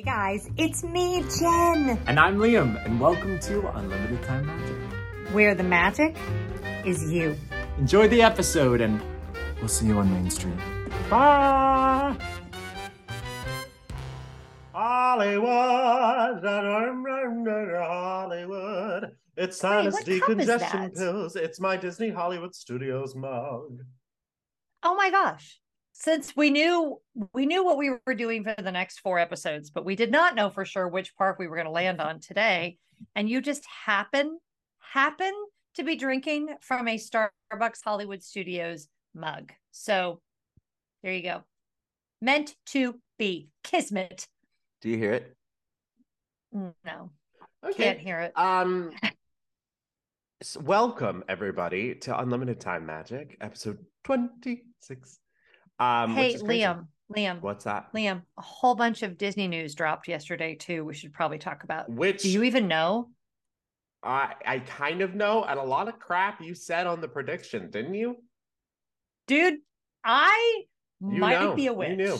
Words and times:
Hey 0.00 0.06
guys, 0.06 0.48
it's 0.56 0.82
me, 0.82 1.22
Jen, 1.38 2.00
And 2.06 2.18
I'm 2.18 2.38
Liam, 2.38 2.82
and 2.86 2.98
welcome 2.98 3.38
to 3.40 3.68
Unlimited 3.76 4.22
Time 4.22 4.46
Magic. 4.46 5.34
where 5.34 5.54
the 5.54 5.62
magic 5.62 6.16
is 6.86 7.12
you. 7.12 7.36
Enjoy 7.76 8.08
the 8.08 8.22
episode, 8.22 8.80
and 8.80 8.98
we'll 9.58 9.68
see 9.68 9.88
you 9.88 9.98
on 9.98 10.10
Main 10.10 10.30
Street. 10.30 10.56
Bye! 11.10 12.16
Hollywood, 14.72 16.44
Hollywood. 17.76 19.04
It's 19.36 19.62
Wait, 19.62 19.68
sinus 19.68 19.92
what 19.92 20.06
cup 20.06 20.08
is 20.08 20.48
decongestion 20.48 20.96
pills. 20.96 21.36
It's 21.36 21.60
my 21.60 21.76
Disney 21.76 22.08
Hollywood 22.08 22.54
Studios 22.54 23.14
mug. 23.14 23.82
Oh 24.82 24.94
my 24.94 25.10
gosh. 25.10 25.60
Since 26.00 26.34
we 26.34 26.48
knew 26.48 26.98
we 27.34 27.44
knew 27.44 27.62
what 27.62 27.76
we 27.76 27.90
were 27.90 28.14
doing 28.14 28.42
for 28.42 28.54
the 28.56 28.72
next 28.72 29.00
four 29.00 29.18
episodes, 29.18 29.68
but 29.68 29.84
we 29.84 29.94
did 29.96 30.10
not 30.10 30.34
know 30.34 30.48
for 30.48 30.64
sure 30.64 30.88
which 30.88 31.14
park 31.14 31.38
we 31.38 31.46
were 31.46 31.56
going 31.56 31.66
to 31.66 31.70
land 31.72 32.00
on 32.00 32.20
today. 32.20 32.78
And 33.14 33.28
you 33.28 33.42
just 33.42 33.66
happen 33.84 34.38
happen 34.78 35.30
to 35.74 35.84
be 35.84 35.96
drinking 35.96 36.56
from 36.62 36.88
a 36.88 36.96
Starbucks 36.96 37.84
Hollywood 37.84 38.22
Studios 38.22 38.88
mug. 39.14 39.52
So 39.72 40.22
there 41.02 41.12
you 41.12 41.22
go. 41.22 41.42
Meant 42.22 42.56
to 42.68 42.98
be. 43.18 43.50
Kismet. 43.62 44.26
Do 44.80 44.88
you 44.88 44.96
hear 44.96 45.12
it? 45.12 45.36
No, 46.52 47.10
Okay. 47.62 47.74
can't 47.84 47.98
hear 47.98 48.20
it. 48.20 48.32
Um 48.36 48.92
welcome 50.62 51.22
everybody 51.28 51.94
to 51.96 52.18
Unlimited 52.18 52.58
Time 52.58 52.86
Magic, 52.86 53.36
episode 53.42 53.84
26. 54.04 55.18
Um 55.80 56.14
hey. 56.14 56.34
Liam, 56.34 56.86
Liam, 57.16 57.40
What's 57.40 57.64
that? 57.64 57.92
Liam, 57.94 58.22
a 58.38 58.42
whole 58.42 58.74
bunch 58.74 59.02
of 59.02 59.18
Disney 59.18 59.48
news 59.48 59.74
dropped 59.74 60.06
yesterday 60.06 60.54
too. 60.54 60.84
We 60.84 60.94
should 60.94 61.12
probably 61.12 61.38
talk 61.38 61.64
about. 61.64 61.90
Which 61.90 62.22
Do 62.22 62.30
you 62.30 62.42
even 62.44 62.68
know? 62.68 63.08
I 64.02 64.34
I 64.46 64.58
kind 64.60 65.00
of 65.02 65.14
know, 65.14 65.42
and 65.44 65.58
a 65.58 65.62
lot 65.62 65.88
of 65.88 65.98
crap 65.98 66.40
you 66.40 66.54
said 66.54 66.86
on 66.86 67.00
the 67.00 67.08
prediction, 67.08 67.70
didn't 67.70 67.94
you? 67.94 68.16
Dude, 69.26 69.58
I 70.04 70.62
You 71.00 71.18
might 71.20 71.40
know. 71.40 71.54
be 71.54 71.66
a 71.66 71.72
You 71.72 71.76
witch. 71.78 71.96
knew. 71.96 72.18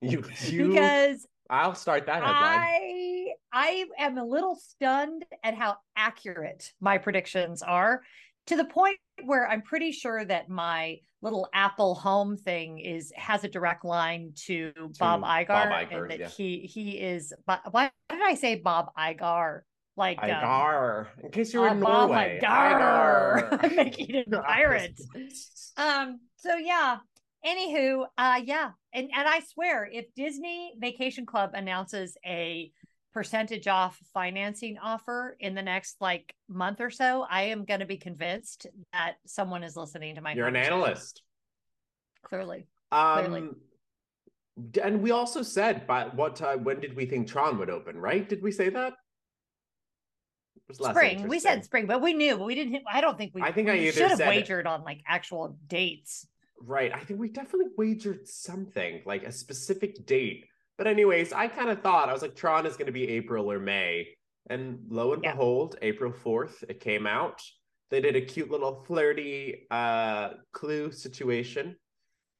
You 0.00 0.24
you 0.48 0.68
because 0.68 1.26
I'll 1.50 1.74
start 1.74 2.06
that 2.06 2.22
headline. 2.22 2.32
I 2.32 3.26
I 3.52 3.84
am 3.98 4.16
a 4.16 4.24
little 4.24 4.54
stunned 4.56 5.24
at 5.44 5.54
how 5.54 5.76
accurate 5.96 6.72
my 6.80 6.96
predictions 6.98 7.62
are 7.62 8.02
to 8.46 8.56
the 8.56 8.64
point 8.64 8.98
where 9.24 9.48
I'm 9.48 9.62
pretty 9.62 9.92
sure 9.92 10.24
that 10.24 10.48
my 10.48 10.98
little 11.22 11.48
Apple 11.52 11.94
Home 11.96 12.36
thing 12.36 12.78
is 12.78 13.12
has 13.16 13.44
a 13.44 13.48
direct 13.48 13.84
line 13.84 14.32
to, 14.46 14.72
Bob 14.98 15.20
Bob 15.20 15.22
Igar, 15.22 15.70
Iger, 15.70 16.02
and 16.02 16.10
that 16.10 16.18
yeah. 16.18 16.28
he 16.28 16.60
he 16.60 16.92
is. 16.92 17.32
But 17.46 17.62
why 17.72 17.90
did 18.08 18.22
I 18.22 18.34
say 18.34 18.56
Bob 18.56 18.86
Igar? 18.98 19.60
Like 19.96 20.22
um, 20.22 21.06
In 21.22 21.30
case 21.30 21.52
you 21.52 21.60
were 21.60 21.68
uh, 21.68 21.74
in 21.74 21.80
Bob 21.80 22.08
Norway. 22.08 22.40
Igar. 22.42 23.50
Igar. 23.50 23.76
Making 23.76 24.14
it 24.14 24.26
a 24.32 24.40
pirate. 24.40 25.00
Um, 25.76 26.20
so 26.36 26.56
yeah. 26.56 26.98
Anywho, 27.46 28.04
uh 28.18 28.40
yeah. 28.44 28.72
And 28.92 29.08
and 29.16 29.28
I 29.28 29.40
swear 29.40 29.88
if 29.90 30.06
Disney 30.14 30.74
Vacation 30.78 31.24
Club 31.24 31.52
announces 31.54 32.18
a 32.26 32.70
percentage 33.12 33.66
off 33.66 33.98
financing 34.14 34.78
offer 34.82 35.36
in 35.40 35.54
the 35.54 35.62
next 35.62 35.96
like 36.00 36.34
month 36.48 36.80
or 36.80 36.90
so, 36.90 37.26
I 37.28 37.42
am 37.44 37.64
gonna 37.64 37.86
be 37.86 37.96
convinced 37.96 38.66
that 38.92 39.16
someone 39.26 39.64
is 39.64 39.76
listening 39.76 40.14
to 40.14 40.20
my 40.20 40.32
You're 40.32 40.46
an 40.46 40.56
analyst. 40.56 41.22
Clearly. 42.22 42.66
Clearly. 42.90 43.38
Um, 43.38 43.56
d- 44.70 44.80
and 44.80 45.02
we 45.02 45.10
also 45.10 45.42
said, 45.42 45.86
by 45.86 46.04
what 46.04 46.36
time? 46.36 46.64
When 46.64 46.80
did 46.80 46.94
we 46.94 47.06
think 47.06 47.28
Tron 47.28 47.58
would 47.58 47.70
open? 47.70 47.96
Right? 47.96 48.28
Did 48.28 48.42
we 48.42 48.52
say 48.52 48.68
that? 48.68 48.94
It 50.68 50.76
spring. 50.76 51.26
We 51.26 51.40
said 51.40 51.64
spring, 51.64 51.86
but 51.86 52.00
we 52.00 52.12
knew, 52.12 52.36
but 52.36 52.46
we 52.46 52.54
didn't 52.54 52.82
I 52.90 53.00
don't 53.00 53.18
think 53.18 53.34
we 53.34 53.42
I 53.42 53.52
think 53.52 53.68
I 53.68 53.72
we 53.72 53.88
either 53.88 53.92
should 53.92 54.10
have 54.10 54.20
wagered 54.20 54.66
on 54.66 54.84
like 54.84 55.02
actual 55.06 55.56
dates. 55.66 56.26
Right. 56.62 56.92
I 56.94 57.00
think 57.00 57.18
we 57.18 57.28
definitely 57.28 57.72
wagered 57.76 58.28
something 58.28 59.02
like 59.06 59.24
a 59.24 59.32
specific 59.32 60.06
date. 60.06 60.44
But 60.80 60.86
anyways, 60.86 61.34
I 61.34 61.46
kind 61.46 61.68
of 61.68 61.82
thought 61.82 62.08
I 62.08 62.12
was 62.14 62.22
like 62.22 62.34
Tron 62.34 62.64
is 62.64 62.78
going 62.78 62.86
to 62.86 62.92
be 62.92 63.06
April 63.06 63.52
or 63.52 63.58
May, 63.58 64.16
and 64.48 64.78
lo 64.88 65.12
and 65.12 65.22
Yeah. 65.22 65.32
behold, 65.32 65.76
April 65.82 66.10
fourth 66.10 66.64
it 66.70 66.80
came 66.80 67.06
out. 67.06 67.42
They 67.90 68.00
did 68.00 68.16
a 68.16 68.22
cute 68.22 68.50
little 68.50 68.82
flirty 68.86 69.66
uh 69.70 70.30
clue 70.52 70.90
situation. 70.90 71.76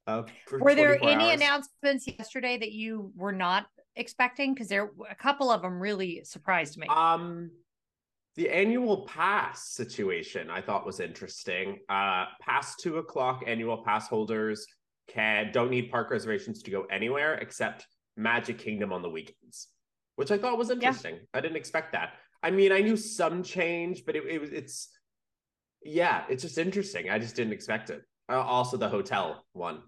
Uh, 0.06 0.23
Were 0.50 0.75
there 0.75 0.97
any 1.03 1.25
hours. 1.25 1.34
announcements 1.34 2.06
yesterday 2.06 2.56
that 2.56 2.73
you 2.73 3.12
were 3.15 3.31
not 3.31 3.67
expecting? 3.95 4.55
Because 4.55 4.69
there 4.69 4.91
a 5.11 5.15
couple 5.15 5.50
of 5.50 5.61
them 5.61 5.79
really 5.79 6.25
surprised 6.25 6.79
me. 6.79 6.87
Um, 6.89 7.50
the 8.37 8.49
annual 8.49 9.05
pass 9.06 9.69
situation 9.69 10.49
I 10.49 10.62
thought 10.62 10.87
was 10.87 10.99
interesting. 10.99 11.81
Uh, 11.91 12.25
past 12.41 12.81
two 12.81 12.97
o'clock 12.97 13.45
annual 13.47 13.84
pass 13.84 14.09
holders 14.09 14.67
can 15.09 15.53
don't 15.53 15.69
need 15.69 15.91
park 15.91 16.11
reservations 16.11 16.62
to 16.62 16.71
go 16.71 16.84
anywhere 16.84 17.34
except 17.34 17.87
Magic 18.20 18.58
Kingdom 18.58 18.92
on 18.92 19.03
the 19.03 19.10
weekends, 19.10 19.69
which 20.16 20.31
I 20.31 20.38
thought 20.38 20.58
was 20.58 20.70
interesting. 20.70 21.19
I 21.34 21.41
didn't 21.41 21.56
expect 21.56 21.92
that. 21.92 22.14
I 22.42 22.50
mean, 22.50 22.72
I 22.72 22.81
knew 22.81 22.97
some 22.97 23.42
change, 23.42 24.04
but 24.04 24.16
it, 24.16 24.25
it 24.28 24.41
was 24.41 24.50
it's 24.50 24.88
yeah, 25.82 26.25
it's 26.28 26.42
just 26.42 26.58
interesting. 26.58 27.10
I 27.10 27.19
just 27.19 27.36
didn't 27.36 27.53
expect 27.53 27.91
it. 27.91 28.03
Uh, 28.28 28.41
also, 28.41 28.76
the 28.76 28.88
hotel 28.88 29.44
one. 29.53 29.81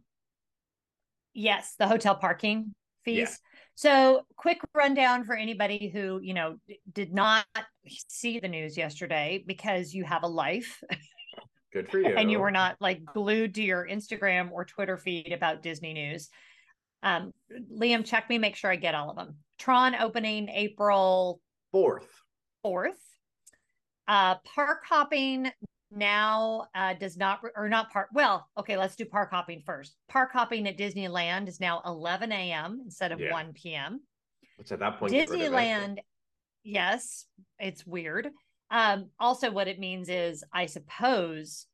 Yes, 1.34 1.74
the 1.78 1.86
hotel 1.86 2.14
parking 2.14 2.74
fees. 3.04 3.18
Yeah. 3.18 3.34
So, 3.74 4.26
quick 4.36 4.60
rundown 4.74 5.24
for 5.24 5.34
anybody 5.34 5.90
who, 5.92 6.20
you 6.22 6.34
know, 6.34 6.56
did 6.92 7.12
not 7.14 7.46
see 8.08 8.38
the 8.38 8.48
news 8.48 8.76
yesterday 8.76 9.42
because 9.46 9.94
you 9.94 10.04
have 10.04 10.24
a 10.24 10.28
life 10.28 10.82
Good 11.72 11.88
for 11.90 11.98
you. 11.98 12.14
and 12.16 12.30
you 12.30 12.38
were 12.38 12.50
not 12.50 12.76
like 12.80 13.04
glued 13.04 13.54
to 13.54 13.62
your 13.62 13.86
Instagram 13.86 14.50
or 14.50 14.64
Twitter 14.64 14.98
feed 14.98 15.32
about 15.32 15.62
Disney 15.62 15.94
news. 15.94 16.28
Um, 17.02 17.32
Liam, 17.76 18.04
check 18.04 18.28
me, 18.28 18.38
make 18.38 18.56
sure 18.56 18.70
I 18.70 18.76
get 18.76 18.94
all 18.94 19.10
of 19.10 19.16
them. 19.16 19.36
Tron 19.58 19.94
opening 19.94 20.48
April 20.48 21.40
fourth. 21.72 22.08
4th. 22.64 22.92
Uh, 24.06 24.36
park 24.44 24.84
hopping 24.88 25.50
now 25.90 26.66
uh, 26.74 26.94
does 26.94 27.16
not, 27.16 27.40
or 27.56 27.68
not 27.68 27.90
park. 27.90 28.08
Well, 28.12 28.48
okay, 28.58 28.76
let's 28.76 28.96
do 28.96 29.04
park 29.04 29.30
hopping 29.30 29.62
first. 29.64 29.96
Park 30.08 30.30
hopping 30.32 30.66
at 30.68 30.78
Disneyland 30.78 31.48
is 31.48 31.60
now 31.60 31.82
11 31.84 32.30
a.m. 32.32 32.80
instead 32.84 33.12
of 33.12 33.20
Yeah. 33.20 33.32
1 33.32 33.52
p.m. 33.52 34.00
Which 34.56 34.70
at 34.70 34.78
that 34.78 34.98
point, 34.98 35.12
get 35.12 35.28
it. 35.28 35.32
Disneyland, 35.32 35.98
yes, 36.62 37.26
it's 37.58 37.86
weird. 37.86 38.30
Um, 38.70 39.10
also, 39.18 39.50
what 39.50 39.68
it 39.68 39.78
means 39.78 40.08
is, 40.08 40.44
I 40.52 40.66
suppose, 40.66 41.66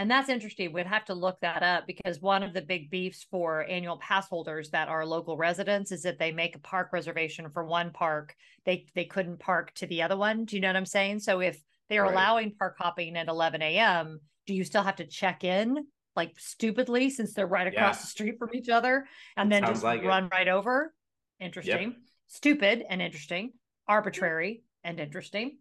and 0.00 0.10
that's 0.10 0.30
interesting. 0.30 0.72
We'd 0.72 0.86
have 0.86 1.04
to 1.04 1.14
look 1.14 1.38
that 1.42 1.62
up 1.62 1.86
because 1.86 2.22
one 2.22 2.42
of 2.42 2.54
the 2.54 2.62
big 2.62 2.88
beefs 2.88 3.26
for 3.30 3.64
annual 3.64 3.98
pass 3.98 4.26
holders 4.28 4.70
that 4.70 4.88
are 4.88 5.04
local 5.04 5.36
residents 5.36 5.92
is 5.92 6.04
that 6.04 6.18
they 6.18 6.32
make 6.32 6.56
a 6.56 6.58
park 6.58 6.88
reservation 6.94 7.50
for 7.50 7.66
one 7.66 7.90
park, 7.90 8.34
they 8.64 8.86
they 8.94 9.04
couldn't 9.04 9.40
park 9.40 9.74
to 9.74 9.86
the 9.86 10.00
other 10.00 10.16
one. 10.16 10.46
Do 10.46 10.56
you 10.56 10.62
know 10.62 10.68
what 10.70 10.76
I'm 10.76 10.86
saying? 10.86 11.18
So 11.18 11.40
if 11.40 11.60
they're 11.90 12.04
Right. 12.04 12.12
allowing 12.14 12.54
park 12.54 12.76
hopping 12.78 13.14
at 13.18 13.28
11 13.28 13.60
a.m., 13.60 14.20
do 14.46 14.54
you 14.54 14.64
still 14.64 14.82
have 14.82 14.96
to 14.96 15.06
check 15.06 15.44
in 15.44 15.86
like 16.16 16.32
stupidly 16.38 17.10
since 17.10 17.34
they're 17.34 17.46
right 17.46 17.66
across 17.66 17.96
Yeah. 17.96 18.00
the 18.00 18.06
street 18.06 18.38
from 18.38 18.54
each 18.54 18.70
other 18.70 19.06
and 19.36 19.52
then 19.52 19.64
Sounds 19.64 19.74
just 19.76 19.84
like 19.84 20.00
it. 20.02 20.06
run 20.06 20.30
right 20.32 20.48
over? 20.48 20.94
Interesting 21.40 21.96
stupid 22.26 22.84
and 22.88 23.02
interesting, 23.02 23.52
arbitrary 23.86 24.62
and 24.82 24.98
interesting. 24.98 25.58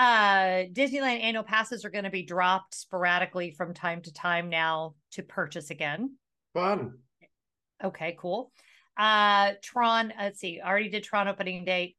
Uh, 0.00 0.64
Disneyland 0.72 1.20
annual 1.20 1.42
passes 1.42 1.84
are 1.84 1.90
going 1.90 2.04
to 2.04 2.10
be 2.10 2.22
dropped 2.22 2.74
sporadically 2.74 3.50
from 3.50 3.74
time 3.74 4.00
to 4.00 4.10
time 4.14 4.48
now 4.48 4.94
to 5.10 5.22
purchase 5.22 5.68
again. 5.68 6.16
Fun. 6.54 6.94
Okay, 7.84 8.16
cool. 8.18 8.50
Uh, 8.96 9.52
Tron, 9.62 10.14
let's 10.18 10.40
see, 10.40 10.58
I 10.58 10.70
already 10.70 10.88
did 10.88 11.04
Tron 11.04 11.28
opening 11.28 11.66
date. 11.66 11.96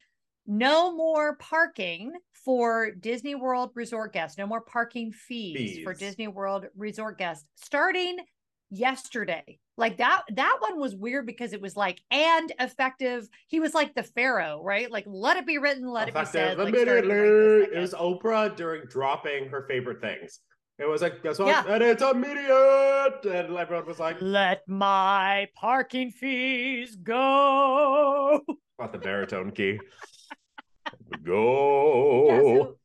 No 0.48 0.96
more 0.96 1.36
parking 1.36 2.14
for 2.44 2.90
Disney 2.90 3.36
World 3.36 3.70
resort 3.76 4.14
guests. 4.14 4.36
No 4.36 4.48
more 4.48 4.62
parking 4.62 5.12
fees, 5.12 5.84
for 5.84 5.94
Disney 5.94 6.28
World 6.28 6.66
resort 6.76 7.20
guests 7.20 7.46
starting 7.54 8.18
yesterday. 8.72 9.60
Like 9.82 9.98
that 9.98 10.22
that 10.36 10.58
one 10.60 10.80
was 10.80 10.96
weird 10.96 11.26
because 11.26 11.54
it 11.54 11.62
was 11.62 11.76
like 11.76 12.00
and 12.12 12.52
effective. 12.60 13.28
He 13.48 13.60
was 13.60 13.74
like 13.74 13.96
the 13.96 14.04
pharaoh, 14.04 14.62
right? 14.64 14.92
Like 14.92 15.06
let 15.08 15.38
it 15.38 15.48
be 15.48 15.58
written, 15.58 15.88
let 15.90 16.08
it 16.08 16.14
be 16.14 16.24
said. 16.24 16.60
Effective 16.60 16.88
Like, 16.88 17.14
it 17.74 17.80
was. 17.80 17.94
Oprah 17.96 18.56
during 18.56 18.86
dropping 18.86 19.50
her 19.50 19.66
favorite 19.68 20.00
things. 20.00 20.40
It 20.78 20.86
was 20.86 21.02
like, 21.02 21.24
guess 21.24 21.40
what? 21.40 21.48
Yeah. 21.48 21.64
And 21.68 21.84
it's 21.84 22.04
immediate. 22.04 23.26
And 23.26 23.58
everyone 23.58 23.88
was 23.88 24.00
like, 24.00 24.18
let 24.22 24.68
my 24.68 25.48
parking 25.56 26.12
fees 26.12 26.96
go. 26.96 28.40
got 28.80 28.92
the 28.92 29.00
baritone 29.00 29.52
key. 29.52 29.80
Go. 31.24 32.28
Yeah, 32.28 32.40
so, 32.40 32.76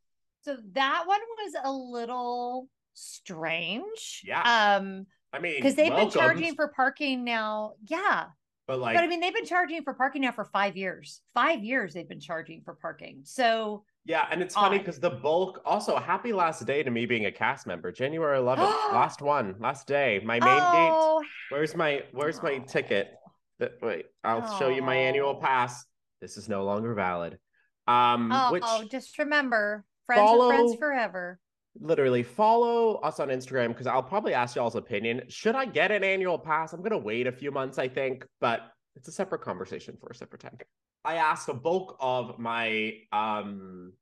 so 0.43 0.56
that 0.72 1.04
one 1.06 1.20
was 1.38 1.54
a 1.64 1.72
little 1.72 2.69
strange. 2.94 4.22
Yeah. 4.25 4.76
Um, 4.76 5.06
I 5.32 5.38
mean, 5.38 5.56
because 5.56 5.75
they've 5.75 5.94
been 5.94 6.11
charging 6.11 6.55
for 6.55 6.69
parking 6.69 7.25
now. 7.25 7.73
Yeah. 7.87 8.26
But 8.67 8.81
like, 8.81 8.96
but 8.96 9.05
I 9.05 9.06
mean, 9.06 9.20
they've 9.20 9.34
been 9.34 9.46
charging 9.46 9.82
for 9.82 9.94
parking 9.94 10.23
now 10.23 10.32
for 10.32 10.44
five 10.44 10.76
years. 10.76 11.20
Five 11.34 11.62
years 11.62 11.94
they've 11.94 12.08
been 12.08 12.20
charging 12.20 12.62
for 12.62 12.75
parking. 12.75 13.20
So 13.23 13.84
yeah, 14.05 14.26
and 14.31 14.43
it's 14.43 14.55
funny 14.55 14.78
because 14.78 14.99
the 14.99 15.11
bulk. 15.11 15.61
Also, 15.64 15.96
happy 15.96 16.32
last 16.32 16.64
day 16.67 16.82
to 16.82 16.90
me 16.90 17.06
being 17.06 17.26
a 17.26 17.32
cast 17.32 17.67
member. 17.67 17.93
January 17.93 18.38
11th, 18.38 18.58
last 18.93 19.23
one, 19.23 19.55
last 19.61 19.87
day. 19.87 20.20
My 20.25 20.40
main 20.40 20.49
gate. 20.49 20.90
oh, 20.93 21.23
Where's 21.50 21.76
my 21.76 22.02
Where's 22.12 22.43
my 22.43 22.58
ticket? 22.58 23.14
Th- 23.61 23.72
Wait, 23.82 24.06
I'll 24.25 24.58
show 24.58 24.69
you 24.69 24.82
my 24.82 24.96
annual 24.96 25.37
Oh. 25.37 25.40
pass. 25.40 25.84
This 26.20 26.37
is 26.37 26.49
no 26.49 26.64
longer 26.64 26.94
valid. 26.94 27.38
Um, 27.87 28.31
oh, 28.32 28.52
which 28.52 28.64
just 28.90 29.17
remember, 29.19 29.84
friends 30.06 30.29
are 30.29 30.49
friends 30.49 30.75
forever. 30.76 31.38
Literally 31.81 32.23
follow 32.23 32.96
us 32.96 33.20
on 33.20 33.28
Instagram 33.28 33.69
because 33.69 33.87
I'll 33.87 34.02
probably 34.02 34.34
ask 34.34 34.56
y'all's 34.56 34.76
opinion. 34.76 35.23
Should 35.28 35.55
I 35.55 35.64
get 35.64 35.90
an 35.90 36.05
annual 36.05 36.38
pass? 36.38 36.73
I'm 36.73 36.82
gonna 36.82 36.99
wait 36.99 37.26
a 37.26 37.32
few 37.32 37.50
months, 37.50 37.78
I 37.78 37.88
think, 37.88 38.26
but 38.40 38.73
it's 38.94 39.08
a 39.08 39.12
separate 39.12 39.43
conversation 39.43 39.96
for 40.00 40.08
a 40.08 40.14
separate 40.14 40.40
time. 40.40 40.58
I 41.05 41.17
asked 41.17 41.49
a 41.49 41.55
bulk 41.55 41.96
of 42.00 42.38
my 42.38 42.94
um 43.12 43.93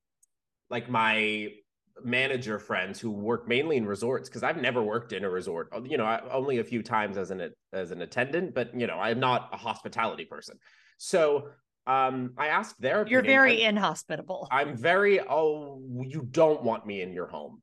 like 0.71 0.89
my 0.89 1.53
manager 2.03 2.59
friends 2.59 2.99
who 2.99 3.11
work 3.11 3.47
mainly 3.47 3.77
in 3.77 3.87
resorts 3.87 4.29
because 4.29 4.43
I've 4.43 4.61
never 4.61 4.83
worked 4.83 5.13
in 5.13 5.25
a 5.25 5.31
resort. 5.31 5.69
Uh, 5.75 5.83
You 5.83 5.97
know, 5.97 6.05
I, 6.05 6.21
only 6.33 6.59
a 6.59 6.65
few 6.65 6.83
times 6.83 7.17
as 7.17 7.31
an 7.31 7.53
as 7.73 7.91
an 7.91 8.03
attendant, 8.03 8.55
but 8.55 8.79
you 8.79 8.87
know, 8.87 8.99
I'm 8.99 9.21
not 9.21 9.51
a 9.53 9.57
hospitality 9.57 10.25
person. 10.25 10.59
So 10.99 11.51
um 11.87 12.33
I 12.39 12.47
asked 12.49 12.81
their 12.81 13.07
You're 13.07 13.21
opinion, 13.21 13.25
very 13.41 13.63
and- 13.63 13.77
inhospitable. 13.77 14.49
I'm 14.51 14.77
very 14.77 15.21
oh 15.21 15.81
you 16.07 16.23
don't 16.31 16.63
want 16.63 16.87
me 16.87 17.03
in 17.03 17.13
your 17.13 17.27
home. 17.27 17.63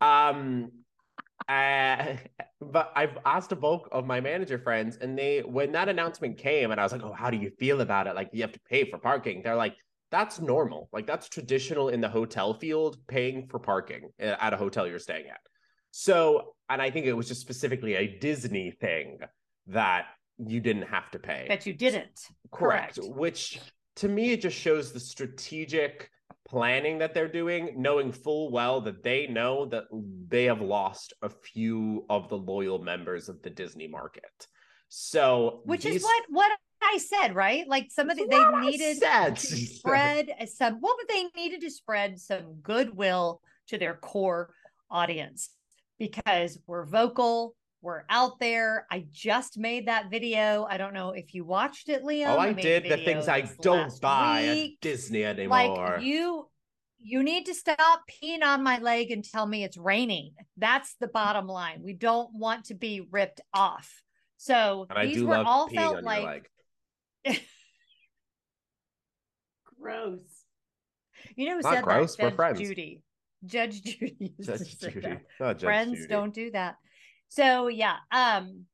Um 0.00 0.70
uh, 1.48 2.16
but 2.60 2.92
I've 2.94 3.18
asked 3.24 3.52
a 3.52 3.56
bulk 3.56 3.88
of 3.92 4.06
my 4.06 4.20
manager 4.20 4.58
friends 4.58 4.96
and 5.00 5.18
they 5.18 5.40
when 5.40 5.72
that 5.72 5.88
announcement 5.88 6.38
came 6.38 6.70
and 6.70 6.80
I 6.80 6.84
was 6.84 6.92
like, 6.92 7.02
"Oh, 7.02 7.12
how 7.12 7.30
do 7.30 7.36
you 7.36 7.50
feel 7.58 7.80
about 7.80 8.06
it? 8.06 8.14
Like 8.14 8.30
you 8.32 8.42
have 8.42 8.52
to 8.52 8.60
pay 8.68 8.88
for 8.90 8.98
parking." 8.98 9.42
They're 9.42 9.56
like, 9.56 9.74
"That's 10.10 10.40
normal. 10.40 10.88
Like 10.92 11.06
that's 11.06 11.28
traditional 11.28 11.88
in 11.88 12.00
the 12.00 12.08
hotel 12.08 12.54
field 12.54 12.98
paying 13.08 13.46
for 13.48 13.58
parking 13.58 14.10
uh, 14.22 14.36
at 14.40 14.52
a 14.52 14.56
hotel 14.56 14.86
you're 14.86 14.98
staying 14.98 15.26
at." 15.28 15.40
So, 15.92 16.54
and 16.68 16.80
I 16.80 16.90
think 16.90 17.06
it 17.06 17.14
was 17.14 17.26
just 17.26 17.40
specifically 17.40 17.94
a 17.94 18.06
Disney 18.18 18.70
thing 18.70 19.18
that 19.68 20.06
you 20.46 20.60
didn't 20.60 20.82
have 20.88 21.10
to 21.12 21.18
pay. 21.18 21.46
that 21.48 21.66
you 21.66 21.72
didn't. 21.72 22.26
Correct. 22.52 22.96
Correct. 22.96 23.14
Which 23.16 23.60
to 23.96 24.08
me, 24.08 24.32
it 24.32 24.40
just 24.40 24.56
shows 24.56 24.92
the 24.92 25.00
strategic 25.00 26.10
planning 26.48 26.98
that 26.98 27.14
they're 27.14 27.28
doing, 27.28 27.74
knowing 27.76 28.10
full 28.12 28.50
well 28.50 28.80
that 28.80 29.02
they 29.02 29.26
know 29.26 29.66
that 29.66 29.84
they 30.28 30.44
have 30.44 30.60
lost 30.60 31.12
a 31.22 31.28
few 31.28 32.04
of 32.08 32.28
the 32.28 32.36
loyal 32.36 32.78
members 32.82 33.28
of 33.28 33.40
the 33.42 33.50
Disney 33.50 33.86
market. 33.86 34.46
So, 34.88 35.60
Which 35.64 35.84
is 35.86 36.02
what 36.02 36.24
what 36.30 36.50
I 36.82 36.98
said, 36.98 37.34
right? 37.36 37.68
Like 37.68 37.88
some 37.90 38.10
of 38.10 38.16
the 38.16 38.26
they 38.28 38.36
I 38.36 38.60
needed 38.62 38.96
said. 38.98 39.36
to 39.36 39.46
spread 39.46 40.30
some 40.52 40.80
well, 40.80 40.96
but 40.98 41.08
they 41.14 41.24
needed 41.40 41.60
to 41.60 41.70
spread 41.70 42.18
some 42.18 42.54
goodwill 42.62 43.40
to 43.68 43.78
their 43.78 43.94
core 43.94 44.52
audience 44.90 45.50
because 45.98 46.58
we're 46.66 46.86
vocal, 46.86 47.54
we're 47.82 48.02
out 48.10 48.38
there. 48.38 48.86
I 48.90 49.06
just 49.10 49.58
made 49.58 49.88
that 49.88 50.10
video. 50.10 50.66
I 50.68 50.76
don't 50.76 50.92
know 50.92 51.10
if 51.10 51.34
you 51.34 51.44
watched 51.44 51.88
it, 51.88 52.04
Liam. 52.04 52.28
Oh, 52.28 52.38
I 52.38 52.52
made 52.52 52.62
did 52.62 52.84
the 52.84 52.98
things 52.98 53.28
I 53.28 53.48
don't 53.62 53.98
buy 54.00 54.44
at. 54.44 54.80
Disney 54.80 55.24
anymore. 55.24 55.94
Like 55.96 56.02
you 56.02 56.46
you 56.98 57.22
need 57.22 57.46
to 57.46 57.54
stop 57.54 58.02
peeing 58.10 58.42
on 58.42 58.62
my 58.62 58.78
leg 58.78 59.10
and 59.10 59.24
tell 59.24 59.46
me 59.46 59.64
it's 59.64 59.78
raining. 59.78 60.34
That's 60.58 60.94
the 61.00 61.08
bottom 61.08 61.46
line. 61.46 61.80
We 61.82 61.94
don't 61.94 62.28
want 62.34 62.66
to 62.66 62.74
be 62.74 63.06
ripped 63.10 63.40
off. 63.54 64.02
So 64.36 64.86
and 64.90 64.98
I 64.98 65.06
these 65.06 65.22
were 65.22 65.36
all 65.36 65.68
felt 65.68 66.02
like 66.02 66.50
gross. 69.80 70.20
You 71.36 71.46
know 71.46 71.56
who 71.56 71.62
Not 71.62 71.74
said 71.74 71.84
gross, 71.84 72.16
that? 72.16 72.22
Judge 72.22 72.36
friends. 72.36 72.60
Judy. 72.60 73.02
Judge 73.44 73.82
Judy. 73.82 74.34
Judge 74.40 74.78
Judy. 74.78 75.18
Judge 75.38 75.62
Friends 75.62 75.96
Judy. 75.96 76.08
don't 76.08 76.34
do 76.34 76.50
that. 76.50 76.76
So 77.30 77.68
yeah, 77.68 77.96
um, 78.10 78.66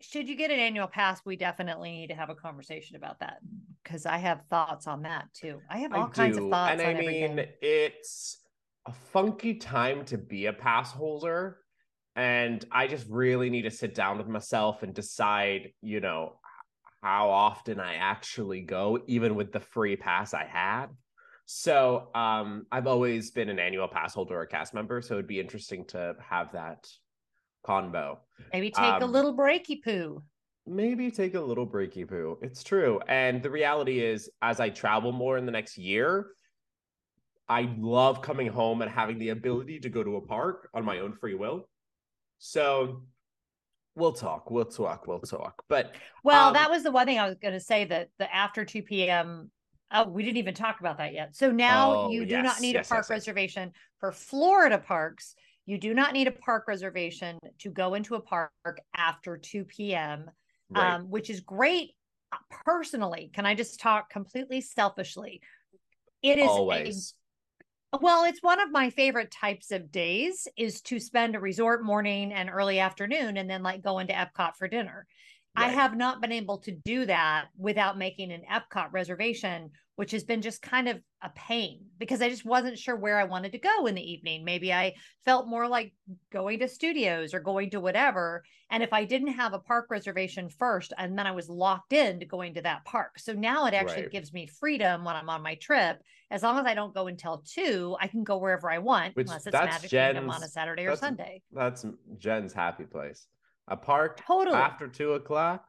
should 0.00 0.28
you 0.28 0.36
get 0.36 0.50
an 0.50 0.58
annual 0.58 0.86
pass, 0.86 1.20
we 1.24 1.36
definitely 1.36 1.90
need 1.92 2.08
to 2.08 2.14
have 2.14 2.30
a 2.30 2.34
conversation 2.34 2.96
about 2.96 3.20
that 3.20 3.38
because 3.82 4.04
I 4.04 4.18
have 4.18 4.42
thoughts 4.50 4.86
on 4.86 5.02
that 5.02 5.32
too. 5.32 5.60
I 5.70 5.78
have 5.78 5.92
all 5.92 6.06
I 6.06 6.10
kinds 6.10 6.36
do. 6.36 6.44
of 6.44 6.50
thoughts 6.50 6.72
and 6.72 6.82
I 6.82 7.00
mean, 7.00 7.22
everything. 7.22 7.46
it's 7.62 8.38
a 8.86 8.92
funky 8.92 9.54
time 9.54 10.04
to 10.06 10.18
be 10.18 10.46
a 10.46 10.52
pass 10.52 10.92
holder. 10.92 11.58
And 12.14 12.64
I 12.70 12.86
just 12.86 13.06
really 13.08 13.50
need 13.50 13.62
to 13.62 13.70
sit 13.70 13.94
down 13.94 14.18
with 14.18 14.28
myself 14.28 14.82
and 14.82 14.94
decide, 14.94 15.72
you 15.82 16.00
know, 16.00 16.38
how 17.02 17.30
often 17.30 17.80
I 17.80 17.94
actually 17.94 18.62
go, 18.62 18.98
even 19.06 19.34
with 19.34 19.52
the 19.52 19.60
free 19.60 19.96
pass 19.96 20.34
I 20.34 20.44
had. 20.44 20.86
So 21.46 22.08
um, 22.14 22.66
I've 22.72 22.86
always 22.86 23.30
been 23.30 23.48
an 23.48 23.58
annual 23.58 23.88
pass 23.88 24.14
holder 24.14 24.36
or 24.36 24.42
a 24.42 24.46
cast 24.46 24.74
member. 24.74 25.00
So 25.00 25.14
it'd 25.14 25.26
be 25.26 25.40
interesting 25.40 25.84
to 25.86 26.16
have 26.20 26.52
that 26.52 26.86
convo. 27.66 28.18
Maybe 28.52 28.70
take 28.70 29.00
a 29.00 29.04
um, 29.04 29.12
little 29.12 29.36
breaky 29.36 29.82
poo. 29.82 30.22
maybe 30.66 31.10
take 31.10 31.34
a 31.34 31.40
little 31.40 31.66
breaky 31.66 32.08
poo. 32.08 32.38
It's 32.42 32.62
true. 32.62 33.00
And 33.08 33.42
the 33.42 33.50
reality 33.50 34.00
is, 34.00 34.30
as 34.42 34.60
I 34.60 34.68
travel 34.70 35.12
more 35.12 35.38
in 35.38 35.46
the 35.46 35.52
next 35.52 35.78
year, 35.78 36.28
I 37.48 37.72
love 37.78 38.22
coming 38.22 38.48
home 38.48 38.82
and 38.82 38.90
having 38.90 39.18
the 39.18 39.28
ability 39.30 39.80
to 39.80 39.88
go 39.88 40.02
to 40.02 40.16
a 40.16 40.20
park 40.20 40.68
on 40.74 40.84
my 40.84 40.98
own 40.98 41.12
free 41.12 41.34
will. 41.34 41.68
So 42.38 43.04
we'll 43.94 44.12
talk, 44.12 44.50
we'll 44.50 44.64
talk, 44.64 45.06
we'll 45.06 45.20
talk. 45.20 45.62
But 45.68 45.94
Well, 46.24 46.48
um, 46.48 46.54
that 46.54 46.70
was 46.70 46.82
the 46.82 46.90
one 46.90 47.06
thing 47.06 47.18
I 47.18 47.28
was 47.28 47.38
going 47.38 47.54
to 47.54 47.60
say 47.60 47.84
that 47.84 48.08
the 48.18 48.32
after 48.34 48.64
2 48.64 48.82
p.m. 48.82 49.50
Oh, 49.92 50.08
we 50.08 50.24
didn't 50.24 50.38
even 50.38 50.54
talk 50.54 50.80
about 50.80 50.98
that 50.98 51.14
yet. 51.14 51.36
So 51.36 51.52
now 51.52 51.92
Oh, 51.92 52.10
you 52.10 52.26
do 52.26 52.32
yes, 52.32 52.44
not 52.44 52.60
need 52.60 52.74
yes, 52.74 52.86
a 52.86 52.88
park 52.88 53.04
yes. 53.04 53.10
reservation 53.10 53.70
for 54.00 54.10
Florida 54.10 54.78
parks. 54.78 55.36
You 55.66 55.78
do 55.78 55.94
not 55.94 56.12
need 56.12 56.28
a 56.28 56.32
park 56.32 56.68
reservation 56.68 57.38
to 57.58 57.70
go 57.70 57.94
into 57.94 58.14
a 58.14 58.20
park 58.20 58.52
after 58.96 59.36
2 59.36 59.64
p.m., 59.64 60.30
right, 60.70 60.94
um, 60.94 61.10
which 61.10 61.28
is 61.28 61.40
great. 61.40 61.90
Uh, 62.32 62.36
Personally, 62.64 63.30
can 63.34 63.46
I 63.46 63.54
just 63.54 63.80
talk 63.80 64.08
completely 64.10 64.60
selfishly? 64.60 65.42
It 66.22 66.38
is 66.38 66.44
a- 66.44 66.48
always. 66.48 67.14
well, 68.00 68.24
it's 68.24 68.42
one 68.42 68.60
of 68.60 68.70
my 68.70 68.90
favorite 68.90 69.30
types 69.32 69.72
of 69.72 69.90
days 69.90 70.46
is 70.56 70.80
to 70.82 71.00
spend 71.00 71.34
a 71.34 71.40
resort 71.40 71.84
morning 71.84 72.32
and 72.32 72.48
early 72.48 72.78
afternoon 72.78 73.36
and 73.36 73.50
then 73.50 73.62
like 73.62 73.82
go 73.82 73.98
into 73.98 74.14
Epcot 74.14 74.56
for 74.56 74.68
dinner. 74.68 75.06
I 75.56 75.68
have 75.68 75.96
not 75.96 76.20
been 76.20 76.32
able 76.32 76.58
to 76.58 76.72
do 76.72 77.06
that 77.06 77.46
without 77.56 77.96
making 77.98 78.30
an 78.32 78.42
Epcot 78.50 78.92
reservation, 78.92 79.70
which 79.96 80.10
has 80.10 80.24
been 80.24 80.42
just 80.42 80.60
kind 80.60 80.88
of 80.88 81.00
a 81.22 81.30
pain 81.30 81.86
because 81.98 82.20
I 82.20 82.28
just 82.28 82.44
wasn't 82.44 82.78
sure 82.78 82.94
where 82.96 83.18
I 83.18 83.24
wanted 83.24 83.52
to 83.52 83.58
go 83.58 83.86
in 83.86 83.94
the 83.94 84.10
evening. 84.12 84.44
Maybe 84.44 84.72
I 84.72 84.94
felt 85.24 85.48
more 85.48 85.66
like 85.66 85.94
going 86.30 86.58
to 86.58 86.68
studios 86.68 87.32
or 87.32 87.40
going 87.40 87.70
to 87.70 87.80
whatever. 87.80 88.44
And 88.70 88.82
if 88.82 88.92
I 88.92 89.04
didn't 89.04 89.28
have 89.32 89.54
a 89.54 89.58
park 89.58 89.86
reservation 89.88 90.50
first, 90.50 90.92
and 90.98 91.18
then 91.18 91.26
I 91.26 91.32
was 91.32 91.48
locked 91.48 91.94
in 91.94 92.20
to 92.20 92.26
going 92.26 92.54
to 92.54 92.62
that 92.62 92.84
park. 92.84 93.18
So 93.18 93.32
now 93.32 93.64
it 93.66 93.72
actually 93.74 94.02
Right. 94.02 94.10
gives 94.10 94.32
me 94.34 94.46
freedom 94.46 95.04
when 95.04 95.16
I'm 95.16 95.30
on 95.30 95.42
my 95.42 95.54
trip. 95.54 96.02
As 96.30 96.42
long 96.42 96.58
as 96.58 96.66
I 96.66 96.74
don't 96.74 96.92
go 96.92 97.06
until 97.06 97.42
two, 97.46 97.96
I 98.00 98.08
can 98.08 98.24
go 98.24 98.36
wherever 98.36 98.70
I 98.70 98.78
want, 98.78 99.16
Which- 99.16 99.28
unless 99.28 99.46
it's 99.46 99.54
Magic 99.54 99.90
Kingdom 99.90 100.28
on 100.28 100.42
a 100.42 100.48
Saturday 100.48 100.86
or 100.86 100.96
Sunday. 100.96 101.42
That's 101.52 101.86
Jen's 102.18 102.52
happy 102.52 102.84
place. 102.84 103.28
A 103.68 103.76
park 103.76 104.20
Totally. 104.26 104.56
after 104.56 104.88
two 104.88 105.12
o'clock. 105.12 105.64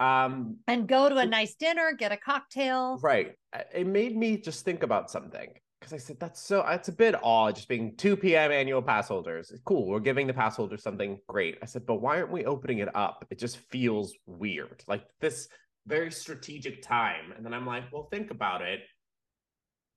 Um, 0.00 0.58
and 0.68 0.86
go 0.86 1.08
to 1.08 1.16
a 1.16 1.26
nice 1.26 1.54
dinner, 1.54 1.92
get 1.92 2.12
a 2.12 2.16
cocktail. 2.16 2.98
Right. 3.02 3.32
It 3.74 3.86
made 3.86 4.16
me 4.16 4.36
just 4.36 4.64
think 4.64 4.82
about 4.82 5.10
something 5.10 5.52
because 5.80 5.92
I 5.92 5.96
said 5.96 6.18
that's 6.20 6.40
so 6.40 6.64
it's 6.68 6.88
a 6.88 6.92
bit 6.92 7.14
odd 7.22 7.56
just 7.56 7.68
being 7.68 7.96
2 7.96 8.16
p.m. 8.16 8.52
annual 8.52 8.82
pass 8.82 9.08
holders. 9.08 9.52
Cool, 9.64 9.86
we're 9.88 10.00
giving 10.00 10.26
the 10.26 10.34
pass 10.34 10.56
holders 10.56 10.82
something 10.82 11.18
great. 11.26 11.58
I 11.62 11.66
said, 11.66 11.86
but 11.86 11.96
why 11.96 12.18
aren't 12.18 12.30
we 12.30 12.44
opening 12.44 12.78
it 12.78 12.94
up? 12.94 13.24
It 13.30 13.38
just 13.38 13.56
feels 13.56 14.14
weird. 14.26 14.82
Like 14.86 15.04
this 15.20 15.48
very 15.86 16.10
strategic 16.10 16.82
time. 16.82 17.32
And 17.36 17.44
then 17.44 17.54
I'm 17.54 17.66
like, 17.66 17.84
well, 17.92 18.08
think 18.10 18.30
about 18.30 18.62
it. 18.62 18.80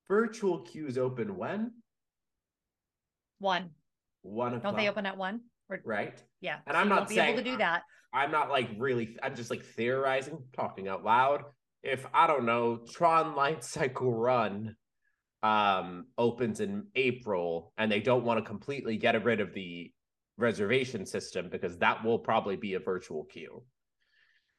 Virtual 0.08 0.60
queues 0.60 0.98
open 0.98 1.36
when? 1.38 1.74
One. 3.40 3.72
One 4.22 4.54
o'clock. 4.54 4.64
Don't 4.64 4.78
they 4.78 4.90
open 4.90 5.06
at 5.06 5.18
one? 5.18 5.42
Or, 5.72 5.80
right? 5.86 6.22
yeah. 6.42 6.58
And 6.68 6.76
so 6.76 6.80
I'm 6.82 6.90
not 6.90 7.00
won't 7.10 7.12
able 7.14 7.26
to 7.28 7.34
saying- 7.36 7.44
do 7.44 7.58
that. 7.58 7.84
I'm 8.14 8.30
not 8.30 8.50
like 8.50 8.70
really, 8.78 9.18
I'm 9.24 9.36
just 9.36 9.50
like 9.50 9.64
theorizing, 9.64 10.38
talking 10.54 10.90
out 10.90 11.06
loud. 11.06 11.44
If 11.82 12.06
I 12.14 12.28
don't 12.28 12.46
know, 12.46 12.82
Tron 12.94 13.36
Light 13.36 13.64
Cycle 13.64 14.14
Run 14.14 14.76
um 15.44 16.06
opens 16.20 16.60
in 16.60 16.86
April 16.94 17.74
and 17.78 17.92
they 17.92 18.00
don't 18.00 18.24
want 18.26 18.38
to 18.40 18.46
completely 18.48 18.96
get 18.98 19.24
rid 19.24 19.40
of 19.40 19.54
the 19.56 19.92
reservation 20.38 21.04
system 21.06 21.50
because 21.50 21.78
that 21.78 22.04
will 22.04 22.20
probably 22.20 22.56
be 22.58 22.74
a 22.76 22.80
virtual 22.80 23.24
queue. 23.24 23.64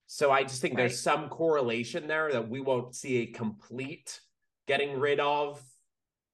So 0.06 0.30
I 0.32 0.42
just 0.42 0.60
think 0.60 0.74
Right. 0.74 0.88
there's 0.88 1.00
some 1.02 1.28
correlation 1.28 2.08
there 2.08 2.32
that 2.32 2.48
we 2.48 2.60
won't 2.60 2.94
see 2.96 3.18
a 3.18 3.26
complete 3.26 4.18
getting 4.66 4.98
rid 4.98 5.20
of 5.20 5.62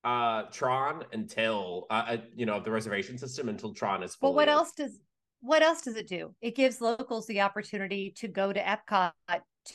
uh 0.04 0.42
Tron 0.52 1.04
until 1.12 1.86
uh, 1.90 2.04
uh 2.08 2.16
you 2.34 2.46
know 2.46 2.60
the 2.60 2.70
reservation 2.70 3.18
system 3.18 3.48
until 3.48 3.74
Tron 3.74 4.02
is 4.02 4.14
fully 4.14 4.30
But 4.32 4.36
what 4.36 4.48
else 4.48 4.72
does 4.72 4.98
what 5.40 5.62
else 5.62 5.82
does 5.82 5.96
it 5.96 6.08
do? 6.08 6.34
It 6.40 6.56
gives 6.56 6.80
locals 6.80 7.26
the 7.26 7.40
opportunity 7.42 8.12
to 8.16 8.28
go 8.28 8.52
to 8.52 8.60
Epcot 8.60 9.12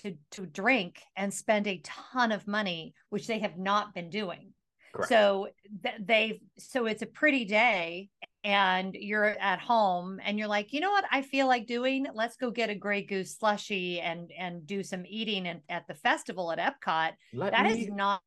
to 0.01 0.17
to 0.31 0.45
drink 0.45 1.01
and 1.15 1.33
spend 1.33 1.67
a 1.67 1.81
ton 1.83 2.31
of 2.31 2.47
money, 2.47 2.93
which 3.09 3.27
they 3.27 3.39
have 3.39 3.57
not 3.57 3.93
been 3.93 4.09
doing. 4.09 4.53
Correct. 4.93 5.09
So 5.09 5.47
th- 5.83 5.95
they 5.99 6.41
so 6.57 6.85
it's 6.85 7.01
a 7.01 7.07
pretty 7.07 7.45
day 7.45 8.09
and 8.43 8.93
you're 8.93 9.35
at 9.39 9.59
home 9.59 10.19
and 10.23 10.37
you're 10.37 10.49
like, 10.49 10.73
you 10.73 10.81
know 10.81 10.91
what 10.91 11.05
I 11.11 11.21
feel 11.21 11.47
like 11.47 11.65
doing? 11.65 12.05
Let's 12.13 12.35
go 12.35 12.51
get 12.51 12.69
a 12.69 12.75
Grey 12.75 13.03
Goose 13.03 13.37
slushy 13.37 14.01
and 14.01 14.31
and 14.37 14.67
do 14.67 14.83
some 14.83 15.05
eating 15.07 15.45
in, 15.45 15.61
at 15.69 15.87
the 15.87 15.95
festival 15.95 16.51
at 16.51 16.59
Epcot. 16.59 17.13
Let 17.33 17.53
That 17.53 17.71
me- 17.71 17.83
is 17.83 17.89
not 17.89 18.21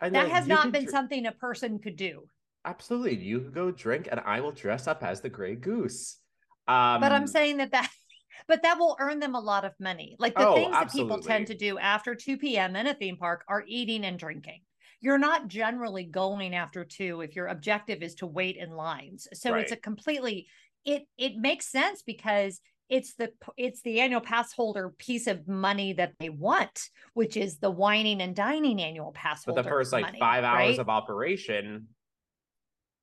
and 0.00 0.14
that 0.14 0.28
has 0.28 0.46
not 0.46 0.72
been 0.72 0.86
dr- 0.86 0.88
something 0.88 1.26
a 1.26 1.32
person 1.32 1.78
could 1.78 1.96
do. 1.96 2.28
Absolutely, 2.64 3.16
you 3.16 3.40
go 3.40 3.70
drink, 3.70 4.08
and 4.10 4.20
I 4.20 4.40
will 4.40 4.52
dress 4.52 4.86
up 4.86 5.02
as 5.02 5.20
the 5.20 5.28
Grey 5.30 5.54
Goose. 5.56 6.18
Um, 6.66 7.00
but 7.00 7.12
I'm 7.12 7.26
saying 7.26 7.58
that 7.58 7.72
that 7.72 7.90
but 8.48 8.62
that 8.62 8.78
will 8.78 8.96
earn 9.00 9.20
them 9.20 9.34
a 9.34 9.40
lot 9.40 9.64
of 9.64 9.72
money. 9.80 10.16
Like 10.18 10.36
the 10.36 10.46
Oh, 10.46 10.54
things 10.54 10.78
that 10.78 10.92
people 10.92 11.18
tend 11.20 11.46
to 11.48 11.54
do 11.56 11.78
after 11.78 12.14
2 12.14 12.36
p.m. 12.38 12.76
in 12.76 12.86
a 12.86 12.94
theme 12.94 13.16
park 13.16 13.44
are 13.48 13.64
eating 13.66 14.04
and 14.04 14.18
drinking. 14.18 14.62
You're 15.00 15.18
not 15.18 15.48
generally 15.48 16.04
going 16.04 16.54
after 16.54 16.84
2 16.84 17.20
if 17.20 17.36
your 17.36 17.46
objective 17.46 18.02
is 18.02 18.16
to 18.16 18.26
wait 18.26 18.56
in 18.56 18.70
lines. 18.70 19.28
So 19.32 19.56
it's 19.56 19.72
a 19.72 19.76
completely 19.76 20.46
it 20.84 21.04
it 21.16 21.36
makes 21.36 21.70
sense 21.70 22.02
because 22.02 22.60
it's 22.88 23.14
the 23.14 23.32
it's 23.56 23.82
the 23.82 24.00
annual 24.00 24.20
pass 24.20 24.52
holder 24.52 24.90
piece 24.98 25.26
of 25.26 25.46
money 25.46 25.92
that 25.94 26.14
they 26.18 26.28
want, 26.30 26.88
which 27.14 27.36
is 27.36 27.58
the 27.58 27.70
whining 27.70 28.20
and 28.20 28.34
dining 28.34 28.80
annual 28.80 29.12
pass 29.12 29.44
but 29.44 29.52
holder. 29.52 29.62
the 29.62 29.68
first 29.68 29.92
like 29.92 30.04
money, 30.06 30.18
five 30.18 30.44
hours 30.44 30.70
right? 30.70 30.78
of 30.78 30.88
operation, 30.88 31.88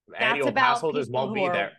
That's 0.07 0.23
annual 0.23 0.49
about 0.49 0.73
pass 0.73 0.81
holders 0.81 1.09
won't 1.09 1.33
be 1.33 1.41
are- 1.41 1.53
there. 1.53 1.71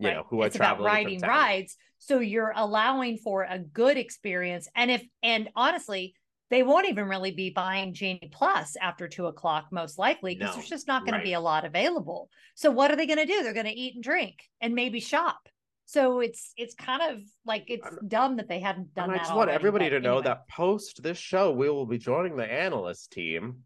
You 0.00 0.08
Right. 0.08 0.14
know 0.16 0.26
who 0.28 0.42
are 0.42 0.46
it's 0.46 0.54
about 0.56 0.76
traveling 0.78 0.86
from 0.86 1.04
riding 1.04 1.20
rides 1.20 1.76
so 1.98 2.20
you're 2.20 2.52
allowing 2.54 3.16
for 3.16 3.42
a 3.42 3.58
good 3.58 3.96
experience 3.96 4.68
and 4.76 4.92
if 4.92 5.02
and 5.24 5.48
honestly 5.56 6.14
they 6.50 6.62
won't 6.62 6.88
even 6.88 7.08
really 7.08 7.32
be 7.32 7.50
buying 7.50 7.92
genie 7.92 8.30
plus 8.30 8.76
after 8.80 9.08
two 9.08 9.26
o'clock 9.26 9.66
most 9.72 9.98
likely 9.98 10.36
because 10.36 10.50
No, 10.54 10.60
there's 10.60 10.68
just 10.70 10.86
not 10.86 11.02
going 11.04 11.14
right. 11.14 11.18
to 11.18 11.24
be 11.24 11.32
a 11.32 11.40
lot 11.40 11.64
available 11.64 12.30
so 12.54 12.70
what 12.70 12.92
are 12.92 12.96
they 12.96 13.06
going 13.06 13.18
to 13.18 13.26
do 13.26 13.42
they're 13.42 13.52
going 13.52 13.66
to 13.66 13.72
eat 13.72 13.96
and 13.96 14.04
drink 14.04 14.48
and 14.60 14.72
maybe 14.72 15.00
shop 15.00 15.48
so 15.88 16.20
it's 16.20 16.52
it's 16.58 16.74
kind 16.74 17.00
of 17.00 17.22
like 17.46 17.64
it's 17.68 17.88
dumb 18.06 18.36
that 18.36 18.46
they 18.46 18.60
hadn't 18.60 18.94
done 18.94 19.08
that. 19.08 19.12
And 19.14 19.20
I 19.20 19.24
just 19.24 19.34
want 19.34 19.48
already, 19.48 19.54
everybody 19.54 19.90
to 19.90 20.00
know 20.00 20.18
anyway. 20.18 20.24
that 20.24 20.48
post 20.48 21.02
this 21.02 21.16
show, 21.16 21.50
we 21.50 21.70
will 21.70 21.86
be 21.86 21.96
joining 21.96 22.36
the 22.36 22.44
analyst 22.44 23.10
team 23.10 23.62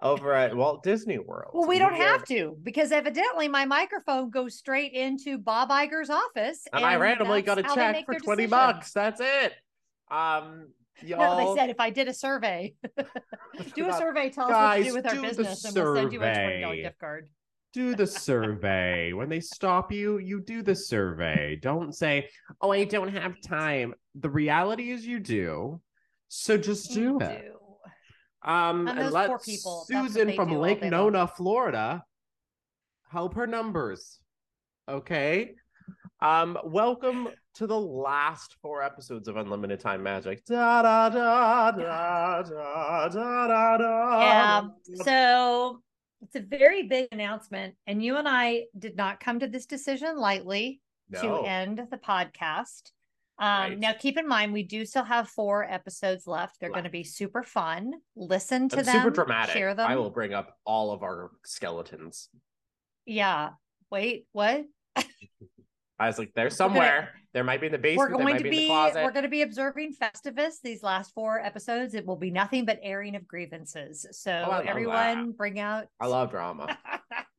over 0.00 0.32
at 0.34 0.54
Walt 0.54 0.84
Disney 0.84 1.18
World. 1.18 1.50
well 1.52 1.66
we 1.66 1.80
don't 1.80 1.96
have 1.96 2.24
to 2.26 2.56
because 2.62 2.92
evidently 2.92 3.48
my 3.48 3.64
microphone 3.64 4.30
goes 4.30 4.56
straight 4.56 4.92
into 4.92 5.36
bob 5.36 5.70
Iger's 5.70 6.10
office 6.10 6.64
And, 6.72 6.84
I 6.84 6.94
randomly 6.96 7.42
got 7.42 7.58
a 7.58 7.62
that's 7.62 7.74
how 7.74 7.92
they 7.92 7.98
check 7.98 8.06
for 8.06 8.14
20 8.20 8.42
decisions. 8.44 8.50
bucks. 8.50 8.92
That's 8.92 9.20
it. 9.20 9.52
Um, 10.10 10.68
No, 11.02 11.08
y'all. 11.08 11.54
they 11.54 11.60
said 11.60 11.70
if 11.70 11.80
I 11.80 11.90
did 11.90 12.06
a 12.06 12.14
survey, 12.14 12.74
do 13.74 13.88
a 13.88 13.92
survey, 13.94 14.30
tell 14.30 14.46
us 14.46 14.52
what 14.52 14.76
to 14.76 14.84
do 14.84 14.94
with 14.94 15.06
our 15.06 15.14
do 15.16 15.22
business, 15.22 15.64
and 15.64 15.74
we'll 15.74 15.96
send 15.96 16.12
you 16.12 16.22
a 16.22 16.32
twenty 16.32 16.60
dollar 16.60 16.76
gift 16.76 16.98
card. 17.00 17.28
Do 17.74 17.94
the 17.94 18.06
survey. 18.06 19.12
when 19.12 19.28
they 19.28 19.40
stop 19.40 19.92
you, 19.92 20.18
you 20.18 20.40
do 20.40 20.62
the 20.62 20.74
survey. 20.74 21.56
Don't 21.60 21.92
say, 21.94 22.30
"Oh, 22.60 22.70
I 22.72 22.84
don't 22.84 23.08
have 23.12 23.34
time." 23.42 23.94
The 24.14 24.30
reality 24.30 24.90
is 24.92 25.04
you 25.06 25.18
do. 25.20 25.80
So 26.28 26.56
just 26.56 26.92
do 26.94 27.00
You 27.02 27.18
it. 27.20 27.42
do. 27.42 28.50
Um, 28.50 28.88
And 28.88 28.98
and 28.98 29.12
let 29.12 29.42
people, 29.42 29.84
Susan 29.86 30.32
from 30.34 30.50
Lake 30.52 30.82
long. 30.82 30.90
Nona, 30.90 31.26
Florida, 31.26 32.04
help 33.10 33.34
her 33.34 33.46
numbers. 33.46 34.20
Okay. 34.88 35.54
Um, 36.20 36.58
welcome 36.64 37.28
to 37.54 37.66
the 37.66 37.78
last 37.78 38.56
four 38.62 38.82
episodes 38.82 39.28
of 39.28 39.36
Unlimited 39.36 39.80
Time 39.80 40.02
Magic. 40.02 40.44
Da 40.44 40.82
da 40.82 41.08
da 41.10 41.70
da 41.72 42.42
da 42.42 43.08
da 43.08 43.46
da 43.48 43.76
da. 43.78 44.20
Yeah. 44.20 44.62
So 45.04 45.82
it's 46.24 46.36
a 46.36 46.40
very 46.40 46.84
big 46.84 47.08
announcement, 47.12 47.74
and 47.86 48.02
you 48.02 48.16
and 48.16 48.26
I 48.28 48.64
did 48.78 48.96
not 48.96 49.20
come 49.20 49.38
to 49.40 49.46
this 49.48 49.66
decision 49.66 50.18
lightly 50.18 50.80
to 51.20 51.42
end 51.42 51.86
the 51.90 51.96
podcast. 51.98 52.90
Um, 53.38 53.46
Right. 53.70 53.78
Now, 53.78 53.92
keep 53.92 54.16
in 54.16 54.26
mind, 54.28 54.52
we 54.52 54.62
do 54.62 54.84
still 54.86 55.04
have 55.04 55.28
four 55.28 55.64
episodes 55.64 56.26
left. 56.26 56.60
They're 56.60 56.70
going 56.70 56.84
to 56.84 56.90
be 56.90 57.02
super 57.04 57.42
fun. 57.42 57.92
Listen 58.16 58.68
to 58.68 58.78
And 58.78 58.86
them. 58.86 58.94
super 58.94 59.10
dramatic. 59.10 59.52
Share 59.54 59.74
them. 59.74 59.90
I 59.90 59.96
will 59.96 60.10
bring 60.10 60.32
up 60.32 60.56
all 60.64 60.92
of 60.92 61.02
our 61.02 61.30
skeletons. 61.44 62.28
Yeah. 63.06 63.50
Wait. 63.90 64.26
What? 64.32 64.64
I 65.98 66.06
was 66.08 66.18
like, 66.18 66.32
they're 66.34 66.46
gonna- 66.46 66.54
somewhere. 66.56 67.14
there 67.32 67.44
might 67.44 67.60
be 67.60 67.66
in 67.66 67.72
the 67.72 67.78
basement. 67.78 68.10
we're 68.10 68.14
going 68.16 68.24
might 68.24 68.38
to 68.38 68.44
be, 68.44 68.50
be 68.50 68.56
in 68.56 68.62
the 68.62 68.68
closet. 68.68 69.04
we're 69.04 69.12
going 69.12 69.22
to 69.24 69.28
be 69.28 69.42
observing 69.42 69.94
Festivus 69.94 70.60
these 70.62 70.82
last 70.82 71.12
four 71.14 71.38
episodes. 71.40 71.94
It 71.94 72.04
will 72.06 72.16
be 72.16 72.30
nothing 72.30 72.64
but 72.64 72.78
airing 72.82 73.14
of 73.16 73.26
grievances. 73.28 74.04
So 74.12 74.44
Oh, 74.46 74.62
everyone, 74.66 75.32
bring 75.32 75.58
out. 75.60 75.86
I 76.00 76.06
love 76.06 76.30
drama. 76.30 76.76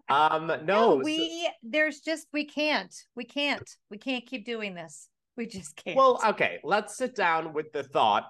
Um, 0.08 0.46
no, 0.46 0.62
no, 0.62 0.96
we 0.98 1.50
there's 1.64 2.02
just 2.02 2.28
we 2.32 2.46
can't 2.46 2.94
we 3.16 3.24
can't 3.26 3.68
we 3.90 3.98
can't 3.98 4.24
keep 4.24 4.46
doing 4.46 4.76
this. 4.76 5.08
We 5.36 5.48
just 5.48 5.76
can't. 5.78 5.98
Well, 5.98 6.22
okay, 6.24 6.60
let's 6.64 6.96
sit 6.96 7.16
down 7.16 7.54
with 7.54 7.72
the 7.74 7.82
thought. 7.82 8.26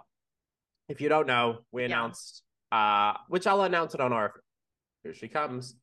If 0.88 1.01
you 1.01 1.10
don't 1.10 1.27
know, 1.27 1.58
we 1.74 1.82
Yeah. 1.82 1.88
announced 1.88 2.44
uh 2.72 3.15
which 3.27 3.46
I'll 3.46 3.63
announce 3.63 3.94
it 3.94 4.00
on 4.00 4.13
our 4.13 4.36
here 5.03 5.13
she 5.13 5.27
comes. 5.27 5.75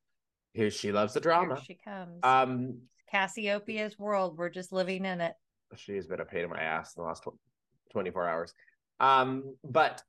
Here 0.54 0.70
she 0.70 0.92
loves 0.92 1.12
the 1.12 1.20
Here 1.20 1.24
drama. 1.24 1.60
she 1.62 1.74
comes. 1.74 2.20
Um 2.22 2.78
Cassiopeia's 3.12 3.98
world. 3.98 4.36
We're 4.36 4.50
just 4.50 4.72
living 4.72 5.04
in 5.04 5.20
it. 5.20 5.34
she 5.76 5.94
has 5.96 6.06
been 6.06 6.20
a 6.20 6.24
pain 6.24 6.44
in 6.44 6.50
my 6.50 6.60
ass 6.60 6.94
in 6.96 7.02
the 7.02 7.06
last 7.06 7.24
24 7.92 8.28
hours. 8.28 8.54
Um, 9.00 9.56
but 9.64 10.02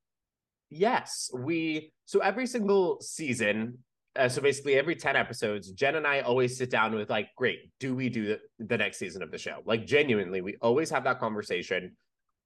yes, 0.69 1.29
we 1.33 1.91
so 2.05 2.19
every 2.19 2.47
single 2.47 2.99
season, 3.01 3.79
uh, 4.15 4.29
so 4.29 4.41
basically 4.41 4.75
every 4.75 4.95
10 4.95 5.15
episodes, 5.15 5.71
Jen 5.71 5.95
and 5.95 6.05
I 6.07 6.21
always 6.21 6.57
sit 6.57 6.69
down 6.69 6.93
with 6.93 7.09
like, 7.09 7.29
great, 7.35 7.71
do 7.79 7.95
we 7.95 8.09
do 8.09 8.25
the, 8.25 8.39
the 8.59 8.77
next 8.77 8.99
season 8.99 9.23
of 9.23 9.31
the 9.31 9.37
show? 9.37 9.59
Like 9.65 9.85
genuinely, 9.85 10.41
we 10.41 10.57
always 10.61 10.89
have 10.91 11.03
that 11.05 11.19
conversation. 11.19 11.95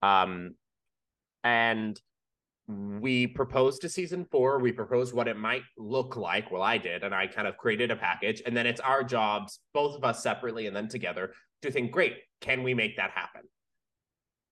Um, 0.02 0.56
and 1.44 2.00
Mm-hmm. 2.70 3.00
we 3.00 3.28
proposed 3.28 3.82
to 3.82 3.90
season 3.90 4.26
four. 4.30 4.60
We 4.60 4.74
proposed 4.74 5.14
what 5.14 5.30
it 5.30 5.38
might 5.38 5.62
look 5.78 6.18
like. 6.18 6.52
Well, 6.52 6.62
I 6.62 6.78
did, 6.78 7.02
and 7.04 7.16
I 7.16 7.26
kind 7.28 7.48
of 7.48 7.56
created 7.56 7.92
a 7.92 7.96
package. 7.96 8.42
And 8.46 8.58
then 8.58 8.68
it's 8.68 8.82
our 8.82 9.06
jobs, 9.06 9.60
both 9.74 9.96
of 9.96 10.04
us 10.04 10.22
separately 10.22 10.68
and 10.68 10.76
then 10.76 10.90
together, 10.90 11.32
to 11.62 11.72
think, 11.72 11.92
great, 11.92 12.18
can 12.42 12.64
we 12.64 12.74
make 12.74 12.98
that 12.98 13.12
happen? 13.12 13.44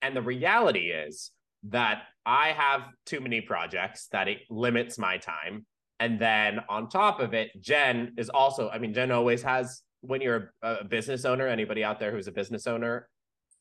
And 0.00 0.16
the 0.16 0.22
reality 0.22 0.90
is 0.90 1.30
that 1.64 2.04
I 2.24 2.48
have 2.48 2.84
too 3.04 3.20
many 3.20 3.42
projects 3.42 4.08
that 4.12 4.28
it 4.28 4.38
limits 4.48 4.96
my 4.96 5.18
time. 5.18 5.66
And 6.00 6.18
then 6.18 6.60
on 6.70 6.88
top 6.88 7.20
of 7.20 7.34
it, 7.34 7.50
Jen 7.60 8.14
is 8.16 8.30
also, 8.30 8.70
I 8.70 8.78
mean, 8.78 8.94
Jen 8.94 9.10
always 9.10 9.42
has, 9.42 9.82
when 10.00 10.22
you're 10.22 10.54
a, 10.62 10.76
a 10.76 10.84
business 10.84 11.26
owner, 11.26 11.46
anybody 11.46 11.84
out 11.84 12.00
there 12.00 12.12
who's 12.12 12.28
a 12.28 12.32
business 12.32 12.66
owner, 12.66 13.08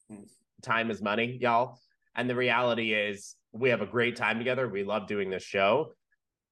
hmm. 0.09 0.23
time 0.61 0.91
is 0.91 1.01
money, 1.01 1.37
y'all. 1.41 1.77
And 2.15 2.29
the 2.29 2.35
reality 2.35 2.93
is, 2.93 3.35
we 3.57 3.69
have 3.69 3.81
a 3.81 3.85
great 3.85 4.15
time 4.15 4.37
together. 4.37 4.67
We 4.67 4.83
love 4.83 5.07
doing 5.07 5.29
this 5.29 5.43
show. 5.43 5.93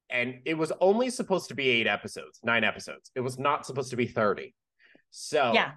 And 0.10 0.40
it 0.46 0.54
was 0.56 0.72
only 0.80 1.10
supposed 1.10 1.50
to 1.50 1.56
be 1.56 1.70
eight 1.70 1.88
episodes, 1.88 2.40
nine 2.44 2.64
episodes. 2.64 3.12
It 3.16 3.20
was 3.22 3.38
not 3.40 3.66
supposed 3.66 3.90
to 3.92 3.96
be 3.96 4.08
30. 4.08 4.54
So 5.12 5.52
Yeah. 5.54 5.72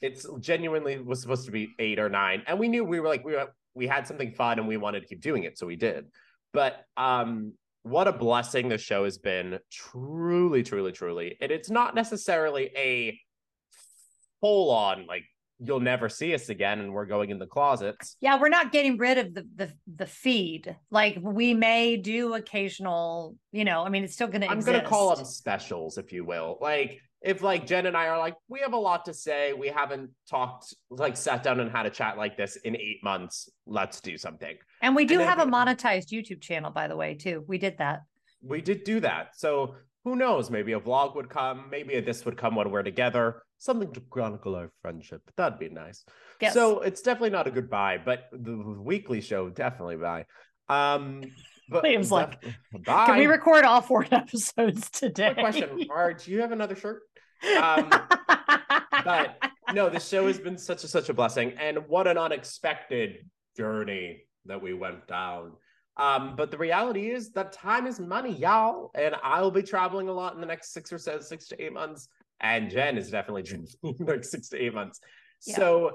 it's 0.00 0.26
genuinely 0.40 0.98
was 1.00 1.20
supposed 1.20 1.46
to 1.46 1.52
be 1.52 1.70
eight 1.78 1.98
or 1.98 2.08
nine. 2.08 2.42
And 2.46 2.58
we 2.58 2.68
knew 2.68 2.84
we 2.84 3.00
were 3.00 3.08
like, 3.08 3.24
we 3.24 3.32
were, 3.32 3.48
we 3.74 3.86
had 3.86 4.06
something 4.06 4.32
fun 4.32 4.58
and 4.58 4.68
we 4.68 4.76
wanted 4.76 5.00
to 5.00 5.06
keep 5.06 5.20
doing 5.20 5.44
it. 5.44 5.58
So 5.58 5.66
we 5.66 5.76
did. 5.76 6.06
But 6.52 6.84
um, 6.96 7.54
what 7.82 8.08
a 8.08 8.12
blessing 8.12 8.68
the 8.68 8.78
show 8.78 9.04
has 9.04 9.18
been. 9.18 9.58
Truly, 9.70 10.62
truly, 10.62 10.92
truly. 10.92 11.36
And 11.40 11.50
it's 11.50 11.70
not 11.70 11.94
necessarily 11.94 12.70
a 12.76 13.18
full 14.40 14.70
on 14.70 15.06
like 15.06 15.24
you'll 15.60 15.80
never 15.80 16.08
see 16.08 16.34
us 16.34 16.48
again 16.48 16.80
and 16.80 16.92
we're 16.92 17.06
going 17.06 17.30
in 17.30 17.38
the 17.38 17.46
closets. 17.46 18.16
Yeah, 18.20 18.38
we're 18.40 18.48
not 18.48 18.72
getting 18.72 18.96
rid 18.96 19.18
of 19.18 19.34
the 19.34 19.46
the 19.56 19.72
the 19.96 20.06
feed. 20.06 20.76
Like 20.90 21.18
we 21.20 21.54
may 21.54 21.96
do 21.96 22.34
occasional, 22.34 23.36
you 23.52 23.64
know, 23.64 23.84
I 23.84 23.88
mean 23.88 24.04
it's 24.04 24.14
still 24.14 24.28
gonna 24.28 24.46
I'm 24.46 24.58
exist. 24.58 24.76
gonna 24.76 24.88
call 24.88 25.14
them 25.16 25.24
specials, 25.24 25.98
if 25.98 26.12
you 26.12 26.24
will. 26.24 26.58
Like 26.60 27.00
if 27.20 27.42
like 27.42 27.66
Jen 27.66 27.86
and 27.86 27.96
I 27.96 28.06
are 28.06 28.18
like, 28.18 28.36
we 28.48 28.60
have 28.60 28.72
a 28.72 28.78
lot 28.78 29.04
to 29.06 29.14
say. 29.14 29.52
We 29.52 29.68
haven't 29.68 30.10
talked, 30.30 30.72
like 30.90 31.16
sat 31.16 31.42
down 31.42 31.58
and 31.58 31.70
had 31.70 31.86
a 31.86 31.90
chat 31.90 32.16
like 32.16 32.36
this 32.36 32.56
in 32.56 32.76
eight 32.76 33.02
months. 33.02 33.48
Let's 33.66 34.00
do 34.00 34.16
something. 34.16 34.56
And 34.82 34.94
we 34.94 35.04
do 35.04 35.14
and 35.14 35.22
then 35.22 35.28
have 35.28 35.40
a 35.40 35.50
monetized 35.50 36.12
YouTube 36.12 36.40
channel, 36.40 36.70
by 36.70 36.86
the 36.86 36.96
way, 36.96 37.14
too. 37.14 37.44
We 37.48 37.58
did 37.58 37.78
that. 37.78 38.02
We 38.40 38.60
did 38.60 38.84
do 38.84 39.00
that. 39.00 39.36
So 39.36 39.74
who 40.04 40.14
knows? 40.14 40.48
Maybe 40.48 40.72
a 40.74 40.80
vlog 40.80 41.16
would 41.16 41.28
come. 41.28 41.66
Maybe 41.70 41.94
a 41.94 42.02
this 42.02 42.24
would 42.24 42.36
come 42.36 42.54
when 42.54 42.70
we're 42.70 42.84
together. 42.84 43.42
Something 43.58 43.92
to 43.92 44.00
chronicle 44.00 44.54
our 44.54 44.70
friendship. 44.82 45.22
That'd 45.36 45.58
be 45.58 45.68
nice. 45.68 46.04
Yes. 46.40 46.54
So 46.54 46.80
it's 46.80 47.02
definitely 47.02 47.30
not 47.30 47.46
a 47.46 47.50
goodbye, 47.50 47.98
but 48.04 48.28
the 48.32 48.56
weekly 48.56 49.20
show 49.20 49.50
definitely 49.50 49.96
bye. 49.96 50.26
Um, 50.68 51.24
but 51.68 51.84
Liam's 51.84 52.10
like, 52.12 52.42
bye. 52.84 53.06
Can 53.06 53.18
we 53.18 53.26
record 53.26 53.64
all 53.64 53.80
four 53.80 54.06
episodes 54.12 54.88
today? 54.90 55.32
Quick 55.34 55.44
question: 55.44 55.86
Are 55.90 56.14
do 56.14 56.30
you 56.30 56.40
have 56.40 56.52
another 56.52 56.76
shirt? 56.76 57.02
Um, 57.60 57.90
but 59.04 59.36
no, 59.72 59.88
the 59.88 60.00
show 60.00 60.26
has 60.26 60.38
been 60.38 60.56
such 60.56 60.84
a 60.84 60.88
such 60.88 61.08
a 61.08 61.14
blessing, 61.14 61.54
and 61.58 61.88
what 61.88 62.06
an 62.06 62.16
unexpected 62.16 63.28
journey 63.56 64.22
that 64.46 64.62
we 64.62 64.72
went 64.72 65.06
down. 65.06 65.52
Um, 65.96 66.36
but 66.36 66.50
the 66.50 66.58
reality 66.58 67.10
is 67.10 67.32
that 67.32 67.52
time 67.52 67.86
is 67.86 67.98
money, 67.98 68.32
y'all. 68.32 68.90
And 68.94 69.16
I'll 69.22 69.50
be 69.50 69.62
traveling 69.62 70.08
a 70.08 70.12
lot 70.12 70.34
in 70.34 70.40
the 70.40 70.46
next 70.46 70.72
six 70.72 70.92
or 70.92 70.98
seven, 70.98 71.22
six 71.22 71.48
to 71.48 71.62
eight 71.62 71.72
months. 71.72 72.08
And 72.40 72.70
Jen 72.70 72.96
is 72.96 73.10
definitely 73.10 73.42
traveling 73.42 73.68
like 74.00 74.24
six 74.24 74.48
to 74.50 74.62
eight 74.62 74.74
months. 74.74 75.00
Yeah. 75.46 75.56
So 75.56 75.90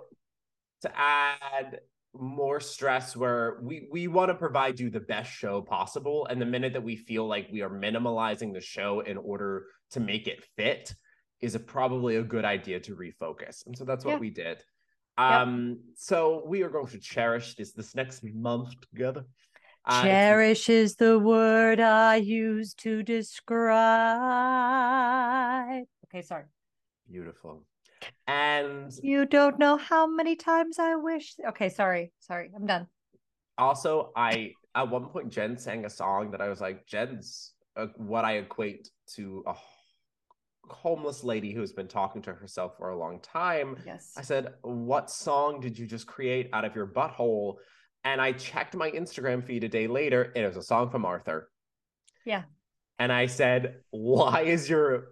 to 0.81 0.91
add 0.97 1.79
more 2.13 2.59
stress 2.59 3.15
where 3.15 3.59
we 3.63 3.87
we 3.91 4.07
want 4.07 4.29
to 4.29 4.35
provide 4.35 4.79
you 4.79 4.91
the 4.91 4.99
best 4.99 5.31
show 5.31 5.61
possible 5.61 6.27
and 6.29 6.39
the 6.39 6.45
minute 6.45 6.73
that 6.73 6.83
we 6.83 6.95
feel 6.95 7.25
like 7.27 7.47
we 7.51 7.61
are 7.61 7.69
minimalizing 7.71 8.53
the 8.53 8.61
show 8.61 8.99
in 8.99 9.17
order 9.17 9.65
to 9.89 9.99
make 9.99 10.27
it 10.27 10.43
fit 10.55 10.93
is 11.41 11.55
a, 11.55 11.59
probably 11.59 12.17
a 12.17 12.23
good 12.23 12.45
idea 12.45 12.79
to 12.79 12.95
refocus 12.95 13.65
and 13.65 13.75
so 13.75 13.83
that's 13.83 14.05
what 14.05 14.11
Yeah. 14.11 14.19
we 14.19 14.29
did 14.29 14.63
um 15.17 15.79
so 15.95 16.43
we 16.45 16.61
are 16.61 16.69
going 16.69 16.85
to 16.87 16.99
cherish 16.99 17.55
this 17.55 17.73
this 17.73 17.95
next 17.95 18.23
month 18.23 18.69
together 18.91 19.25
Uh, 19.85 20.03
Cherish 20.03 20.69
is 20.69 20.95
the 20.95 21.17
word 21.19 21.79
I 21.79 22.15
use 22.17 22.73
to 22.75 23.01
describe. 23.03 23.73
Okay, 26.13 26.21
sorry. 26.21 26.43
beautiful 27.09 27.65
and 28.27 28.91
You 29.01 29.25
don't 29.25 29.57
know 29.57 29.77
how 29.77 30.05
many 30.05 30.35
times 30.35 30.77
I 30.77 30.95
wish. 30.95 31.35
Okay, 31.49 31.69
sorry. 31.69 32.11
Sorry. 32.19 32.51
I'm 32.55 32.65
done. 32.65 32.87
also 33.57 34.11
i 34.15 34.51
at 34.75 34.89
one 34.89 35.05
point 35.05 35.29
jen 35.29 35.55
sang 35.57 35.85
a 35.85 35.89
song 35.89 36.31
that 36.31 36.41
i 36.41 36.49
was 36.49 36.59
like 36.59 36.79
jen's 36.87 37.53
uh, 37.77 37.85
what 37.97 38.25
i 38.25 38.33
equate 38.37 38.89
to 39.15 39.43
a 39.45 39.53
homeless 40.69 41.23
lady 41.23 41.53
who's 41.53 41.71
been 41.73 41.87
talking 41.87 42.21
to 42.23 42.33
herself 42.33 42.71
for 42.79 42.89
a 42.89 42.97
long 42.97 43.19
time 43.21 43.77
Yes. 43.85 44.13
i 44.17 44.21
said 44.23 44.53
what 44.63 45.11
song 45.11 45.59
did 45.61 45.77
you 45.77 45.85
just 45.85 46.07
create 46.07 46.49
out 46.51 46.65
of 46.65 46.75
your 46.75 46.87
butthole 46.87 47.57
and 48.03 48.19
i 48.19 48.31
checked 48.31 48.75
my 48.75 48.89
instagram 48.89 49.45
feed 49.45 49.63
a 49.63 49.69
day 49.69 49.85
later 49.87 50.21
and 50.35 50.43
it 50.43 50.47
was 50.47 50.57
a 50.57 50.63
song 50.73 50.89
from 50.89 51.05
arthur 51.05 51.49
Yeah. 52.25 52.43
and 52.97 53.11
i 53.13 53.27
said 53.27 53.81
why 53.91 54.41
is 54.55 54.67
your 54.67 55.09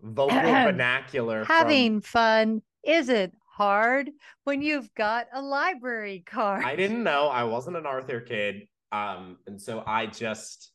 vocal 0.00 0.36
vernacular 0.40 1.44
from- 1.44 1.56
Having 1.56 2.00
fun 2.02 2.62
isn't 2.84 3.34
hard 3.46 4.10
when 4.44 4.62
you've 4.62 4.92
got 4.94 5.26
a 5.32 5.42
library 5.42 6.22
card. 6.26 6.64
i 6.64 6.74
didn't 6.74 7.02
know 7.02 7.28
i 7.28 7.44
wasn't 7.44 7.76
an 7.76 7.84
arthur 7.86 8.20
kid 8.20 8.66
um 8.92 9.36
and 9.46 9.60
so 9.60 9.82
i 9.86 10.06
just 10.06 10.72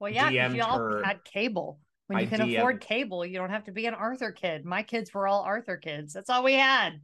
Well, 0.00 0.10
yeah, 0.12 0.30
DM'd 0.30 0.56
you 0.56 0.62
all 0.62 0.78
her- 0.78 1.02
had 1.04 1.22
cable. 1.24 1.78
When 2.08 2.18
I 2.18 2.22
you 2.22 2.28
can 2.28 2.40
DM'd 2.40 2.56
afford 2.56 2.80
cable, 2.80 3.26
you 3.26 3.36
don't 3.38 3.50
have 3.50 3.64
to 3.64 3.72
be 3.72 3.86
an 3.86 3.94
Arthur 3.94 4.30
kid. 4.30 4.64
My 4.64 4.82
kids 4.84 5.12
were 5.12 5.26
all 5.26 5.42
Arthur 5.42 5.76
kids. 5.76 6.12
That's 6.12 6.30
all 6.30 6.44
we 6.44 6.52
had. 6.54 7.00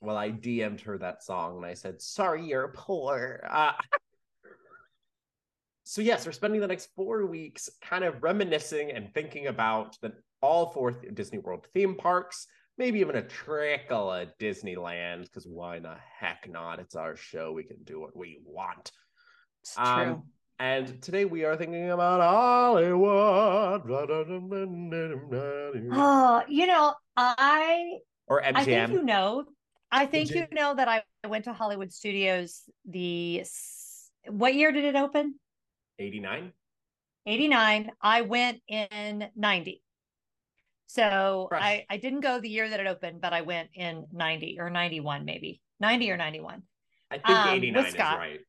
well 0.00 0.16
i 0.16 0.28
dm'd 0.30 0.80
her 0.80 0.98
that 0.98 1.22
song 1.22 1.56
and 1.58 1.66
i 1.66 1.74
said 1.74 2.02
sorry 2.02 2.44
you're 2.44 2.72
poor 2.74 3.46
uh, 3.48 3.72
so 5.92 6.00
yes 6.00 6.24
we're 6.24 6.32
spending 6.32 6.58
the 6.58 6.66
next 6.66 6.88
four 6.96 7.26
weeks 7.26 7.68
kind 7.82 8.02
of 8.02 8.22
reminiscing 8.22 8.92
and 8.92 9.12
thinking 9.12 9.48
about 9.48 9.94
the 10.00 10.10
all 10.40 10.70
four 10.70 10.90
disney 11.12 11.36
world 11.36 11.66
theme 11.74 11.94
parks 11.94 12.46
maybe 12.78 12.98
even 12.98 13.16
a 13.16 13.22
trickle 13.22 14.10
at 14.10 14.38
disneyland 14.38 15.24
because 15.24 15.46
why 15.46 15.78
the 15.78 15.94
heck 16.18 16.48
not 16.48 16.80
it's 16.80 16.94
our 16.94 17.14
show 17.14 17.52
we 17.52 17.62
can 17.62 17.76
do 17.84 18.00
what 18.00 18.16
we 18.16 18.40
want 18.46 18.90
It's 19.62 19.76
Um, 19.76 19.92
true. 19.92 20.22
and 20.58 21.02
today 21.02 21.26
we 21.26 21.44
are 21.44 21.56
thinking 21.58 21.90
about 21.90 22.22
hollywood 22.22 23.82
Oh, 25.92 26.42
you 26.48 26.66
know, 26.66 26.94
I 27.18 27.98
or 28.28 28.42
I 28.42 28.64
think 28.64 28.88
mgm 28.88 28.92
you 28.92 29.02
know. 29.02 29.44
I 29.94 30.06
think 30.06 30.30
MGM. 30.30 30.36
you 30.36 30.46
know 30.52 30.74
that 30.74 30.88
I 30.88 31.02
went 31.28 31.44
to 31.44 31.52
Hollywood 31.52 31.92
Studios 31.92 32.62
the 32.86 33.44
what 34.30 34.54
year 34.54 34.72
did 34.72 34.84
it 34.86 34.96
open? 34.96 35.34
89 35.98 36.52
89. 37.26 37.90
I 38.00 38.22
went 38.22 38.60
in 38.68 39.28
90. 39.36 39.82
So 40.86 41.46
Fresh. 41.48 41.62
I, 41.62 41.86
I 41.88 41.96
didn't 41.96 42.20
go 42.20 42.40
the 42.40 42.48
year 42.48 42.68
that 42.68 42.80
it 42.80 42.86
opened, 42.86 43.20
but 43.20 43.32
I 43.32 43.42
went 43.42 43.70
in 43.74 44.06
90 44.12 44.58
or 44.60 44.70
91, 44.70 45.24
maybe 45.24 45.60
90 45.80 46.10
or 46.10 46.16
91. 46.16 46.62
i 47.10 47.14
think 47.18 47.28
Um, 47.28 47.48
89 47.48 47.86
is 47.86 47.94
right 47.94 48.40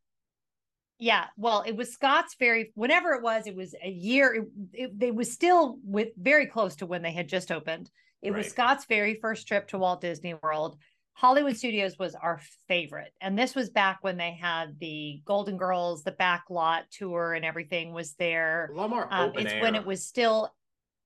Yeah. 0.99 1.25
Well, 1.37 1.63
it 1.65 1.75
was 1.75 1.93
Scott's 1.93 2.35
very 2.37 2.71
Whenever 2.75 3.13
it 3.13 3.21
was, 3.21 3.47
it 3.47 3.55
was 3.55 3.75
a 3.81 3.89
year. 3.89 4.33
It, 4.33 4.43
it, 4.73 4.91
it 5.01 5.15
was 5.15 5.31
still 5.31 5.77
with 5.83 6.09
very 6.17 6.47
close 6.47 6.75
to 6.77 6.85
when 6.85 7.01
they 7.01 7.13
had 7.13 7.29
just 7.29 7.51
opened. 7.51 7.89
It 8.21 8.31
was 8.31 8.47
Scott's 8.47 8.85
very 8.85 9.19
first 9.21 9.47
trip 9.47 9.67
to 9.69 9.77
Walt 9.77 9.99
Disney 9.99 10.33
World. 10.33 10.77
Hollywood 11.15 11.55
Studios 11.55 11.97
was 11.99 12.15
our 12.15 12.41
favorite. 12.67 13.13
And 13.21 13.37
this 13.37 13.55
was 13.55 13.69
back 13.69 13.99
when 14.01 14.17
they 14.17 14.31
had 14.33 14.79
the 14.79 15.21
Golden 15.25 15.57
Girls, 15.57 16.03
the 16.03 16.11
backlot 16.11 16.83
tour, 16.91 17.33
and 17.33 17.45
everything 17.45 17.93
was 17.93 18.13
there. 18.15 18.69
a 18.73 18.75
lot 18.75 18.89
more 18.89 19.07
Um, 19.13 19.29
open 19.29 19.45
it's 19.45 19.53
air. 19.53 19.61
when 19.61 19.75
it 19.75 19.85
was 19.85 20.05
still, 20.05 20.53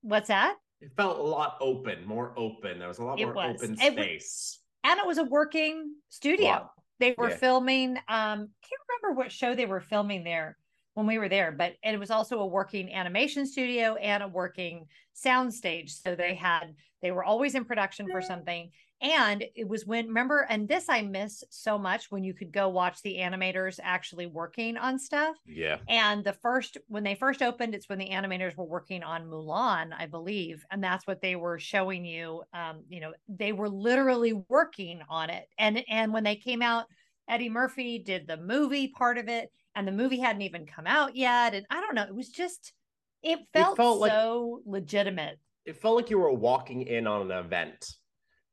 what's 0.02 0.30
that? 0.30 0.56
It 0.80 0.92
felt 0.96 1.20
a 1.20 1.24
lot 1.24 1.58
open, 1.60 2.06
more 2.06 2.34
open. 2.38 2.80
There 2.80 2.88
was 2.88 3.00
a 3.00 3.04
lot 3.04 3.20
It 3.20 3.26
more 3.26 3.34
was. 3.34 3.56
open 3.62 3.74
It 3.82 3.96
wa- 3.96 4.04
space. 4.04 4.60
And 4.84 5.00
it 5.00 5.06
was 5.06 5.18
a 5.18 5.24
working 5.26 5.96
studio. 6.10 6.46
Lot. 6.48 6.72
They 7.00 7.14
were 7.18 7.30
Yeah. 7.30 7.38
filming, 7.38 7.98
um, 8.08 8.40
can't 8.40 8.82
remember 9.02 9.20
what 9.20 9.32
show 9.32 9.54
they 9.56 9.66
were 9.66 9.82
filming 9.82 10.24
there 10.24 10.58
when 10.94 11.06
we 11.06 11.18
were 11.18 11.30
there, 11.30 11.52
but 11.52 11.76
it 11.84 12.00
was 12.00 12.10
also 12.10 12.40
a 12.40 12.48
working 12.48 12.92
animation 12.94 13.46
studio 13.46 13.96
and 13.96 14.24
a 14.24 14.28
working 14.28 14.88
sound 15.14 15.54
stage. 15.54 15.92
So 15.92 16.16
they 16.16 16.34
had, 16.34 16.76
they 17.02 17.12
were 17.12 17.24
always 17.24 17.54
in 17.56 17.66
production 17.66 18.08
for 18.10 18.22
something. 18.22 18.72
And 19.00 19.44
it 19.56 19.68
was 19.68 19.86
when, 19.86 20.08
remember, 20.08 20.48
and 20.50 20.68
this 20.68 20.90
I 20.90 21.04
miss 21.04 21.44
so 21.52 21.78
much 21.78 22.10
when 22.10 22.24
you 22.24 22.34
could 22.34 22.52
go 22.52 22.70
watch 22.70 23.02
the 23.04 23.18
animators 23.18 23.80
actually 23.82 24.26
working 24.26 24.76
on 24.76 24.98
stuff. 24.98 25.36
Yeah. 25.46 25.78
And 25.88 26.24
the 26.24 26.34
first, 26.34 26.78
when 26.88 27.04
they 27.04 27.14
first 27.14 27.44
opened, 27.44 27.76
it's 27.76 27.88
when 27.88 28.00
the 28.00 28.10
animators 28.10 28.58
were 28.58 28.66
working 28.66 29.04
on 29.04 29.28
Mulan, 29.28 29.92
I 29.98 30.08
believe. 30.08 30.66
And 30.72 30.84
that's 30.84 31.06
what 31.06 31.22
they 31.22 31.36
were 31.36 31.60
showing 31.60 32.06
you. 32.06 32.42
Um, 32.54 32.84
you 32.90 33.00
know, 33.00 33.14
they 33.30 33.52
were 33.52 33.70
literally 33.70 34.34
working 34.34 35.02
on 35.10 35.30
it. 35.30 35.48
And 35.60 35.84
and 35.88 36.12
when 36.12 36.24
they 36.24 36.36
came 36.36 36.64
out, 36.64 36.86
Eddie 37.30 37.50
Murphy 37.50 38.00
did 38.00 38.26
the 38.26 38.38
movie 38.38 38.88
part 38.88 39.18
of 39.18 39.28
it, 39.28 39.52
and 39.76 39.88
the 39.88 39.92
movie 39.92 40.20
hadn't 40.20 40.42
even 40.42 40.66
come 40.66 40.88
out 40.88 41.16
yet. 41.16 41.54
And 41.54 41.66
I 41.70 41.82
don't 41.82 41.94
know, 41.94 42.04
it 42.04 42.16
was 42.16 42.30
just 42.30 42.74
it 43.22 43.40
felt, 43.54 43.78
felt 43.78 44.00
like- 44.00 44.12
so 44.12 44.62
legitimate. 44.66 45.40
It 45.66 45.76
felt 45.76 45.98
like 45.98 46.10
you 46.10 46.18
were 46.18 46.32
walking 46.32 46.84
in 46.84 47.06
on 47.06 47.30
an 47.30 47.38
event. 47.38 47.86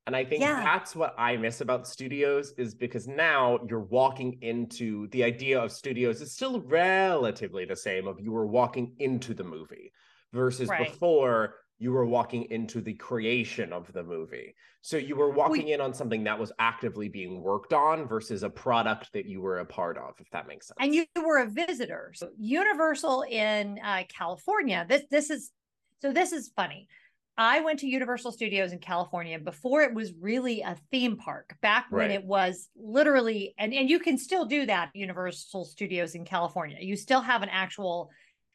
And 0.06 0.14
I 0.14 0.24
think 0.24 0.42
Yeah. 0.42 0.62
that's 0.62 0.94
what 0.94 1.14
I 1.16 1.36
miss 1.36 1.60
about 1.60 1.88
studios 1.88 2.52
is 2.58 2.74
because 2.74 3.08
now 3.08 3.58
you're 3.68 3.80
walking 3.80 4.38
into 4.42 5.08
the 5.08 5.24
idea 5.24 5.60
of 5.60 5.72
studios 5.72 6.20
is 6.20 6.32
still 6.32 6.60
relatively 6.60 7.64
the 7.64 7.76
same 7.76 8.06
of 8.06 8.20
you 8.20 8.32
were 8.32 8.46
walking 8.46 8.94
into 8.98 9.32
the 9.32 9.44
movie 9.44 9.92
versus 10.32 10.68
Right. 10.68 10.88
before 10.90 11.56
you 11.78 11.90
were 11.92 12.04
walking 12.06 12.44
into 12.50 12.80
the 12.80 12.94
creation 12.94 13.72
of 13.72 13.92
the 13.92 14.02
movie. 14.02 14.54
So 14.82 14.96
you 14.96 15.16
were 15.16 15.30
walking 15.30 15.68
in 15.68 15.80
on 15.80 15.92
something 15.94 16.22
that 16.24 16.38
was 16.38 16.52
actively 16.58 17.08
being 17.08 17.42
worked 17.42 17.72
on 17.72 18.06
versus 18.06 18.42
a 18.42 18.50
product 18.50 19.12
that 19.14 19.24
you 19.26 19.40
were 19.40 19.58
a 19.58 19.66
part 19.66 19.96
of, 19.98 20.14
if 20.20 20.28
that 20.30 20.46
makes 20.46 20.68
sense. 20.68 20.76
and 20.78 20.94
you 20.94 21.06
were 21.16 21.38
a 21.38 21.48
visitor. 21.48 22.12
So 22.14 22.28
Universal 22.38 23.22
in 23.22 23.80
uh, 23.82 24.04
California. 24.08 24.84
This 24.88 25.02
this 25.10 25.30
is 25.30 25.50
so 26.00 26.12
this 26.12 26.32
is 26.32 26.52
funny. 26.54 26.88
I 27.36 27.60
went 27.60 27.80
to 27.80 27.86
Universal 27.86 28.32
Studios 28.32 28.72
in 28.72 28.78
California 28.78 29.38
before 29.38 29.82
it 29.82 29.92
was 29.92 30.12
really 30.14 30.60
a 30.60 30.76
theme 30.90 31.16
park. 31.16 31.56
Back 31.60 31.86
when 31.90 32.10
it 32.10 32.24
was 32.24 32.68
literally, 32.76 33.54
and 33.58 33.74
and 33.74 33.90
you 33.90 33.98
can 33.98 34.18
still 34.18 34.44
do 34.44 34.66
that. 34.66 34.90
Universal 34.94 35.64
Studios 35.64 36.14
in 36.14 36.24
California. 36.24 36.76
You 36.80 36.96
still 36.96 37.20
have 37.20 37.42
an 37.42 37.48
actual 37.48 38.10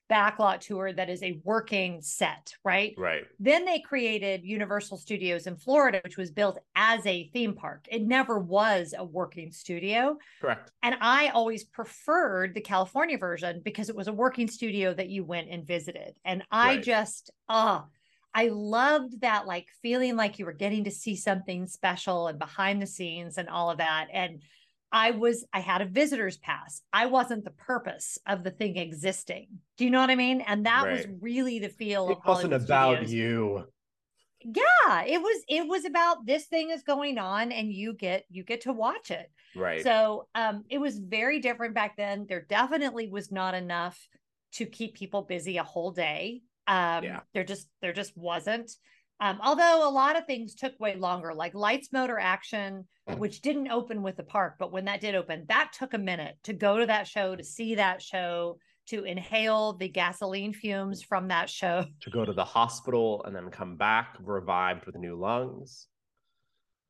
backlot 0.09 0.59
tour 0.59 0.91
that 0.91 1.09
is 1.09 1.21
a 1.21 1.39
working 1.43 2.01
set, 2.01 2.53
right? 2.63 2.95
right. 2.97 3.23
Then 3.39 3.65
they 3.65 3.79
created 3.79 4.43
Universal 4.43 4.97
Studios 4.97 5.45
in 5.45 5.55
Florida, 5.55 6.01
which 6.03 6.17
was 6.17 6.31
built 6.31 6.57
as 6.75 7.05
a 7.05 7.29
theme 7.29 7.53
park. 7.55 7.85
It 7.91 8.01
never 8.01 8.39
was 8.39 8.95
a 8.97 9.03
working 9.03 9.51
studio. 9.51 10.17
Correct. 10.41 10.71
And 10.81 10.95
I 10.99 11.29
always 11.29 11.63
preferred 11.63 12.55
the 12.55 12.61
California 12.61 13.17
version 13.17 13.61
because 13.63 13.89
it 13.89 13.95
was 13.95 14.07
a 14.07 14.13
working 14.13 14.47
studio 14.47 14.93
that 14.93 15.09
you 15.09 15.23
went 15.23 15.49
and 15.49 15.65
visited. 15.65 16.15
And 16.25 16.43
I 16.49 16.75
Right. 16.75 16.83
just, 16.83 17.31
ah, 17.47 17.85
I 18.33 18.49
loved 18.49 19.21
that 19.21 19.47
like 19.47 19.67
feeling 19.81 20.15
like 20.15 20.39
you 20.39 20.45
were 20.45 20.53
getting 20.53 20.83
to 20.83 20.91
see 20.91 21.15
something 21.15 21.67
special 21.67 22.27
and 22.27 22.37
behind 22.37 22.81
the 22.81 22.87
scenes 22.87 23.37
and 23.37 23.49
all 23.49 23.71
of 23.71 23.79
that. 23.79 24.07
And 24.13 24.41
I 24.91 25.11
was, 25.11 25.45
I 25.53 25.59
had 25.59 25.81
a 25.81 25.85
visitor's 25.85 26.37
pass. 26.37 26.81
I 26.93 27.07
wasn't 27.07 27.43
the 27.43 27.51
purpose 27.51 28.17
of 28.27 28.43
the 28.43 28.51
thing 28.51 28.77
existing. 28.77 29.47
Do 29.77 29.85
you 29.85 29.91
know 29.91 29.99
what 29.99 30.09
I 30.09 30.15
mean? 30.15 30.41
And 30.41 30.65
that 30.65 30.89
was 30.89 31.05
really 31.21 31.59
the 31.59 31.69
feel 31.69 32.09
It 32.09 32.17
of 32.17 32.25
wasn't 32.25 32.53
about 32.53 32.97
Studios. 32.97 33.13
you. 33.13 33.65
Yeah, 34.41 35.03
it 35.03 35.21
was 35.21 35.43
it 35.49 35.67
was 35.67 35.83
about 35.83 36.25
this 36.25 36.45
thing 36.45 36.69
is 36.69 36.83
going 36.83 37.17
on 37.17 37.51
and 37.51 37.73
you 37.73 37.93
get 37.93 38.23
you 38.29 38.43
get 38.43 38.61
to 38.61 38.71
watch 38.73 39.11
it. 39.11 39.29
Right. 39.53 39.83
So 39.83 40.27
um, 40.33 40.63
it 40.69 40.77
was 40.77 40.97
very 40.97 41.39
different 41.39 41.75
back 41.75 41.97
then. 41.97 42.25
There 42.27 42.45
definitely 42.47 43.09
was 43.09 43.31
not 43.33 43.53
enough 43.53 43.99
to 44.53 44.65
keep 44.65 44.95
people 44.95 45.23
busy 45.23 45.57
a 45.57 45.63
whole 45.63 45.91
day. 45.91 46.41
Um, 46.69 47.03
Yeah. 47.03 47.19
there 47.33 47.43
just 47.43 47.67
there 47.81 47.93
just 47.93 48.15
wasn't. 48.15 48.71
Um, 49.21 49.39
although 49.43 49.85
a 49.85 49.91
lot 49.91 50.17
of 50.17 50.25
things 50.25 50.55
took 50.55 50.79
way 50.79 50.95
longer, 50.95 51.33
like 51.33 51.53
Lights 51.53 51.91
Motor 51.91 52.17
Action, 52.17 52.87
which 53.17 53.41
didn't 53.41 53.69
open 53.69 54.01
with 54.01 54.15
the 54.15 54.23
park, 54.23 54.55
but 54.57 54.71
when 54.71 54.85
that 54.85 55.01
did 55.01 55.13
open, 55.15 55.43
that 55.49 55.73
took 55.77 55.93
a 55.93 55.97
minute 55.97 56.37
to 56.43 56.53
go 56.53 56.77
to 56.77 56.85
that 56.85 57.05
show, 57.05 57.35
to 57.35 57.43
see 57.43 57.75
that 57.75 58.01
show, 58.01 58.59
to 58.87 59.03
inhale 59.03 59.73
the 59.73 59.89
gasoline 59.89 60.53
fumes 60.53 61.03
from 61.03 61.27
that 61.27 61.49
show. 61.49 61.83
To 62.01 62.09
go 62.09 62.23
to 62.23 62.31
the 62.31 62.45
hospital 62.45 63.21
and 63.25 63.35
then 63.35 63.49
come 63.49 63.75
back 63.75 64.15
revived 64.21 64.85
with 64.85 64.95
new 64.95 65.17
lungs. 65.17 65.87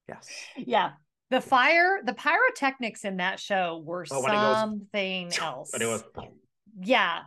Yes. 0.08 0.30
Yeah. 0.56 0.92
The 1.32 1.42
fire, 1.42 2.02
the 2.04 2.14
pyrotechnics 2.14 3.06
in 3.06 3.18
that 3.18 3.40
show 3.40 3.82
were 3.84 4.06
Oh, 4.12 4.24
it 4.26 4.28
goes- 4.32 4.56
something 4.56 5.34
else. 5.42 5.72
But 5.72 5.82
it 5.82 5.88
was 5.88 6.04
yeah. 6.82 7.22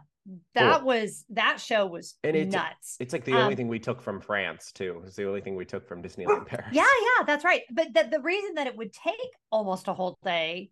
That 0.55 0.79
Cool. 0.79 0.87
was 0.87 1.25
that 1.31 1.61
show 1.61 1.87
was 1.87 2.17
And 2.23 2.37
it- 2.37 2.49
nuts. 2.49 2.97
it's 3.01 3.13
like 3.13 3.25
the 3.25 3.33
only 3.33 3.55
Um, 3.55 3.57
thing 3.57 3.69
we 3.69 3.81
took 3.81 4.01
from 4.01 4.21
France 4.21 4.71
too. 4.73 5.03
It's 5.05 5.17
the 5.17 5.27
only 5.27 5.41
thing 5.41 5.57
we 5.57 5.65
took 5.65 5.87
from 5.87 6.03
Disneyland 6.03 6.47
Paris. 6.47 6.69
Yeah, 6.73 6.83
yeah, 7.19 7.25
that's 7.25 7.45
right. 7.45 7.63
But 7.73 7.93
the, 7.93 8.05
the 8.11 8.21
reason 8.21 8.55
that 8.55 8.67
it 8.69 8.77
would 8.77 8.93
take 8.93 9.15
almost 9.51 9.89
a 9.89 9.93
whole 9.93 10.17
day 10.23 10.71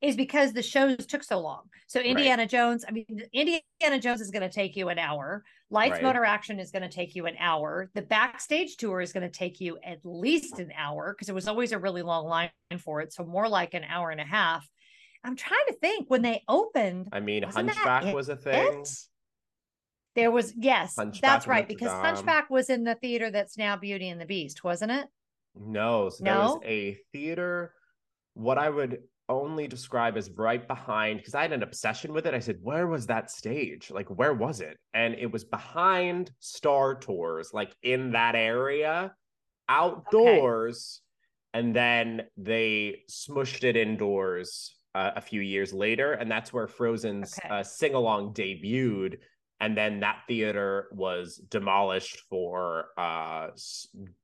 is 0.00 0.14
because 0.16 0.52
the 0.52 0.62
shows 0.62 1.04
took 1.06 1.22
so 1.24 1.38
long. 1.40 1.62
So 1.88 2.00
Indiana 2.00 2.46
Jones, 2.46 2.84
I 2.88 2.92
mean, 2.92 3.04
Indiana 3.32 3.98
Jones 4.00 4.20
is 4.20 4.30
going 4.30 4.48
to 4.48 4.54
take 4.54 4.76
you 4.76 4.88
an 4.90 4.98
hour. 4.98 5.44
Lights 5.70 5.94
Right. 5.94 6.02
Motor 6.04 6.24
Action 6.24 6.60
is 6.60 6.70
going 6.70 6.84
to 6.84 6.88
take 6.88 7.14
you 7.16 7.26
an 7.26 7.34
hour. 7.40 7.90
The 7.94 8.02
backstage 8.02 8.76
tour 8.76 9.00
is 9.00 9.12
going 9.12 9.28
to 9.28 9.38
take 9.38 9.60
you 9.60 9.76
at 9.84 9.98
least 10.04 10.60
an 10.60 10.72
hour 10.76 11.12
because 11.12 11.28
it 11.28 11.34
was 11.34 11.48
always 11.48 11.72
a 11.72 11.78
really 11.78 12.02
long 12.02 12.26
line 12.26 12.50
for 12.78 13.00
it. 13.00 13.12
So 13.12 13.24
more 13.24 13.48
like 13.48 13.74
an 13.74 13.84
hour 13.84 14.10
and 14.10 14.20
a 14.20 14.24
half. 14.24 14.66
I'm 15.28 15.36
trying 15.36 15.66
to 15.66 15.74
think 15.74 16.08
when 16.08 16.22
they 16.22 16.42
opened, 16.48 17.10
I 17.12 17.20
mean, 17.20 17.42
Hunchback 17.42 18.14
was 18.14 18.30
a 18.30 18.36
thing. 18.36 18.82
there 20.14 20.30
was 20.30 20.54
yes, 20.56 20.94
Hunchback 20.96 21.20
that's 21.20 21.46
right, 21.46 21.68
because 21.68 21.92
Dame. 21.92 22.00
Hunchback 22.00 22.48
was 22.48 22.70
in 22.70 22.82
the 22.82 22.94
theater 22.94 23.30
that's 23.30 23.58
now 23.58 23.76
Beauty 23.76 24.08
and 24.08 24.18
the 24.18 24.24
Beast, 24.24 24.64
wasn't 24.64 24.92
it? 24.92 25.06
No, 25.54 26.08
so 26.08 26.24
there 26.24 26.34
was 26.38 26.54
No? 26.54 26.60
a 26.64 26.96
theater. 27.12 27.74
What 28.32 28.56
I 28.56 28.70
would 28.70 29.02
only 29.28 29.68
describe 29.68 30.16
as 30.16 30.30
right 30.30 30.66
behind, 30.66 31.18
because 31.18 31.34
I 31.34 31.42
had 31.42 31.52
an 31.52 31.62
obsession 31.62 32.14
with 32.14 32.26
it. 32.26 32.32
I 32.32 32.38
said, 32.38 32.56
"Where 32.62 32.86
was 32.86 33.06
that 33.08 33.30
stage? 33.30 33.90
Like, 33.90 34.08
where 34.08 34.32
was 34.32 34.62
it?" 34.62 34.78
And 34.94 35.14
it 35.14 35.30
was 35.30 35.44
behind 35.44 36.30
Star 36.38 36.94
Tours, 36.94 37.52
like 37.52 37.76
in 37.82 38.12
that 38.12 38.34
area, 38.34 39.14
outdoors. 39.68 41.02
And 41.52 41.76
then 41.76 42.22
they 42.38 43.02
smushed 43.10 43.64
it 43.64 43.76
indoors 43.76 44.74
uh, 44.94 45.12
a 45.16 45.20
few 45.20 45.40
years 45.40 45.72
later, 45.72 46.12
and 46.12 46.30
that's 46.30 46.52
where 46.52 46.66
Frozen's 46.66 47.38
Okay. 47.38 47.48
uh, 47.48 47.62
sing 47.62 47.94
along 47.94 48.34
debuted. 48.34 49.18
And 49.60 49.76
then 49.76 50.00
that 50.00 50.22
theater 50.28 50.86
was 50.92 51.36
demolished 51.50 52.20
for 52.30 52.90
uh, 52.96 53.48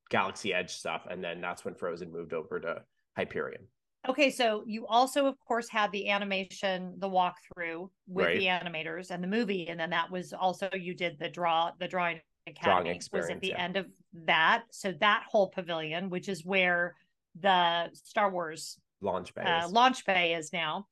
Galaxy 0.09 0.55
Edge 0.55 0.71
stuff, 0.71 1.07
and 1.11 1.23
then 1.25 1.41
that's 1.41 1.65
when 1.65 1.75
Frozen 1.75 2.13
moved 2.13 2.33
over 2.33 2.61
to 2.61 2.83
Hyperion. 3.17 3.67
Okay, 4.09 4.31
so 4.31 4.63
you 4.67 4.87
also, 4.87 5.27
of 5.27 5.35
course, 5.41 5.69
had 5.69 5.91
the 5.91 6.09
animation, 6.11 6.95
the 6.99 7.09
walkthrough 7.09 7.89
with 8.07 8.27
Right. 8.27 8.39
the 8.39 8.47
animators 8.47 9.11
and 9.11 9.25
the 9.25 9.29
movie, 9.29 9.67
and 9.69 9.81
then 9.81 9.91
that 9.91 10.11
was 10.11 10.33
also 10.33 10.69
you 10.73 10.95
did 10.95 11.19
the 11.19 11.29
draw, 11.29 11.73
the 11.81 11.89
drawing 11.89 12.21
academy 12.47 13.01
was 13.13 13.31
at 13.31 13.41
the 13.41 13.49
yeah. 13.49 13.63
end 13.63 13.77
of 13.77 13.87
that. 14.27 14.65
So 14.71 14.93
that 15.01 15.25
whole 15.29 15.49
pavilion, 15.49 16.11
which 16.11 16.29
is 16.29 16.45
where 16.45 16.95
the 17.41 17.89
Star 17.95 18.31
Wars 18.31 18.79
Launch 19.05 19.35
Bay. 19.35 19.43
uh, 19.43 19.69
launch 19.69 20.05
bay 20.07 20.35
is 20.35 20.53
now, 20.53 20.87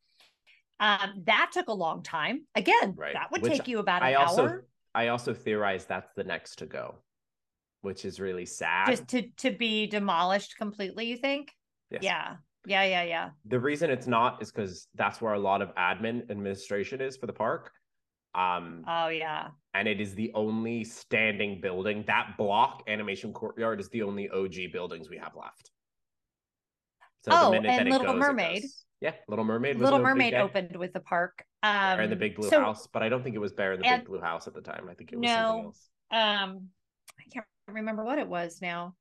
um, 0.78 1.22
that 1.24 1.50
took 1.52 1.68
a 1.68 1.72
long 1.72 2.02
time. 2.02 2.46
Again, 2.54 2.94
Right. 2.96 3.14
that 3.14 3.32
would 3.32 3.42
Which 3.42 3.52
take 3.58 3.68
you 3.68 3.78
about 3.78 4.02
an 4.02 4.08
I 4.08 4.14
also 4.14 4.42
hour 4.44 4.64
I 4.94 5.08
also 5.08 5.32
theorize 5.32 5.86
that's 5.86 6.12
the 6.14 6.24
next 6.24 6.56
to 6.58 6.66
go, 6.66 6.96
which 7.80 8.04
is 8.04 8.20
really 8.20 8.44
sad. 8.46 8.86
just 8.88 9.08
to 9.08 9.22
to 9.38 9.50
be 9.50 9.86
demolished 9.86 10.56
completely. 10.58 11.06
You 11.06 11.16
think? 11.16 11.50
Yes. 11.90 12.02
Yeah, 12.02 12.36
yeah, 12.66 12.84
yeah, 12.84 13.02
yeah. 13.02 13.30
The 13.46 13.58
reason 13.58 13.90
it's 13.90 14.06
not 14.06 14.42
is 14.42 14.52
because 14.52 14.86
that's 14.94 15.20
where 15.22 15.32
a 15.34 15.38
lot 15.38 15.62
of 15.62 15.74
admin 15.74 16.30
administration 16.30 17.00
is 17.00 17.16
for 17.16 17.26
the 17.26 17.32
park. 17.32 17.72
Um, 18.34 18.84
Oh 18.86 19.08
yeah. 19.08 19.48
and 19.74 19.88
it 19.88 20.00
is 20.00 20.14
the 20.14 20.30
only 20.34 20.84
standing 20.84 21.60
building. 21.60 22.04
That 22.06 22.36
block, 22.38 22.82
Animation 22.86 23.32
Courtyard, 23.32 23.80
is 23.80 23.88
the 23.88 24.02
only 24.02 24.28
OG 24.30 24.68
buildings 24.72 25.08
we 25.10 25.16
have 25.18 25.34
left. 25.34 25.71
So 27.24 27.30
Oh, 27.32 27.50
minute 27.50 27.70
and 27.70 27.88
Little 27.88 28.12
goes, 28.12 28.20
Mermaid. 28.20 28.64
Yeah, 29.00 29.12
Little 29.28 29.44
Mermaid. 29.44 29.76
Was 29.78 29.84
Little 29.84 29.98
an 29.98 30.04
Mermaid 30.04 30.34
opened 30.34 30.76
with 30.76 30.92
the 30.92 31.00
park. 31.00 31.44
Um, 31.62 31.96
Bear 31.96 32.02
in 32.02 32.10
the 32.10 32.16
Big 32.16 32.36
Blue 32.36 32.48
so, 32.48 32.60
House, 32.60 32.86
but 32.92 33.02
I 33.02 33.08
don't 33.08 33.22
think 33.22 33.34
it 33.36 33.40
was 33.40 33.52
Bear 33.52 33.72
in 33.74 33.80
the 33.80 33.86
and- 33.86 34.02
Big 34.02 34.08
Blue 34.08 34.20
House 34.20 34.46
at 34.46 34.54
the 34.54 34.60
time. 34.60 34.88
I 34.90 34.94
think 34.94 35.12
it 35.12 35.18
was 35.18 35.28
No. 35.30 35.34
something 35.36 35.64
else. 35.64 35.88
Um, 36.10 36.68
I 37.18 37.22
can't 37.32 37.46
remember 37.68 38.04
what 38.04 38.18
it 38.18 38.28
was 38.28 38.60
now. 38.60 38.94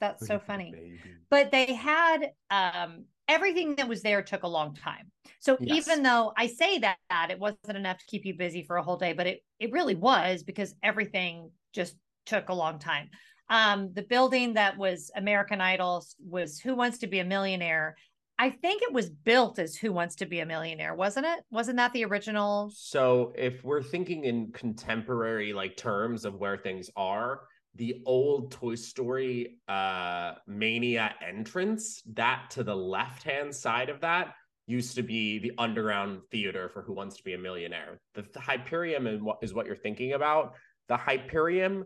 That's 0.00 0.26
so 0.26 0.38
funny. 0.38 0.72
Baby. 0.72 1.00
But 1.30 1.50
they 1.52 1.72
had 1.74 2.32
um 2.50 3.04
everything 3.28 3.76
that 3.76 3.88
was 3.88 4.02
there 4.02 4.20
took 4.22 4.42
a 4.42 4.48
long 4.48 4.74
time. 4.74 5.10
So 5.38 5.56
Yes. 5.60 5.76
even 5.88 6.02
though 6.02 6.32
I 6.36 6.48
say 6.48 6.78
that, 6.78 6.98
that 7.08 7.30
it 7.30 7.38
wasn't 7.38 7.76
enough 7.76 7.98
to 7.98 8.04
keep 8.06 8.24
you 8.26 8.34
busy 8.36 8.64
for 8.64 8.76
a 8.76 8.82
whole 8.82 8.96
day, 8.96 9.12
but 9.12 9.26
it 9.26 9.42
it 9.60 9.70
really 9.70 9.94
was 9.94 10.42
because 10.42 10.74
everything 10.82 11.50
just 11.72 11.96
took 12.26 12.48
a 12.48 12.54
long 12.54 12.78
time. 12.78 13.10
Um, 13.48 13.92
the 13.92 14.02
building 14.02 14.54
that 14.54 14.78
was 14.78 15.10
American 15.14 15.60
Idol 15.60 16.04
was 16.18 16.58
Who 16.58 16.74
Wants 16.74 16.98
to 16.98 17.06
Be 17.06 17.18
a 17.18 17.24
Millionaire. 17.24 17.96
I 18.38 18.50
think 18.50 18.82
it 18.82 18.92
was 18.92 19.10
built 19.10 19.58
as 19.58 19.76
Who 19.76 19.92
Wants 19.92 20.16
to 20.16 20.26
Be 20.26 20.40
a 20.40 20.46
Millionaire, 20.46 20.94
wasn't 20.94 21.26
it? 21.26 21.40
Wasn't 21.50 21.76
that 21.76 21.92
the 21.92 22.04
original? 22.04 22.72
So 22.74 23.32
if 23.36 23.62
we're 23.62 23.82
thinking 23.82 24.24
in 24.24 24.52
contemporary 24.52 25.52
like 25.52 25.76
terms 25.76 26.24
of 26.24 26.36
where 26.36 26.56
things 26.56 26.90
are, 26.96 27.42
the 27.74 28.02
old 28.04 28.50
Toy 28.52 28.74
Story 28.74 29.58
uh 29.68 30.34
Mania 30.46 31.14
entrance, 31.26 32.02
that 32.14 32.50
to 32.50 32.64
the 32.64 32.76
left-hand 32.76 33.54
side 33.54 33.88
of 33.90 34.00
that 34.00 34.34
used 34.66 34.94
to 34.94 35.02
be 35.02 35.38
the 35.38 35.52
underground 35.58 36.20
theater 36.30 36.68
for 36.68 36.82
Who 36.82 36.94
Wants 36.94 37.16
to 37.16 37.24
Be 37.24 37.34
a 37.34 37.38
Millionaire. 37.38 38.00
The, 38.14 38.22
the 38.32 38.40
Hyperion 38.40 39.26
is 39.42 39.54
what 39.54 39.66
you're 39.66 39.76
thinking 39.76 40.12
about. 40.12 40.54
The 40.88 40.96
Hyperion, 40.96 41.84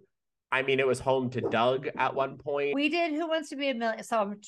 I 0.52 0.62
mean, 0.62 0.80
it 0.80 0.86
was 0.86 1.00
home 1.00 1.30
to 1.30 1.40
Doug 1.40 1.88
at 1.96 2.14
one 2.14 2.38
point. 2.38 2.74
We 2.74 2.88
did 2.88 3.12
Who 3.12 3.28
Wants 3.28 3.50
to 3.50 3.56
Be 3.56 3.70
a 3.70 3.74
Millionaire. 3.74 4.02
So 4.04 4.18
I'm 4.18 4.40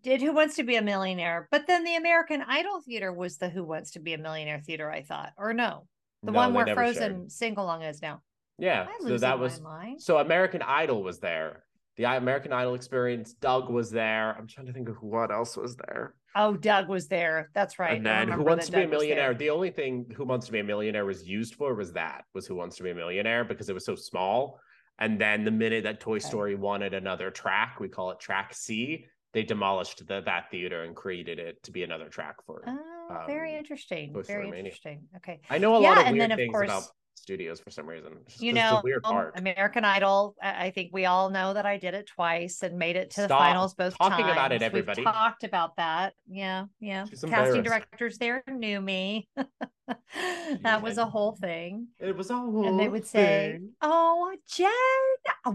did 0.00 0.22
Who 0.22 0.32
Wants 0.32 0.56
to 0.56 0.62
Be 0.62 0.76
a 0.76 0.82
Millionaire, 0.82 1.48
but 1.50 1.66
then 1.66 1.84
the 1.84 1.96
American 1.96 2.42
Idol 2.46 2.80
Theater 2.80 3.12
was 3.12 3.36
the 3.36 3.50
Who 3.50 3.64
Wants 3.64 3.90
to 3.92 4.00
Be 4.00 4.14
a 4.14 4.18
Millionaire 4.18 4.60
Theater, 4.64 4.90
I 4.90 5.02
thought, 5.02 5.32
or 5.36 5.52
no, 5.52 5.86
the 6.22 6.32
No, 6.32 6.38
one 6.38 6.54
where 6.54 6.74
Frozen 6.74 7.28
sing 7.28 7.56
along 7.58 7.82
is 7.82 8.00
now. 8.00 8.22
Yeah, 8.58 8.86
so 9.00 9.18
that 9.18 9.38
was 9.38 9.60
mind. 9.60 10.00
So 10.00 10.18
American 10.18 10.62
Idol 10.62 11.02
was 11.02 11.18
there. 11.18 11.64
The 11.96 12.04
American 12.04 12.52
Idol 12.52 12.74
experience. 12.74 13.34
Doug 13.34 13.68
was 13.68 13.90
there. 13.90 14.34
I'm 14.38 14.46
trying 14.46 14.66
to 14.66 14.72
think 14.72 14.88
of 14.88 14.96
what 15.02 15.30
else 15.30 15.56
was 15.58 15.76
there. 15.76 16.14
Oh, 16.34 16.54
Doug 16.54 16.88
was 16.88 17.08
there. 17.08 17.50
That's 17.54 17.78
right. 17.78 17.96
and 17.98 18.06
then 18.06 18.28
Who 18.28 18.42
Wants 18.44 18.66
to 18.66 18.72
Be 18.72 18.78
a 18.78 18.80
Doug 18.82 18.90
was 18.92 19.00
there. 19.00 19.08
Millionaire? 19.08 19.34
The 19.34 19.50
only 19.50 19.70
thing 19.70 20.06
Who 20.16 20.24
Wants 20.24 20.46
to 20.46 20.52
Be 20.52 20.60
a 20.60 20.64
Millionaire 20.64 21.04
was 21.04 21.26
used 21.28 21.54
for 21.56 21.74
was 21.74 21.92
that 21.92 22.24
was 22.32 22.46
Who 22.46 22.54
Wants 22.54 22.76
to 22.76 22.82
Be 22.82 22.90
a 22.90 22.94
Millionaire 22.94 23.44
because 23.44 23.68
it 23.68 23.74
was 23.74 23.84
so 23.84 23.94
small. 23.94 24.58
And 24.98 25.20
then 25.20 25.44
the 25.44 25.50
minute 25.50 25.84
that 25.84 26.00
Toy. 26.00 26.18
Story 26.18 26.54
wanted 26.54 26.94
another 26.94 27.30
track, 27.30 27.78
we 27.80 27.88
call 27.88 28.10
it 28.10 28.20
Track 28.20 28.54
C. 28.54 29.06
They 29.32 29.42
demolished 29.42 30.06
the, 30.06 30.20
that 30.20 30.50
theater 30.50 30.82
and 30.84 30.94
created 30.94 31.38
it 31.38 31.62
to 31.64 31.72
be 31.72 31.82
another 31.82 32.08
track 32.08 32.36
for. 32.46 32.62
Oh, 32.66 33.24
very 33.26 33.52
um, 33.52 33.58
interesting. 33.58 34.12
Toy 34.12 34.22
Story 34.22 34.46
Very 34.46 34.58
interesting. 34.58 35.08
Okay. 35.16 35.40
I 35.50 35.58
know 35.58 35.76
a 35.76 35.80
Yeah, 35.80 35.90
lot 35.90 35.98
of 35.98 36.06
and 36.06 36.12
weird 36.16 36.30
then, 36.30 36.32
of 36.32 36.38
things 36.38 36.52
course, 36.52 36.68
about 36.68 36.84
studios 37.14 37.60
for 37.60 37.70
some 37.70 37.88
reason. 37.88 38.12
Just 38.26 38.42
You 38.42 38.50
a 38.50 38.54
know, 38.54 38.80
weird 38.82 39.04
um, 39.04 39.12
park. 39.12 39.38
American 39.38 39.84
Idol. 39.84 40.34
I 40.42 40.70
think 40.70 40.90
we 40.92 41.06
all 41.06 41.30
know 41.30 41.54
that 41.54 41.66
I 41.66 41.76
did 41.78 41.94
it 41.94 42.06
twice 42.06 42.62
and 42.62 42.78
made 42.78 42.96
it 42.96 43.10
to 43.12 43.22
the 43.22 43.28
finals 43.28 43.74
both 43.74 43.96
talking 43.96 44.24
times. 44.24 44.32
about 44.32 44.52
it, 44.52 44.62
Everybody 44.62 45.02
We've 45.02 45.12
talked 45.12 45.44
about 45.44 45.76
that. 45.76 46.14
Yeah, 46.28 46.66
yeah. 46.80 47.06
Casting 47.28 47.62
directors 47.62 48.18
there 48.18 48.42
knew 48.48 48.80
me. 48.80 49.28
that 50.62 50.82
was 50.82 50.98
a 50.98 51.06
whole 51.06 51.32
thing. 51.32 51.88
It 51.98 52.16
was 52.16 52.30
all 52.30 52.66
And 52.66 52.78
they 52.78 52.88
would 52.88 53.06
say, 53.06 53.60
"Oh, 53.80 54.34
Jen, 54.48 54.70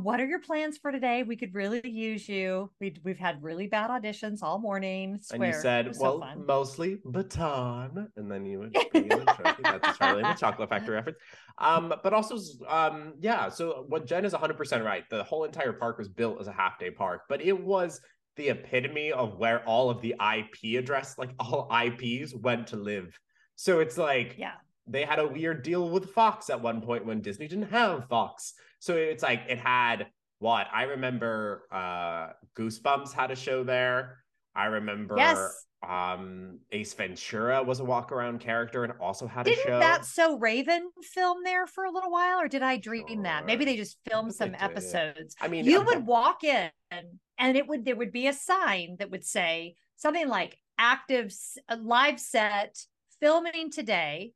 what 0.01 0.19
are 0.19 0.25
your 0.25 0.39
plans 0.39 0.77
for 0.77 0.91
today? 0.91 1.23
We 1.23 1.35
could 1.35 1.53
really 1.53 1.81
use 1.87 2.27
you. 2.27 2.71
We 2.79 2.95
we've 3.03 3.17
had 3.17 3.41
really 3.41 3.67
bad 3.67 3.89
auditions 3.89 4.39
all 4.41 4.59
morning. 4.59 5.19
Swear. 5.21 5.43
And 5.43 5.53
you 5.53 5.61
said, 5.61 5.95
well, 5.99 6.19
so 6.19 6.43
mostly 6.45 6.99
baton. 7.05 8.09
And 8.15 8.31
then 8.31 8.45
you 8.45 8.59
would 8.59 8.73
bring 8.91 9.03
in 9.11 9.19
the 9.19 9.25
trophy. 9.25 9.63
That's 9.63 9.97
Charlie 9.97 10.23
the 10.23 10.33
Chocolate 10.33 10.69
Factory 10.69 10.95
reference. 10.95 11.17
Um, 11.59 11.93
but 12.03 12.13
also, 12.13 12.37
um, 12.67 13.13
yeah, 13.19 13.49
so 13.49 13.85
what 13.87 14.05
Jen 14.05 14.25
is 14.25 14.33
100% 14.33 14.83
right. 14.83 15.03
The 15.09 15.23
whole 15.23 15.43
entire 15.43 15.73
park 15.73 15.97
was 15.97 16.07
built 16.07 16.39
as 16.39 16.47
a 16.47 16.51
half 16.51 16.77
day 16.77 16.91
park, 16.91 17.21
but 17.27 17.41
it 17.41 17.59
was 17.59 17.99
the 18.35 18.49
epitome 18.49 19.11
of 19.11 19.37
where 19.37 19.63
all 19.65 19.89
of 19.89 19.99
the 20.01 20.15
IP 20.19 20.77
address, 20.77 21.17
like 21.17 21.31
all 21.39 21.67
IPs, 21.85 22.35
went 22.35 22.67
to 22.67 22.75
live. 22.75 23.19
So 23.55 23.79
it's 23.79 23.97
like, 23.97 24.35
yeah. 24.37 24.53
they 24.85 25.03
had 25.03 25.17
a 25.19 25.27
weird 25.27 25.63
deal 25.63 25.89
with 25.89 26.11
Fox 26.11 26.49
at 26.51 26.61
one 26.61 26.81
point 26.81 27.05
when 27.05 27.21
Disney 27.21 27.47
didn't 27.47 27.71
have 27.71 28.07
Fox. 28.07 28.53
So 28.79 28.95
it's 28.95 29.23
like 29.23 29.41
it 29.49 29.57
had 29.57 30.07
what 30.39 30.67
I 30.71 30.83
remember 30.83 31.63
uh 31.71 32.33
Goosebumps 32.55 33.11
had 33.11 33.31
a 33.31 33.35
show 33.35 33.63
there. 33.63 34.19
I 34.55 34.65
remember 34.65 35.15
Yes. 35.17 35.65
Um 35.87 36.57
Ace 36.71 36.93
Ventura 36.93 37.61
was 37.61 37.79
a 37.79 37.83
walk 37.83 38.11
around 38.11 38.39
character 38.39 38.83
and 38.83 38.93
also 38.99 39.27
had 39.27 39.45
Didn't 39.45 39.65
a 39.65 39.67
show. 39.67 39.79
that 39.79 40.05
So 40.05 40.37
Raven 40.37 40.89
film 41.03 41.43
there 41.43 41.67
for 41.67 41.85
a 41.85 41.91
little 41.91 42.11
while, 42.11 42.39
or 42.39 42.47
did 42.47 42.63
I 42.63 42.77
dream 42.77 43.23
that? 43.23 43.45
Maybe 43.45 43.63
they 43.63 43.77
just 43.77 43.97
filmed 44.09 44.33
some 44.33 44.55
episodes. 44.57 45.35
I 45.39 45.47
mean, 45.47 45.65
you 45.65 45.81
uh, 45.81 45.85
would 45.85 46.05
walk 46.05 46.43
in 46.43 46.71
and 46.91 47.57
it 47.57 47.67
would 47.67 47.85
there 47.85 47.95
would 47.95 48.11
be 48.11 48.27
a 48.27 48.33
sign 48.33 48.95
that 48.99 49.11
would 49.11 49.23
say 49.23 49.75
something 49.95 50.27
like 50.27 50.57
active 50.79 51.33
uh, 51.69 51.77
live 51.81 52.19
set 52.19 52.77
filming 53.19 53.71
today 53.71 54.33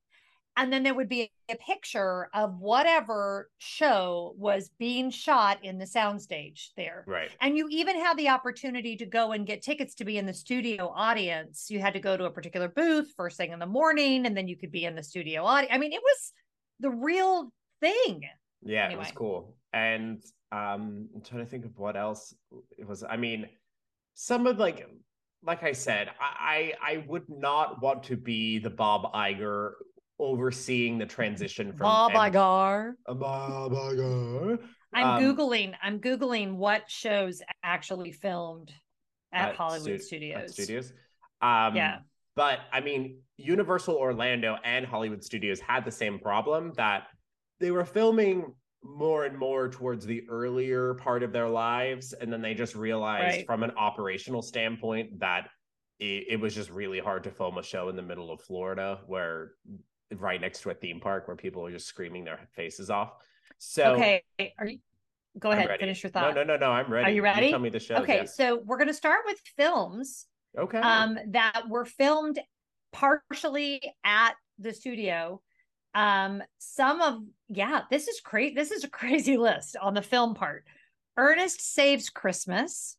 and 0.58 0.72
then 0.72 0.84
there 0.84 0.94
would 0.94 1.10
be 1.10 1.32
a 1.50 1.56
picture 1.56 2.30
of 2.34 2.60
whatever 2.60 3.50
show 3.58 4.34
was 4.38 4.70
being 4.80 5.10
shot 5.10 5.64
in 5.64 5.78
the 5.78 5.86
soundstage 5.86 6.70
there 6.76 7.04
right. 7.08 7.32
and 7.42 7.58
you 7.58 7.68
even 7.70 8.00
had 8.00 8.18
the 8.18 8.30
opportunity 8.30 8.96
to 8.96 9.06
go 9.06 9.32
and 9.32 9.48
get 9.48 9.62
tickets 9.62 9.96
to 9.96 10.06
be 10.06 10.18
in 10.18 10.26
the 10.26 10.34
studio 10.34 10.92
audience 10.96 11.68
you 11.70 11.80
had 11.80 11.94
to 11.94 12.00
go 12.00 12.18
to 12.18 12.26
a 12.26 12.32
particular 12.32 12.68
booth 12.68 13.12
first 13.16 13.38
thing 13.38 13.52
in 13.52 13.60
the 13.60 13.66
morning 13.66 14.26
and 14.26 14.36
then 14.36 14.48
you 14.48 14.58
could 14.58 14.72
be 14.72 14.86
in 14.86 14.96
the 14.96 15.04
studio 15.04 15.44
audience 15.44 15.74
i 15.74 15.78
mean 15.78 15.94
it 15.94 16.02
was 16.02 16.34
the 16.82 16.90
real 16.90 17.52
thing 17.80 18.24
Yeah, 18.64 18.90
it 18.90 18.98
was 18.98 19.12
cool. 19.12 19.56
And 19.74 20.24
um 20.52 21.10
I'm 21.16 21.22
trying 21.24 21.44
to 21.44 21.50
think 21.50 21.66
of 21.66 21.78
what 21.78 21.96
else 21.96 22.34
it 22.78 22.88
was. 22.88 23.04
I 23.04 23.18
mean, 23.18 23.48
some 24.14 24.48
of 24.48 24.58
like 24.58 24.88
like 25.44 25.64
I 25.64 25.72
said, 25.72 26.10
I 26.20 26.74
I, 26.84 26.94
I 26.94 27.06
would 27.08 27.28
not 27.30 27.82
want 27.82 28.04
to 28.04 28.18
be 28.18 28.60
the 28.60 28.70
Bob 28.70 29.12
Iger 29.14 29.72
overseeing 30.22 30.98
the 30.98 31.06
transition 31.06 31.72
from 31.74 31.86
bob 31.86 32.12
M- 32.12 32.18
Iger. 32.32 32.94
Uh, 33.08 33.14
Bob 33.16 33.72
Iger. 33.74 34.60
I'm 34.94 35.08
Um, 35.08 35.24
googling. 35.24 35.74
I'm 35.82 36.00
googling 36.00 36.56
what 36.56 36.90
shows 36.90 37.42
actually 37.64 38.12
filmed 38.12 38.72
at, 39.34 39.50
at 39.50 39.56
Hollywood 39.56 40.00
stu- 40.02 40.08
Studios. 40.08 40.42
at 40.44 40.50
studios. 40.52 40.94
Um, 41.42 41.76
Yeah. 41.76 42.00
But 42.36 42.60
I 42.72 42.80
mean, 42.80 43.20
Universal 43.38 43.96
Orlando 43.96 44.58
and 44.64 44.86
Hollywood 44.86 45.24
Studios 45.24 45.60
had 45.60 45.84
the 45.84 45.92
same 45.92 46.18
problem 46.20 46.72
that 46.78 47.08
they 47.60 47.72
were 47.72 47.84
filming 47.86 48.54
more 48.84 49.26
and 49.26 49.38
more 49.38 49.70
towards 49.70 50.06
the 50.06 50.24
earlier 50.30 50.94
part 50.96 51.24
of 51.24 51.32
their 51.34 51.50
lives. 51.50 52.14
And 52.14 52.32
then 52.32 52.42
they 52.42 52.54
just 52.54 52.74
realized 52.76 53.38
Right. 53.38 53.46
from 53.46 53.64
an 53.64 53.72
operational 53.72 54.42
standpoint 54.42 55.20
that 55.20 55.50
it, 56.00 56.26
it 56.30 56.40
was 56.40 56.56
just 56.56 56.70
really 56.72 57.00
hard 57.00 57.24
to 57.26 57.32
film 57.32 57.58
a 57.58 57.64
show 57.64 57.90
in 57.90 57.96
the 57.96 58.02
middle 58.02 58.32
of 58.32 58.42
Florida 58.42 59.02
where 59.08 59.52
right 60.18 60.40
next 60.42 60.62
to 60.62 60.70
a 60.70 60.74
theme 60.74 61.00
park 61.00 61.28
where 61.28 61.38
people 61.38 61.66
are 61.66 61.72
just 61.72 61.88
screaming 61.88 62.24
their 62.24 62.40
faces 62.56 62.90
off. 62.90 63.14
So 63.58 63.94
okay. 63.94 64.24
Are 64.58 64.68
you? 64.68 64.80
Go 65.40 65.52
ahead. 65.52 65.70
Finish 65.80 66.04
your 66.04 66.10
thought. 66.12 66.36
No, 66.36 66.44
no, 66.44 66.56
no, 66.56 66.68
no. 66.68 66.72
I'm 66.72 66.92
ready. 66.92 67.12
Are 67.12 67.14
you 67.14 67.22
ready? 67.24 67.52
tell 67.52 67.60
me 67.60 67.70
the 67.70 67.80
show. 67.80 67.96
okay. 67.96 68.26
So 68.26 68.62
we're 68.66 68.78
going 68.78 68.88
to 68.90 68.94
start 68.94 69.22
with 69.26 69.40
films 69.56 70.26
Okay. 70.58 70.80
um, 70.80 71.18
that 71.30 71.64
were 71.70 71.86
filmed 71.86 72.40
partially 72.92 73.82
at 74.04 74.34
the 74.60 74.74
studio. 74.74 75.42
Um, 75.94 76.44
some 76.58 77.02
of 77.02 77.22
yeah, 77.50 77.82
this 77.90 78.08
is 78.08 78.20
crazy. 78.20 78.56
This 78.56 78.72
is 78.72 78.84
a 78.84 78.90
crazy 79.02 79.38
list 79.38 79.78
on 79.82 79.94
the 79.94 80.02
film 80.02 80.36
part. 80.36 80.66
Ernest 81.18 81.62
Saves 81.62 82.10
Christmas, 82.10 82.98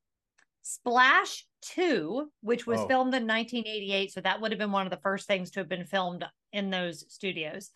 Splash 0.62 1.46
2, 1.62 2.30
which 2.40 2.66
was 2.66 2.80
Oh. 2.80 2.88
filmed 2.88 3.14
in 3.14 3.26
1988. 3.26 4.12
So 4.12 4.20
that 4.20 4.40
would 4.40 4.52
have 4.52 4.58
been 4.58 4.72
one 4.72 4.86
of 4.86 4.90
the 4.90 5.00
first 5.02 5.26
things 5.26 5.50
to 5.52 5.60
have 5.60 5.68
been 5.68 5.86
filmed 5.86 6.24
in 6.52 6.70
those 6.70 7.12
studios. 7.12 7.70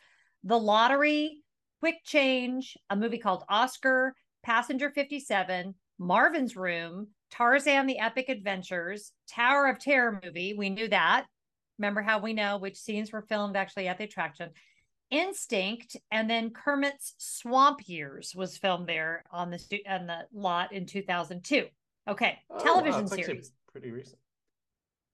The 0.44 0.58
Lottery, 0.58 1.42
Quick 1.80 2.02
Change, 2.04 2.76
a 2.90 2.96
movie 2.96 3.18
called 3.18 3.44
Oscar, 3.48 4.14
Passenger 4.42 4.90
57, 4.90 5.74
Marvin's 5.98 6.56
Room, 6.56 7.08
Tarzan 7.30 7.86
the 7.86 7.98
Epic 7.98 8.28
Adventures, 8.28 9.12
Tower 9.28 9.66
of 9.66 9.78
Terror 9.78 10.20
movie. 10.24 10.54
We 10.54 10.70
knew 10.70 10.88
that. 10.88 11.26
Remember 11.78 12.02
how 12.02 12.18
we 12.20 12.32
know 12.32 12.56
which 12.56 12.76
scenes 12.76 13.12
were 13.12 13.22
filmed 13.22 13.56
actually 13.56 13.88
at 13.88 13.98
the 13.98 14.04
attraction. 14.04 14.50
Instinct, 15.10 15.96
and 16.10 16.28
then 16.28 16.50
Kermit's 16.50 17.14
Swamp 17.18 17.88
Years 17.88 18.34
was 18.34 18.58
filmed 18.58 18.88
there 18.88 19.24
on 19.30 19.50
the 19.50 19.82
on 19.88 20.06
the 20.06 20.26
lot 20.32 20.72
in 20.72 20.86
2002. 20.86 21.68
Okay, 22.08 22.38
Oh, 22.50 22.58
television 22.62 23.02
actually 23.04 23.22
series. 23.22 23.52
Pretty 23.72 23.90
recent. 23.90 24.18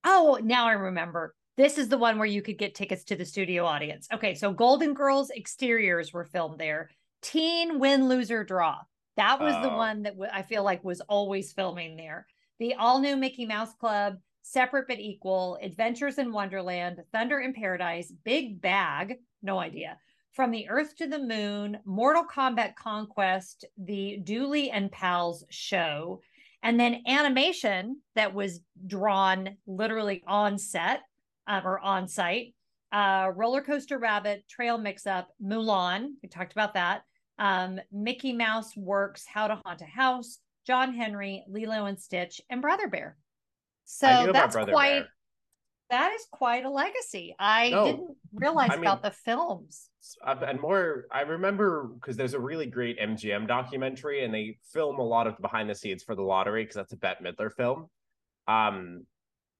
Oh, 0.04 0.38
now 0.42 0.66
I 0.66 0.72
remember. 0.72 1.34
This 1.56 1.78
is 1.78 1.88
the 1.88 1.98
one 1.98 2.18
where 2.18 2.26
you 2.26 2.42
could 2.42 2.58
get 2.58 2.74
tickets 2.74 3.04
to 3.04 3.16
the 3.16 3.24
studio 3.24 3.64
audience. 3.64 4.08
Okay, 4.12 4.34
so 4.34 4.52
Golden 4.52 4.94
Girls 4.94 5.30
exteriors 5.30 6.12
were 6.12 6.24
filmed 6.24 6.58
there. 6.58 6.90
Teen 7.20 7.78
Win, 7.78 8.08
Lose 8.08 8.30
or 8.30 8.42
Draw. 8.44 8.78
That 9.16 9.40
was 9.40 9.54
the 9.62 9.70
Oh. 9.70 9.76
one 9.76 10.02
that 10.02 10.14
I 10.32 10.42
feel 10.42 10.62
like 10.64 10.82
was 10.82 11.00
always 11.02 11.52
filming 11.52 11.96
there. 11.96 12.26
The 12.58 12.74
all 12.74 13.00
new 13.00 13.16
Mickey 13.16 13.44
Mouse 13.46 13.74
Club, 13.74 14.18
Separate 14.42 14.88
but 14.88 14.98
Equal, 14.98 15.58
Adventures 15.62 16.18
in 16.18 16.32
Wonderland, 16.32 17.02
Thunder 17.12 17.38
in 17.40 17.52
Paradise, 17.52 18.10
Big 18.24 18.60
Bag, 18.60 19.18
no 19.42 19.58
idea. 19.58 19.98
From 20.32 20.50
the 20.50 20.68
Earth 20.68 20.96
to 20.96 21.06
the 21.06 21.18
Moon, 21.18 21.78
Mortal 21.84 22.24
Kombat 22.24 22.74
Conquest, 22.74 23.66
the 23.76 24.16
Dooley 24.24 24.70
and 24.70 24.90
Pals 24.90 25.44
show, 25.50 26.22
and 26.62 26.78
then 26.78 27.02
animation 27.06 28.00
that 28.14 28.34
was 28.34 28.60
drawn 28.86 29.56
literally 29.66 30.22
on 30.26 30.58
set 30.58 31.00
um, 31.46 31.66
or 31.66 31.78
on 31.80 32.08
site. 32.08 32.54
Uh, 32.92 33.30
Roller 33.34 33.62
Coaster 33.62 33.98
Rabbit, 33.98 34.44
Trail 34.48 34.78
Mix 34.78 35.06
Up, 35.06 35.28
Mulan. 35.42 36.10
We 36.22 36.28
talked 36.28 36.52
about 36.52 36.74
that. 36.74 37.02
Um, 37.38 37.80
Mickey 37.90 38.32
Mouse 38.32 38.76
Works, 38.76 39.24
How 39.26 39.48
to 39.48 39.58
Haunt 39.64 39.80
a 39.80 39.86
House, 39.86 40.38
John 40.66 40.94
Henry, 40.94 41.42
Lilo 41.48 41.86
and 41.86 41.98
Stitch, 41.98 42.40
and 42.50 42.60
Brother 42.60 42.88
Bear. 42.88 43.16
So 43.84 44.06
I 44.06 44.24
knew 44.24 44.30
about 44.30 44.52
that's 44.52 44.70
quite 44.70 45.00
Bear. 45.00 45.08
That 45.92 46.10
is 46.14 46.26
quite 46.32 46.64
a 46.64 46.70
legacy. 46.70 47.36
I 47.38 47.68
No, 47.70 47.84
didn't 47.84 48.16
realize 48.32 48.70
I 48.70 48.76
mean- 48.76 48.84
about 48.84 49.02
the 49.02 49.10
films. 49.10 49.90
Uh, 50.26 50.34
and 50.48 50.58
more, 50.60 51.04
I 51.12 51.20
remember 51.20 51.84
because 51.94 52.16
there's 52.16 52.34
a 52.34 52.40
really 52.40 52.66
great 52.66 52.98
MGM 52.98 53.46
documentary, 53.46 54.24
and 54.24 54.34
they 54.34 54.58
film 54.72 54.98
a 54.98 55.04
lot 55.04 55.26
of 55.28 55.38
behind 55.40 55.70
the 55.70 55.74
scenes 55.74 56.02
for 56.02 56.14
the 56.16 56.22
lottery 56.22 56.64
because 56.64 56.74
that's 56.76 56.92
a 56.92 56.96
Bette 56.96 57.22
Midler 57.22 57.52
film. 57.52 57.88
Um, 58.48 59.06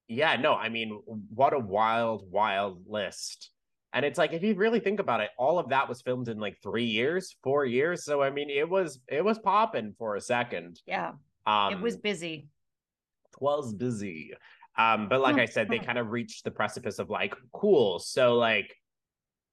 yeah, 0.08 0.34
no, 0.36 0.54
I 0.54 0.68
mean, 0.68 1.00
what 1.32 1.52
a 1.52 1.58
wild, 1.58 2.28
wild 2.30 2.82
list. 2.88 3.50
And 3.92 4.04
it's 4.06 4.18
like 4.18 4.32
if 4.32 4.42
you 4.42 4.54
really 4.54 4.80
think 4.80 5.00
about 5.00 5.20
it, 5.20 5.30
all 5.38 5.58
of 5.58 5.68
that 5.68 5.86
was 5.88 6.00
filmed 6.00 6.28
in 6.28 6.38
like 6.40 6.56
three 6.62 6.86
years, 6.86 7.36
four 7.44 7.66
years. 7.66 8.04
So 8.04 8.22
I 8.22 8.30
mean, 8.30 8.48
it 8.48 8.68
was 8.68 9.00
it 9.06 9.22
was 9.22 9.38
popping 9.38 9.94
for 9.98 10.16
a 10.16 10.20
second. 10.20 10.80
Yeah, 10.86 11.12
Um, 11.46 11.74
it 11.74 11.80
was 11.80 11.96
busy. 11.98 12.48
was 13.38 13.74
busy. 13.74 14.32
Um, 14.76 15.08
but 15.08 15.20
like 15.20 15.34
Hmm, 15.34 15.40
I 15.40 15.44
said, 15.46 15.68
they 15.68 15.78
kind 15.78 15.98
of 15.98 16.10
reached 16.10 16.44
the 16.44 16.50
precipice 16.50 16.98
of 16.98 17.10
like, 17.10 17.34
cool. 17.52 17.98
So 17.98 18.36
like, 18.36 18.74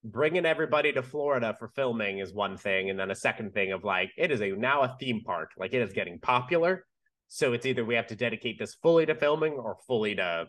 bringing 0.03 0.45
everybody 0.45 0.93
to 0.93 1.03
Florida 1.03 1.53
for 1.59 1.67
filming 1.67 2.19
is 2.19 2.33
one 2.33 2.55
thing, 2.55 2.89
and 2.89 2.97
then 2.97 3.11
a 3.11 3.15
second 3.15 3.53
thing 3.53 3.73
of 3.73 3.83
like, 3.83 4.11
it 4.17 4.31
is 4.31 4.41
a 4.41 4.51
now 4.51 4.81
a 4.83 4.95
theme 4.99 5.21
park. 5.25 5.51
Like 5.57 5.73
it 5.73 5.81
is 5.81 5.91
getting 5.91 6.19
popular. 6.19 6.85
So 7.27 7.53
it's 7.53 7.65
either 7.65 7.83
we 7.85 7.95
have 7.95 8.07
to 8.07 8.15
dedicate 8.15 8.57
this 8.57 8.75
fully 8.75 9.05
to 9.05 9.13
filming 9.15 9.53
or 9.53 9.77
fully 9.87 10.15
to 10.15 10.47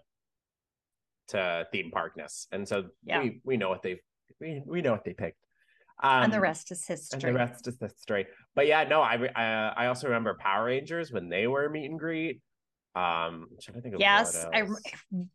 to 1.28 1.66
theme 1.72 1.90
parkness. 1.90 2.46
And 2.52 2.66
so 2.66 2.86
Yeah. 3.04 3.22
we 3.22 3.40
we 3.44 3.56
know 3.56 3.68
what 3.68 3.82
they 3.82 4.00
we 4.40 4.62
we 4.64 4.82
know 4.82 4.92
what 4.92 5.04
they 5.04 5.14
picked. 5.14 5.38
Um, 6.02 6.24
and 6.24 6.32
the 6.32 6.40
rest 6.40 6.72
is 6.72 6.86
history. 6.86 7.16
and 7.18 7.22
the 7.22 7.38
rest 7.38 7.66
is 7.68 7.76
history. 7.78 8.26
But 8.54 8.66
yeah, 8.66 8.84
no, 8.84 9.02
I 9.02 9.14
re- 9.14 9.28
uh, 9.28 9.74
I 9.76 9.86
also 9.86 10.06
remember 10.06 10.34
Power 10.40 10.64
Rangers 10.66 11.12
when 11.12 11.28
they 11.28 11.46
were 11.46 11.68
meet 11.68 11.90
and 11.90 11.98
greet. 11.98 12.40
Um, 12.96 13.46
I'm 13.50 13.58
trying 13.62 13.76
to 13.76 13.80
think 13.82 13.94
of 13.94 14.00
Yes, 14.00 14.44
I 14.52 14.64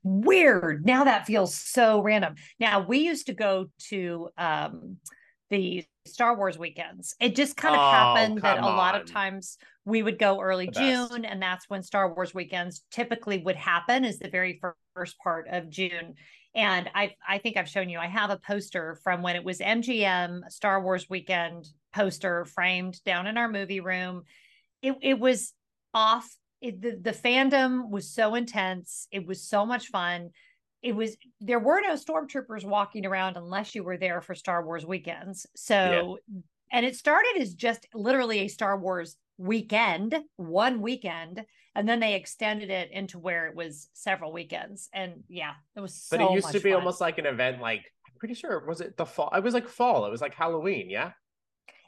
weird. 0.04 0.86
Now 0.86 1.06
that 1.06 1.26
feels 1.26 1.56
so 1.56 2.02
random. 2.02 2.36
Now 2.60 2.86
we 2.86 3.00
used 3.00 3.28
to 3.28 3.34
go 3.34 3.68
to 3.90 4.30
um 4.38 4.98
the 5.50 5.86
Star 6.06 6.36
Wars 6.36 6.58
weekends. 6.58 7.16
It 7.20 7.36
just 7.36 7.56
kind 7.56 7.76
of 7.76 7.82
Oh, 7.82 7.90
happened 7.90 8.42
that 8.42 8.60
a 8.60 8.66
lot 8.66 9.00
of 9.00 9.12
times 9.12 9.58
we 9.86 10.04
would 10.04 10.20
go 10.20 10.42
early. 10.42 10.68
June, 10.68 11.24
and 11.24 11.42
that's 11.42 11.70
when 11.70 11.82
Star 11.84 12.14
Wars 12.14 12.34
weekends 12.34 12.84
typically 12.92 13.38
would 13.40 13.56
happen, 13.56 14.04
is 14.04 14.20
the 14.20 14.30
very 14.30 14.60
first 14.96 15.18
part 15.20 15.48
of 15.50 15.70
June. 15.70 16.16
And 16.56 16.90
I 16.94 17.16
I 17.28 17.38
think 17.38 17.58
I've 17.58 17.70
shown 17.70 17.90
you 17.90 18.00
I 18.00 18.08
have 18.08 18.32
a 18.32 18.38
poster 18.38 19.00
from 19.04 19.22
when 19.22 19.36
it 19.36 19.44
was 19.44 19.60
MGM 19.60 20.42
Star 20.50 20.82
Wars 20.82 21.10
weekend 21.10 21.66
poster 21.94 22.46
framed 22.46 23.02
down 23.06 23.28
in 23.28 23.38
our 23.38 23.50
movie 23.50 23.80
room. 23.82 24.24
It 24.82 24.96
it 25.02 25.20
was 25.20 25.54
off. 25.94 26.30
It, 26.66 26.82
the 26.82 26.98
the 27.00 27.12
fandom 27.12 27.90
was 27.92 28.10
so 28.10 28.34
intense. 28.34 29.08
It 29.12 29.28
was 29.28 29.48
so 29.48 29.68
much 29.68 29.90
fun. 29.90 30.32
It 30.82 30.96
was 30.96 31.16
there 31.40 31.60
were 31.60 31.80
no 31.80 31.94
stormtroopers 31.94 32.66
walking 32.66 33.06
around 33.06 33.38
unless 33.38 33.76
you 33.76 33.84
were 33.84 33.98
there 33.98 34.20
for 34.20 34.34
Star 34.34 34.66
Wars 34.66 34.84
weekends. 34.84 35.46
So 35.56 36.18
and 36.72 36.84
it 36.84 36.96
started 36.96 37.36
as 37.40 37.54
just 37.54 37.86
literally 37.94 38.40
a 38.40 38.48
Star 38.48 38.80
Wars 38.80 39.16
weekend, 39.38 40.16
one 40.38 40.82
weekend, 40.82 41.46
and 41.76 41.88
then 41.88 42.00
they 42.00 42.16
extended 42.16 42.72
it 42.72 42.90
into 42.92 43.20
where 43.20 43.46
it 43.46 43.56
was 43.56 43.90
several 43.94 44.34
weekends. 44.34 44.90
And 44.92 45.24
yeah, 45.30 45.54
it 45.76 45.82
was 45.82 45.94
so 45.94 46.18
but 46.18 46.26
it 46.26 46.34
used 46.34 46.52
to 46.52 46.60
be 46.60 46.72
fun. 46.72 46.80
almost 46.80 47.00
like 47.00 47.20
an 47.20 47.28
event. 47.28 47.62
Like 47.62 47.84
I'm 48.08 48.18
pretty 48.18 48.34
sure 48.34 48.66
was 48.66 48.82
it 48.82 48.98
the 48.98 49.06
fall? 49.06 49.32
It 49.36 49.44
was 49.44 49.54
like 49.54 49.68
fall. 49.68 50.08
It 50.08 50.10
was 50.10 50.22
like 50.22 50.34
Halloween. 50.34 50.90
Yeah. 50.90 51.12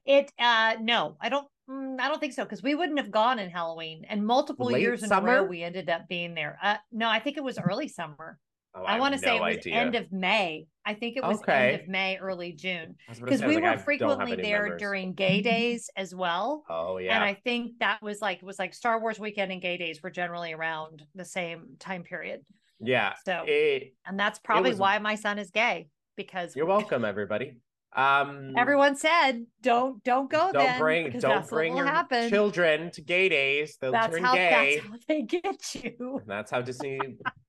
It 0.05 0.31
uh 0.37 0.75
no, 0.79 1.17
I 1.19 1.29
don't 1.29 1.47
mm, 1.69 1.99
I 1.99 2.07
don't 2.07 2.19
think 2.19 2.33
so 2.33 2.43
because 2.43 2.63
we 2.63 2.75
wouldn't 2.75 2.97
have 2.99 3.11
gone 3.11 3.39
in 3.39 3.49
Halloween 3.49 4.05
and 4.09 4.25
multiple 4.25 4.67
Late 4.67 4.81
years 4.81 5.03
in 5.03 5.11
a 5.11 5.15
row 5.15 5.37
summer? 5.39 5.47
we 5.47 5.63
ended 5.63 5.89
up 5.89 6.07
being 6.07 6.33
there. 6.33 6.57
Uh 6.61 6.77
no, 6.91 7.09
I 7.09 7.19
think 7.19 7.37
it 7.37 7.43
was 7.43 7.57
early 7.59 7.87
summer. 7.87 8.39
Oh, 8.75 8.83
I, 8.83 8.99
want 8.99 9.13
to 9.13 9.15
have 9.17 9.23
say 9.23 9.37
it 9.37 9.41
was 9.41 9.57
idea. 9.57 9.73
end 9.73 9.95
of 9.95 10.11
May. 10.11 10.67
I 10.85 10.93
think 10.93 11.17
it 11.17 11.23
was 11.23 11.39
Okay. 11.39 11.73
end 11.73 11.81
of 11.81 11.87
May, 11.87 12.17
early 12.17 12.51
June. 12.51 12.95
I 13.09 13.13
Because 13.13 13.41
I 13.41 13.47
we 13.47 13.55
like, 13.55 13.63
were 13.63 13.69
don't 13.71 13.83
frequently 13.83 14.35
there 14.35 14.63
memories. 14.63 14.79
during 14.79 15.13
gay 15.13 15.41
days 15.41 15.89
as 15.95 16.13
well. 16.13 16.63
Oh 16.69 16.97
yeah. 16.99 17.15
And 17.15 17.23
I 17.23 17.33
think 17.33 17.79
that 17.79 18.01
was 18.03 18.21
like 18.21 18.37
it 18.37 18.43
was 18.45 18.59
like 18.59 18.75
Star 18.75 18.99
Wars 19.01 19.19
weekend 19.19 19.51
and 19.51 19.61
gay 19.61 19.77
days 19.77 20.03
were 20.03 20.11
generally 20.11 20.53
around 20.53 21.03
the 21.15 21.25
same 21.25 21.75
time 21.79 22.03
period. 22.03 22.41
yeah. 22.79 23.13
So 23.25 23.45
It, 23.47 23.93
and 24.05 24.19
that's 24.19 24.37
probably 24.37 24.71
was- 24.71 24.79
why 24.79 24.99
my 24.99 25.15
son 25.15 25.39
is 25.39 25.49
gay 25.49 25.87
because 26.15 26.55
you're 26.55 26.65
welcome, 26.67 27.03
everybody. 27.03 27.57
Um, 27.95 28.53
everyone 28.57 28.95
said 28.95 29.45
don't 29.61 30.03
don't 30.03 30.29
go 30.29 30.51
don't 30.51 30.63
then 30.63 30.79
bring 30.79 31.19
don't 31.19 31.47
bring 31.47 31.75
your 31.75 31.85
happen. 31.85 32.29
children 32.29 32.91
to 32.91 33.01
gay 33.01 33.29
days. 33.29 33.77
They'll 33.79 33.91
That's 33.91 34.13
turn 34.13 34.23
how 34.23 34.35
gay. 34.35 34.81
that's 34.81 34.87
how 34.87 34.97
they 35.07 35.21
get 35.23 35.75
you. 35.75 36.17
And 36.19 36.27
That's 36.27 36.51
how 36.51 36.61
Disney, 36.61 36.99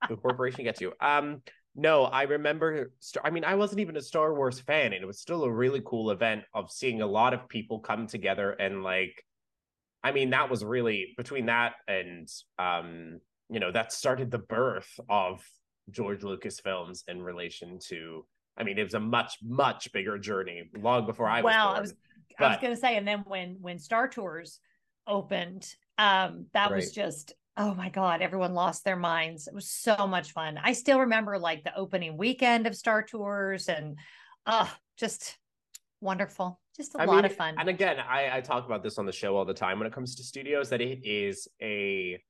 the 0.09 0.17
corporation, 0.17 0.65
gets 0.65 0.81
you. 0.81 0.93
Um, 1.01 1.43
no, 1.75 2.05
I 2.05 2.23
remember. 2.23 2.93
I 3.23 3.31
mean, 3.31 3.45
I 3.45 3.57
wasn't 3.57 3.81
even 3.81 3.97
a 3.97 4.01
Star 4.01 4.33
Wars 4.35 4.61
fan, 4.61 4.93
and 4.93 5.03
it 5.03 5.07
was 5.07 5.21
still 5.21 5.45
a 5.45 5.53
really 5.53 5.83
cool 5.85 6.11
event 6.11 6.45
of 6.55 6.71
seeing 6.71 7.03
a 7.03 7.07
lot 7.07 7.35
of 7.35 7.49
people 7.49 7.81
come 7.81 8.07
together 8.07 8.51
and 8.53 8.83
like. 8.83 9.25
I 10.03 10.13
mean, 10.13 10.31
that 10.31 10.49
was 10.49 10.65
really 10.65 11.15
between 11.17 11.47
that 11.47 11.73
and 11.89 12.29
um, 12.59 13.21
you 13.51 13.59
know, 13.59 13.73
that 13.73 13.93
started 13.93 14.31
the 14.31 14.39
birth 14.39 14.89
of 15.11 15.45
George 15.91 16.23
Lucas 16.23 16.61
films 16.61 17.03
in 17.09 17.21
relation 17.21 17.79
to. 17.89 18.25
I 18.59 18.65
mean, 18.65 18.79
it 18.79 18.85
was 18.85 18.95
a 18.95 19.01
much 19.01 19.39
much 19.43 19.93
bigger 19.93 20.19
journey 20.19 20.65
long 20.77 21.07
before 21.07 21.29
I 21.29 21.41
was 21.41 21.53
well, 21.53 21.67
born. 21.69 21.77
I 21.77 21.81
was 21.81 21.95
I 22.39 22.49
was 22.49 22.59
gonna 22.61 22.77
say, 22.77 22.97
and 22.97 23.07
then 23.07 23.25
when 23.27 23.57
when 23.61 23.79
Star 23.79 24.09
Tours 24.09 24.61
opened, 25.07 25.67
um, 25.97 26.47
that 26.53 26.71
was 26.73 26.93
just 26.93 27.35
oh 27.57 27.75
my 27.75 27.89
god, 27.89 28.23
everyone 28.23 28.55
lost 28.55 28.85
their 28.85 28.97
minds. 28.97 29.49
It 29.49 29.55
was 29.55 29.71
so 29.71 30.07
much 30.07 30.33
fun. 30.33 30.59
I 30.63 30.73
still 30.73 31.01
remember 31.01 31.39
like 31.39 31.65
the 31.65 31.75
opening 31.77 32.17
weekend 32.17 32.67
of 32.67 32.77
Star 32.77 33.03
Tours 33.03 33.69
and 33.69 33.99
uh 34.47 34.69
just 34.97 35.39
wonderful. 36.01 36.61
Just 36.77 36.95
a 36.95 37.03
I 37.03 37.05
lot 37.05 37.17
mean, 37.17 37.25
of 37.27 37.35
fun. 37.35 37.55
And 37.59 37.69
again, 37.69 37.99
I, 37.99 38.37
I 38.37 38.41
talk 38.41 38.67
about 38.67 38.85
this 38.85 38.99
on 38.99 39.07
the 39.07 39.13
show 39.13 39.37
all 39.37 39.45
the 39.45 39.55
time 39.55 39.79
when 39.79 39.87
it 39.87 39.93
comes 39.93 40.15
to 40.17 40.23
studios 40.23 40.71
that 40.71 40.81
it 40.81 41.01
is 41.05 41.49
a 41.61 42.23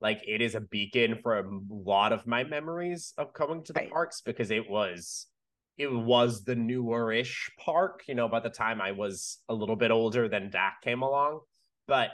like 0.00 0.22
it 0.26 0.40
is 0.40 0.54
a 0.54 0.60
beacon 0.60 1.18
for 1.22 1.38
a 1.38 1.44
lot 1.68 2.12
of 2.12 2.26
my 2.26 2.44
memories 2.44 3.12
of 3.18 3.32
coming 3.32 3.62
to 3.64 3.72
the 3.72 3.80
Right. 3.80 3.90
parks 3.90 4.22
because 4.22 4.50
it 4.50 4.68
was 4.68 5.26
it 5.76 5.88
was 5.88 6.44
the 6.44 6.54
newer-ish 6.54 7.50
park, 7.58 8.02
you 8.06 8.14
know, 8.14 8.28
by 8.28 8.40
the 8.40 8.50
time 8.50 8.80
I 8.80 8.92
was 8.92 9.38
a 9.48 9.54
little 9.54 9.76
bit 9.76 9.90
older 9.90 10.28
than 10.28 10.50
Dak 10.50 10.82
came 10.82 11.02
along. 11.02 11.40
But 11.86 12.10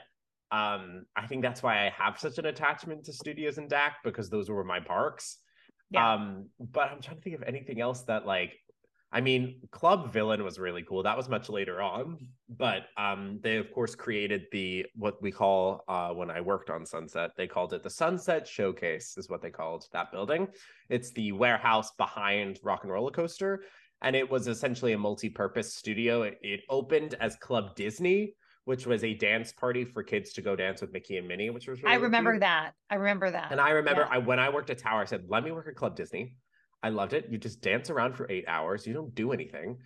um 0.53 1.05
I 1.15 1.27
think 1.29 1.43
that's 1.43 1.63
why 1.63 1.87
I 1.87 1.91
have 1.91 2.19
such 2.19 2.39
an 2.39 2.47
attachment 2.47 3.05
to 3.05 3.13
studios 3.13 3.59
and 3.59 3.69
Dak 3.69 3.99
because 4.03 4.31
those 4.31 4.49
were 4.49 4.65
my 4.65 4.81
parks. 4.81 5.39
Yeah. 5.91 6.15
Um, 6.15 6.49
but 6.59 6.91
I'm 6.91 7.03
trying 7.03 7.17
to 7.17 7.23
think 7.23 7.37
of 7.37 7.43
anything 7.43 7.81
else 7.81 8.03
that 8.03 8.25
like 8.25 8.53
I 9.13 9.21
mean, 9.21 9.61
Club 9.73 10.13
Villain 10.13 10.45
was 10.45 10.59
really 10.59 10.83
cool. 10.83 11.03
That 11.03 11.17
was 11.17 11.29
much 11.29 11.49
later 11.49 11.83
on, 11.83 12.17
but 12.49 12.87
um, 12.97 13.41
they 13.43 13.57
of 13.57 13.73
course 13.73 13.97
created 13.97 14.45
the 14.53 14.87
what 14.95 15.21
we 15.21 15.33
call 15.33 15.83
uh, 15.89 16.11
when 16.11 16.31
I 16.31 16.41
worked 16.41 16.71
on 16.71 16.87
Sunset, 16.87 17.33
they 17.37 17.49
called 17.49 17.73
it 17.73 17.83
the 17.83 17.91
Sunset 17.91 18.47
Showcase, 18.47 19.17
is 19.19 19.29
what 19.29 19.43
they 19.43 19.51
called 19.51 19.87
that 19.93 20.13
building. 20.13 20.47
It's 20.89 21.11
the 21.11 21.33
warehouse 21.33 21.91
behind 21.99 22.61
Rock 22.63 22.85
and 22.85 22.93
Roller 22.93 23.11
Coaster, 23.11 23.65
and 24.01 24.15
it 24.15 24.31
was 24.31 24.47
essentially 24.47 24.93
a 24.93 24.99
multi-purpose 24.99 25.75
studio. 25.75 26.23
It, 26.23 26.39
it 26.43 26.61
opened 26.71 27.15
as 27.21 27.35
Club 27.37 27.75
Disney, 27.75 28.35
which 28.65 28.87
was 28.87 29.03
a 29.03 29.15
dance 29.15 29.53
party 29.53 29.85
for 29.85 30.05
kids 30.05 30.33
to 30.35 30.41
go 30.41 30.55
dance 30.55 30.81
with 30.81 30.93
Mickey 30.93 31.17
and 31.17 31.27
Minnie, 31.27 31.51
which 31.51 31.67
was 31.67 31.83
really 31.83 31.95
I 31.97 31.99
remember 31.99 32.35
cute. 32.35 32.43
that. 32.43 32.75
I 32.89 32.95
remember 32.95 33.29
that. 33.33 33.51
And 33.51 33.61
I 33.61 33.71
remember 33.71 34.03
Yeah. 34.03 34.15
I 34.15 34.19
when 34.19 34.39
I 34.39 34.51
worked 34.51 34.71
at 34.71 34.79
Tower, 34.79 35.01
I 35.01 35.05
said, 35.07 35.25
"Let 35.27 35.43
me 35.43 35.51
work 35.51 35.67
at 35.67 35.75
Club 35.75 35.97
Disney." 35.97 36.37
I 36.83 36.89
loved 36.91 37.13
it. 37.13 37.27
You 37.31 37.39
just 37.39 37.61
dance 37.61 37.91
around 37.91 38.15
for 38.17 38.31
eight 38.31 38.45
hours. 38.49 38.87
You 38.87 38.95
don't 38.95 39.15
do 39.15 39.33
anything. 39.33 39.79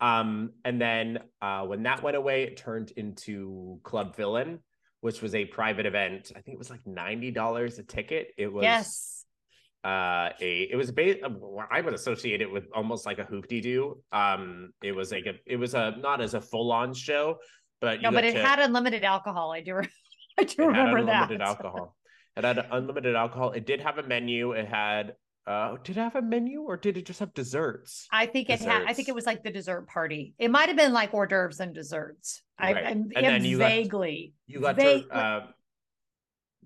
Um, 0.00 0.52
and 0.64 0.80
then 0.80 1.18
uh, 1.42 1.62
when 1.66 1.82
that 1.84 2.02
went 2.02 2.16
away, 2.16 2.42
it 2.44 2.56
turned 2.56 2.90
into 2.96 3.78
Club 3.82 4.16
Villain, 4.16 4.58
which 5.00 5.20
was 5.22 5.34
a 5.34 5.44
private 5.44 5.86
event. 5.86 6.32
I 6.34 6.40
think 6.40 6.54
it 6.54 6.58
was 6.58 6.70
like 6.70 6.80
ninety 6.86 7.30
dollars 7.30 7.78
a 7.78 7.82
ticket. 7.82 8.28
It 8.38 8.50
was 8.52 8.62
yes. 8.64 9.24
uh 9.84 10.30
a 10.40 10.62
it 10.70 10.76
was 10.76 10.88
a 10.88 10.92
ba- 10.92 11.16
I 11.70 11.80
would 11.82 11.94
associate 11.94 12.40
it 12.40 12.50
with 12.50 12.64
almost 12.74 13.04
like 13.06 13.18
a 13.18 13.24
Hoop-Dee-Doo. 13.24 14.02
Um, 14.10 14.72
it 14.82 14.92
was 14.92 15.12
like 15.12 15.26
a 15.26 15.34
it 15.46 15.56
was 15.56 15.74
a 15.74 15.94
not 15.98 16.20
as 16.20 16.34
a 16.34 16.40
full 16.40 16.72
on 16.72 16.94
show, 16.94 17.36
but 17.80 17.96
you 17.98 18.02
No, 18.02 18.10
but 18.10 18.24
it 18.24 18.32
to- 18.34 18.42
had 18.42 18.58
unlimited 18.58 19.04
alcohol. 19.04 19.52
I 19.52 19.60
do 19.60 19.74
re- 19.74 19.88
I 20.38 20.44
do 20.44 20.70
it 20.70 20.74
had 20.74 20.88
remember 20.88 21.04
that. 21.06 21.12
unlimited 21.24 21.40
alcohol. 21.42 21.94
It 22.36 22.44
had 22.44 22.66
unlimited 22.70 23.16
alcohol. 23.16 23.50
It 23.52 23.66
did 23.66 23.80
have 23.82 23.98
a 23.98 24.02
menu. 24.02 24.52
It 24.52 24.66
had 24.66 25.14
uh 25.46 25.76
did 25.82 25.96
it 25.96 26.00
have 26.00 26.16
a 26.16 26.22
menu 26.22 26.60
or 26.60 26.76
did 26.76 26.96
it 26.96 27.06
just 27.06 27.20
have 27.20 27.32
desserts? 27.34 28.06
I 28.12 28.26
think 28.26 28.50
it 28.50 28.60
had. 28.60 28.82
I 28.86 28.92
think 28.92 29.08
it 29.08 29.14
was 29.14 29.26
like 29.26 29.42
the 29.42 29.50
dessert 29.50 29.86
party. 29.88 30.34
It 30.38 30.50
might 30.50 30.68
have 30.68 30.76
been 30.76 30.92
like 30.92 31.12
hors 31.14 31.26
d'oeuvres 31.28 31.60
and 31.60 31.74
desserts. 31.74 32.42
Right. 32.60 32.76
I'm, 32.76 33.10
And 33.16 33.24
then 33.26 33.44
you 33.44 33.58
got- 33.58 33.70
vaguely. 33.70 34.34
You 34.46 34.60
got 34.60 34.78
to 34.78 35.08
uh 35.08 35.46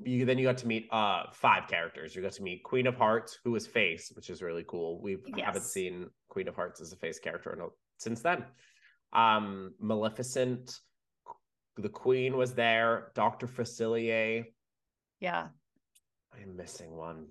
you 0.03 0.25
then 0.25 0.39
you 0.39 0.45
got 0.45 0.59
to 0.59 0.67
meet 0.67 0.89
uh 0.91 1.25
five 1.33 1.69
characters. 1.69 2.17
You 2.17 2.23
got 2.23 2.33
to 2.33 2.43
meet 2.43 2.65
Queen 2.65 2.87
of 2.89 2.97
Hearts, 2.97 3.39
who 3.45 3.53
was 3.53 3.67
face, 3.67 4.11
which 4.17 4.29
is 4.29 4.43
really 4.43 4.65
cool. 4.67 5.01
We 5.01 5.19
haven't 5.43 5.63
seen 5.63 6.11
Queen 6.29 6.49
of 6.49 6.57
Hearts 6.57 6.81
as 6.81 6.93
a 6.93 6.97
face 6.97 7.21
character 7.21 7.51
a- 7.51 7.69
since 7.99 8.21
then. 8.23 8.45
Um 9.13 9.73
Maleficent, 9.81 10.81
the 11.77 11.89
Queen 11.89 12.37
was 12.37 12.55
there, 12.55 13.13
Dr. 13.15 13.47
Facilier. 13.47 14.45
Yeah, 15.21 15.47
I'm 16.35 16.57
missing 16.57 16.91
one. 16.97 17.27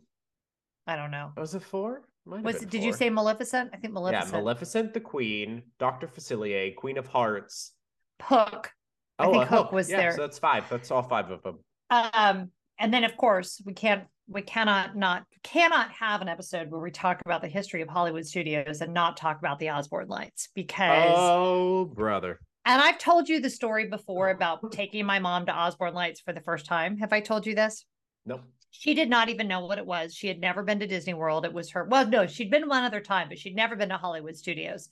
I 0.88 0.96
don't 0.96 1.12
know. 1.12 1.32
Was 1.38 1.56
it 1.56 1.64
four? 1.64 2.04
Might 2.26 2.44
Was 2.44 2.60
been 2.60 2.70
did 2.70 2.84
you 2.84 2.94
say 2.94 3.10
Maleficent? 3.10 3.72
I 3.74 3.78
think 3.78 3.94
Maleficent. 3.94 4.34
Yeah, 4.34 4.40
Maleficent 4.40 4.94
the 4.94 5.00
Queen, 5.02 5.64
Dr. 5.80 6.08
Facilier, 6.08 6.74
Queen 6.76 6.98
of 6.98 7.08
Hearts. 7.08 7.74
Hook. 8.22 8.72
I 9.20 9.26
Oh, 9.26 9.32
think 9.32 9.44
a 9.44 9.46
Hook 9.48 9.72
was 9.72 9.90
yeah, 9.90 9.98
there. 9.98 10.12
So 10.16 10.22
that's 10.22 10.40
five. 10.40 10.68
That's 10.70 10.90
all 10.92 11.04
five 11.04 11.30
of 11.32 11.44
them. 11.44 11.60
Um, 11.90 12.50
and 12.80 12.94
then 12.94 13.04
of 13.04 13.16
course 13.18 13.62
we 13.66 13.74
can't 13.74 14.06
we 14.28 14.42
cannot 14.42 14.96
not 14.96 15.26
cannot 15.44 15.92
have 15.92 16.22
an 16.22 16.30
episode 16.30 16.72
where 16.72 16.80
we 16.80 16.92
talk 16.92 17.22
about 17.26 17.42
the 17.42 17.48
history 17.50 17.82
of 17.82 17.90
Hollywood 17.90 18.26
studios 18.26 18.80
and 18.82 18.94
not 18.94 19.18
talk 19.18 19.38
about 19.40 19.60
the 19.60 19.70
Osborne 19.70 20.08
lights 20.08 20.48
because 20.56 21.14
Oh, 21.16 21.86
brother. 21.86 22.40
and 22.66 22.82
I've 22.82 22.98
told 22.98 23.28
you 23.28 23.42
the 23.42 23.50
story 23.50 23.88
before 23.90 24.30
about 24.30 24.60
taking 24.72 25.06
my 25.06 25.20
mom 25.20 25.46
to 25.48 25.52
Osborne 25.54 25.94
Lights 25.94 26.22
for 26.22 26.32
the 26.34 26.40
first 26.42 26.66
time. 26.66 26.98
Have 26.98 27.12
I 27.12 27.20
told 27.20 27.46
you 27.46 27.54
this? 27.54 27.86
Nope. 28.26 28.42
She 28.72 28.94
did 28.96 29.10
not 29.10 29.30
even 29.30 29.48
know 29.48 29.66
what 29.66 29.78
it 29.78 29.86
was. 29.86 30.16
She 30.16 30.28
had 30.28 30.40
never 30.40 30.64
been 30.64 30.80
to 30.80 30.88
Disney 30.88 31.14
World. 31.14 31.46
It 31.46 31.54
was 31.54 31.72
her, 31.72 31.84
well, 31.84 32.08
no, 32.08 32.26
she'd 32.26 32.50
been 32.50 32.68
one 32.68 32.84
other 32.84 33.02
time, 33.02 33.30
but 33.30 33.38
she'd 33.38 33.56
never 33.56 33.76
been 33.76 33.90
to 33.90 33.98
Hollywood 33.98 34.36
Studios. 34.36 34.90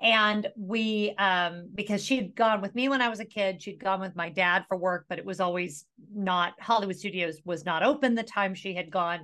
And 0.00 0.46
we, 0.56 1.14
um, 1.18 1.68
because 1.74 2.02
she'd 2.02 2.34
gone 2.34 2.62
with 2.62 2.74
me 2.74 2.88
when 2.88 3.02
I 3.02 3.10
was 3.10 3.20
a 3.20 3.26
kid, 3.26 3.62
she'd 3.62 3.78
gone 3.78 4.00
with 4.00 4.16
my 4.16 4.30
dad 4.30 4.64
for 4.66 4.78
work, 4.78 5.04
but 5.08 5.18
it 5.18 5.26
was 5.26 5.40
always 5.40 5.84
not, 6.14 6.54
Hollywood 6.58 6.96
Studios 6.96 7.38
was 7.44 7.66
not 7.66 7.82
open 7.82 8.14
the 8.14 8.22
time 8.22 8.54
she 8.54 8.74
had 8.74 8.90
gone. 8.90 9.20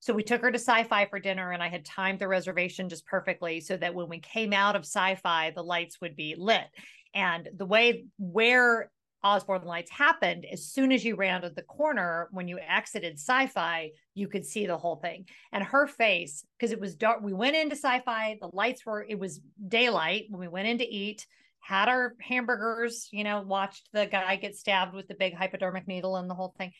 So 0.00 0.12
we 0.12 0.22
took 0.22 0.42
her 0.42 0.52
to 0.52 0.58
sci 0.58 0.84
fi 0.84 1.06
for 1.06 1.18
dinner, 1.18 1.52
and 1.52 1.62
I 1.62 1.68
had 1.68 1.86
timed 1.86 2.18
the 2.18 2.28
reservation 2.28 2.90
just 2.90 3.06
perfectly 3.06 3.60
so 3.60 3.78
that 3.78 3.94
when 3.94 4.08
we 4.08 4.18
came 4.18 4.52
out 4.52 4.76
of 4.76 4.82
sci 4.82 5.14
fi, 5.16 5.50
the 5.50 5.62
lights 5.62 6.00
would 6.02 6.16
be 6.16 6.34
lit. 6.36 6.66
And 7.14 7.48
the 7.56 7.66
way 7.66 8.04
where 8.18 8.90
Osborne 9.22 9.64
lights 9.64 9.90
happened, 9.90 10.46
as 10.50 10.64
soon 10.64 10.92
as 10.92 11.04
you 11.04 11.14
rounded 11.14 11.54
the 11.54 11.62
corner, 11.62 12.28
when 12.30 12.48
you 12.48 12.58
exited 12.58 13.14
sci 13.14 13.46
fi, 13.48 13.90
you 14.14 14.28
could 14.28 14.46
see 14.46 14.66
the 14.66 14.78
whole 14.78 14.96
thing. 14.96 15.26
And 15.52 15.62
her 15.62 15.86
face, 15.86 16.44
because 16.58 16.72
it 16.72 16.80
was 16.80 16.94
dark, 16.94 17.20
we 17.22 17.32
went 17.32 17.56
into 17.56 17.76
sci 17.76 18.00
fi, 18.00 18.38
the 18.40 18.50
lights 18.52 18.84
were, 18.86 19.04
it 19.06 19.18
was 19.18 19.40
daylight 19.68 20.26
when 20.30 20.40
we 20.40 20.48
went 20.48 20.68
in 20.68 20.78
to 20.78 20.88
eat, 20.88 21.26
had 21.60 21.88
our 21.88 22.14
hamburgers, 22.20 23.08
you 23.12 23.24
know, 23.24 23.42
watched 23.42 23.88
the 23.92 24.06
guy 24.06 24.36
get 24.36 24.56
stabbed 24.56 24.94
with 24.94 25.08
the 25.08 25.14
big 25.14 25.34
hypodermic 25.34 25.86
needle 25.86 26.16
and 26.16 26.28
the 26.28 26.34
whole 26.34 26.54
thing. 26.56 26.72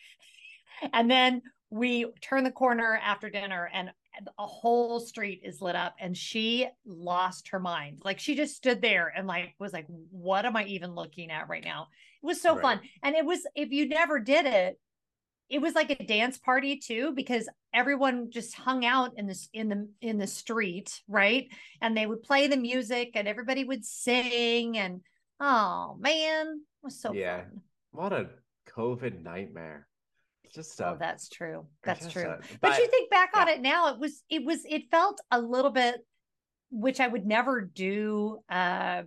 And 0.95 1.11
then 1.11 1.43
we 1.71 2.07
turned 2.21 2.47
the 2.47 2.51
corner 2.51 2.99
after 3.03 3.31
dinner 3.31 3.71
and 3.73 3.91
a 4.39 4.47
whole 4.47 4.99
street 4.99 5.41
is 5.45 5.63
lit 5.63 5.77
up 5.77 5.95
and 6.01 6.17
she 6.17 6.67
lost 6.85 7.49
her 7.49 7.61
mind 7.61 8.01
like 8.05 8.19
she 8.19 8.35
just 8.35 8.57
stood 8.57 8.83
there 8.83 9.13
and 9.17 9.27
like 9.29 9.55
was 9.61 9.73
like 9.73 9.87
what 10.11 10.45
am 10.45 10.57
i 10.57 10.65
even 10.65 10.95
looking 10.97 11.31
at 11.31 11.49
right 11.49 11.65
now 11.65 11.87
it 12.23 12.27
was 12.27 12.41
so 12.41 12.55
Right. 12.55 12.63
fun 12.63 12.81
and 13.03 13.15
it 13.17 13.25
was 13.25 13.47
if 13.55 13.71
you 13.71 13.89
never 13.89 14.19
did 14.19 14.47
it 14.47 14.79
it 15.49 15.61
was 15.61 15.75
like 15.75 15.91
a 15.91 16.05
dance 16.05 16.39
party 16.39 16.77
too 16.77 17.13
because 17.15 17.49
everyone 17.75 18.31
just 18.31 18.55
hung 18.55 18.85
out 18.85 19.13
in 19.17 19.27
this 19.27 19.49
in 19.53 19.69
the 19.69 19.89
in 20.01 20.19
the 20.19 20.27
street 20.27 21.03
right 21.09 21.49
and 21.81 21.97
they 21.97 22.07
would 22.07 22.23
play 22.23 22.47
the 22.47 22.57
music 22.57 23.11
and 23.15 23.27
everybody 23.27 23.65
would 23.65 23.85
sing 23.85 24.79
and 24.79 25.01
oh 25.41 25.97
man 25.99 26.47
it 26.47 26.85
was 26.85 27.01
so 27.01 27.09
fun. 27.11 27.19
Yeah. 27.19 27.39
fun 27.39 27.61
What 27.93 28.13
a 28.13 28.29
COVID 28.77 29.23
nightmare. 29.23 29.87
Just 30.55 30.81
uh, 30.81 30.93
oh 30.95 30.97
that's 30.99 31.29
true 31.29 31.67
that's 31.85 32.11
true 32.13 32.25
uh, 32.25 32.39
but, 32.61 32.79
you 32.79 32.89
think 32.89 33.11
back 33.11 33.31
on 33.37 33.47
yeah. 33.47 33.55
it 33.55 33.61
now 33.61 33.93
it 33.95 34.01
was 34.01 34.23
it 34.29 34.45
was 34.45 34.61
it 34.65 34.91
felt 34.91 35.21
a 35.31 35.41
little 35.41 35.71
bit 35.71 36.05
which 36.73 36.99
i 36.99 37.07
would 37.07 37.25
never 37.25 37.61
do 37.61 38.39
uh 38.51 39.03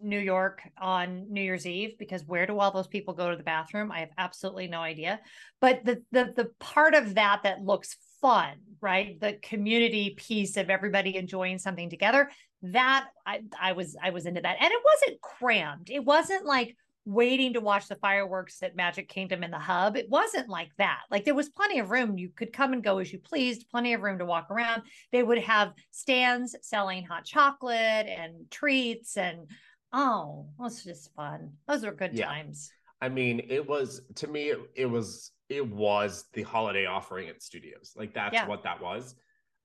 new 0.00 0.18
york 0.18 0.62
on 0.80 1.26
new 1.30 1.42
year's 1.42 1.66
eve 1.66 1.96
because 1.98 2.24
where 2.24 2.46
do 2.46 2.58
all 2.58 2.70
those 2.70 2.88
people 2.88 3.12
go 3.12 3.30
to 3.30 3.36
the 3.36 3.42
bathroom 3.42 3.92
i 3.92 4.00
have 4.00 4.10
absolutely 4.18 4.66
no 4.66 4.80
idea 4.80 5.20
but 5.60 5.84
the 5.84 6.02
the 6.12 6.32
the 6.34 6.50
part 6.58 6.94
of 6.94 7.14
that 7.14 7.40
that 7.42 7.62
looks 7.62 7.96
fun, 8.22 8.54
right? 8.80 9.20
The 9.20 9.34
community 9.42 10.14
piece 10.16 10.56
of 10.56 10.70
everybody 10.70 11.16
enjoying 11.16 11.58
something 11.58 11.90
together. 11.90 12.30
That 12.62 13.08
I, 13.26 13.42
I 13.60 13.72
was 13.72 13.96
I 14.02 14.10
was 14.10 14.24
into 14.24 14.40
that. 14.40 14.56
And 14.60 14.72
it 14.72 14.80
wasn't 14.94 15.20
crammed. 15.20 15.90
It 15.90 16.04
wasn't 16.04 16.46
like 16.46 16.76
waiting 17.04 17.54
to 17.54 17.60
watch 17.60 17.88
the 17.88 17.96
fireworks 17.96 18.62
at 18.62 18.76
Magic 18.76 19.08
Kingdom 19.08 19.42
in 19.42 19.50
the 19.50 19.58
hub. 19.58 19.96
It 19.96 20.08
wasn't 20.08 20.48
like 20.48 20.70
that. 20.78 21.00
Like 21.10 21.24
there 21.24 21.34
was 21.34 21.48
plenty 21.48 21.80
of 21.80 21.90
room. 21.90 22.16
You 22.16 22.28
could 22.28 22.52
come 22.52 22.72
and 22.72 22.84
go 22.84 22.98
as 22.98 23.12
you 23.12 23.18
pleased, 23.18 23.68
plenty 23.68 23.92
of 23.92 24.02
room 24.02 24.20
to 24.20 24.24
walk 24.24 24.52
around. 24.52 24.82
They 25.10 25.24
would 25.24 25.38
have 25.38 25.72
stands 25.90 26.54
selling 26.62 27.04
hot 27.04 27.24
chocolate 27.24 28.06
and 28.06 28.48
treats 28.52 29.16
and 29.16 29.48
oh, 29.92 30.46
was 30.58 30.84
just 30.84 31.12
fun. 31.14 31.52
Those 31.68 31.84
were 31.84 31.92
good 31.92 32.14
Yeah. 32.14 32.26
times. 32.26 32.70
I 33.00 33.08
mean, 33.08 33.46
it 33.48 33.66
was 33.68 34.00
to 34.16 34.26
me, 34.28 34.50
it, 34.50 34.58
it 34.74 34.86
was 34.86 35.32
it 35.48 35.66
was 35.68 36.24
the 36.32 36.42
holiday 36.42 36.86
offering 36.86 37.28
at 37.28 37.42
studios. 37.42 37.92
Like 37.96 38.14
that's 38.14 38.32
Yeah. 38.34 38.46
what 38.46 38.62
that 38.62 38.80
was. 38.80 39.14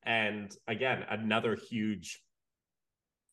And 0.03 0.53
again, 0.67 1.05
another 1.09 1.55
huge 1.55 2.21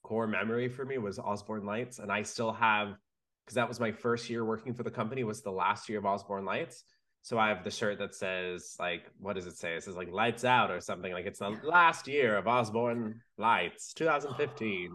core 0.03 0.27
memory 0.27 0.69
for 0.69 0.85
me 0.85 0.99
was 0.99 1.19
Osborne 1.19 1.65
Lights. 1.65 1.99
And 1.99 2.13
I 2.13 2.23
still 2.23 2.53
have 2.53 2.97
because 3.45 3.57
that 3.57 3.69
was 3.69 3.81
my 3.81 3.93
first 3.93 4.31
year 4.31 4.45
working 4.45 4.73
for 4.75 4.83
the 4.85 4.91
company, 4.91 5.23
was 5.25 5.43
the 5.43 5.51
last 5.51 5.89
year 5.89 5.99
of 5.99 6.07
Osborne 6.07 6.45
Lights. 6.45 6.85
So 7.23 7.39
I 7.39 7.49
have 7.49 7.65
the 7.65 7.71
shirt 7.71 7.99
that 7.99 8.15
says 8.15 8.77
like, 8.79 9.11
what 9.19 9.35
does 9.35 9.47
it 9.47 9.57
say? 9.57 9.75
It 9.75 9.83
says 9.83 9.97
like 9.97 10.11
lights 10.11 10.45
out 10.45 10.71
or 10.71 10.81
something. 10.81 11.13
Like 11.13 11.27
it's 11.27 11.39
the 11.39 11.59
last 11.63 12.07
year 12.07 12.37
of 12.37 12.47
Osborne 12.47 13.21
Lights, 13.39 13.95
2015. 13.95 14.91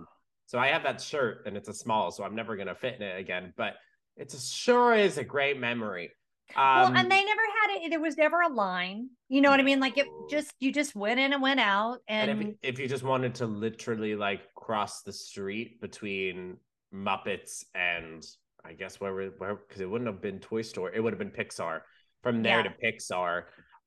So 0.50 0.58
I 0.58 0.70
have 0.70 0.82
that 0.82 1.00
shirt 1.00 1.43
and 1.45 1.56
it's 1.56 1.70
a 1.70 1.74
small, 1.76 2.10
so 2.10 2.24
I'm 2.24 2.34
never 2.34 2.58
gonna 2.58 2.74
fit 2.74 2.95
in 2.95 3.04
it 3.04 3.20
again. 3.20 3.54
But 3.56 3.76
it's 4.18 4.34
a, 4.34 4.39
sure 4.39 4.95
is 4.95 5.20
a 5.20 5.24
great 5.24 5.60
memory. 5.60 6.10
well, 6.56 6.88
Um, 6.88 6.95
and 6.95 7.12
they 7.12 7.24
never 7.24 7.41
had 7.62 7.78
it. 7.86 7.89
There 7.91 8.00
was 8.00 8.18
never 8.18 8.41
a 8.41 8.50
line. 8.50 9.10
You 9.28 9.41
know 9.41 9.52
what 9.52 9.60
I 9.60 9.64
mean? 9.64 9.80
Like 9.80 10.00
it 10.00 10.08
just 10.28 10.52
you 10.60 10.74
just 10.74 10.95
went 10.95 11.20
in 11.20 11.34
and 11.34 11.41
went 11.43 11.60
out, 11.60 12.00
and, 12.08 12.32
and 12.32 12.41
if 12.64 12.74
if 12.74 12.80
you 12.80 12.88
just 12.88 13.04
wanted 13.04 13.36
to 13.36 13.45
literally 13.45 14.16
like 14.16 14.41
cross 14.56 15.04
the 15.04 15.14
street 15.14 15.80
between 15.82 16.58
Muppets 16.91 17.64
and 17.76 18.26
I 18.66 18.74
guess 18.74 19.00
where 19.00 19.14
where 19.38 19.56
because 19.56 19.82
it 19.82 19.89
wouldn't 19.89 20.10
have 20.10 20.20
been 20.20 20.39
Toy 20.39 20.64
Story, 20.64 20.93
it 20.95 21.00
would 21.00 21.14
have 21.14 21.20
been 21.20 21.30
Pixar. 21.30 21.82
From 22.24 22.41
there 22.41 22.58
Yeah. 22.58 22.64
to 22.64 22.74
Pixar, 22.84 23.43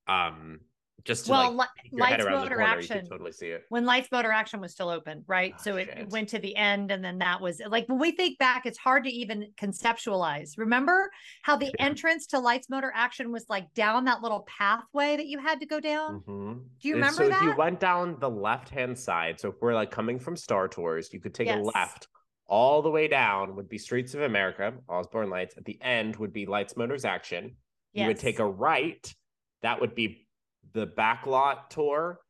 um, 0.06 0.60
just 1.04 1.26
to 1.26 1.32
well, 1.32 1.50
like 1.52 1.68
li- 1.68 1.82
peek 1.82 1.92
your 1.92 2.06
head 2.06 2.20
lights 2.20 2.30
motor 2.30 2.56
corner, 2.56 2.62
action. 2.62 3.06
totally 3.08 3.32
see 3.32 3.48
it. 3.48 3.64
when 3.70 3.84
Lights 3.84 4.08
Motor 4.12 4.30
Action 4.30 4.60
was 4.60 4.70
still 4.72 4.88
open, 4.88 5.24
right? 5.26 5.52
Oh, 5.58 5.62
so 5.62 5.76
it, 5.76 5.86
shit. 5.88 5.98
it 5.98 6.08
went 6.10 6.28
to 6.28 6.38
the 6.38 6.54
end, 6.54 6.92
and 6.92 7.04
then 7.04 7.18
that 7.18 7.40
was 7.40 7.60
like 7.66 7.88
when 7.88 7.98
we 7.98 8.12
think 8.12 8.38
back, 8.38 8.66
it's 8.66 8.78
hard 8.78 9.04
to 9.04 9.10
even 9.10 9.48
conceptualize. 9.60 10.56
Remember 10.56 11.10
how 11.42 11.56
the 11.56 11.66
Yeah. 11.66 11.72
entrance 11.86 12.26
to 12.28 12.38
Lights 12.38 12.68
Motor 12.70 12.92
Action 12.94 13.32
was 13.32 13.44
like 13.48 13.72
down 13.74 14.04
that 14.04 14.22
little 14.22 14.46
pathway 14.48 15.16
that 15.16 15.26
you 15.26 15.38
had 15.40 15.60
to 15.60 15.66
go 15.66 15.80
down? 15.80 16.20
Mhm. 16.20 16.64
Do 16.80 16.88
you 16.88 16.94
remember 16.94 17.14
so 17.16 17.30
if 17.36 17.42
you 17.42 17.54
went 17.56 17.80
down 17.80 18.18
the 18.20 18.30
left 18.30 18.68
hand 18.68 18.96
side, 18.98 19.40
so 19.40 19.48
if 19.50 19.56
we're 19.60 19.74
like 19.74 19.90
coming 19.90 20.18
from 20.18 20.36
Star 20.36 20.68
Tours, 20.68 21.12
you 21.12 21.20
could 21.20 21.34
take 21.34 21.48
Yes. 21.48 21.58
a 21.58 21.62
left 21.62 22.06
all 22.46 22.82
the 22.82 22.90
way 22.90 23.08
down 23.08 23.56
would 23.56 23.68
be 23.68 23.78
Streets 23.78 24.14
of 24.14 24.20
America, 24.22 24.74
Osborne 24.88 25.30
Lights. 25.30 25.56
At 25.56 25.64
the 25.64 25.80
end 25.82 26.16
would 26.16 26.32
be 26.32 26.46
Lights 26.46 26.76
Motors 26.76 27.04
Action. 27.04 27.56
You 27.92 28.06
would 28.06 28.18
take 28.18 28.38
a 28.38 28.46
right, 28.46 29.12
that 29.62 29.80
would 29.80 29.94
be 29.94 30.26
the 30.72 30.86
backlot 30.86 31.68
tour 31.70 32.20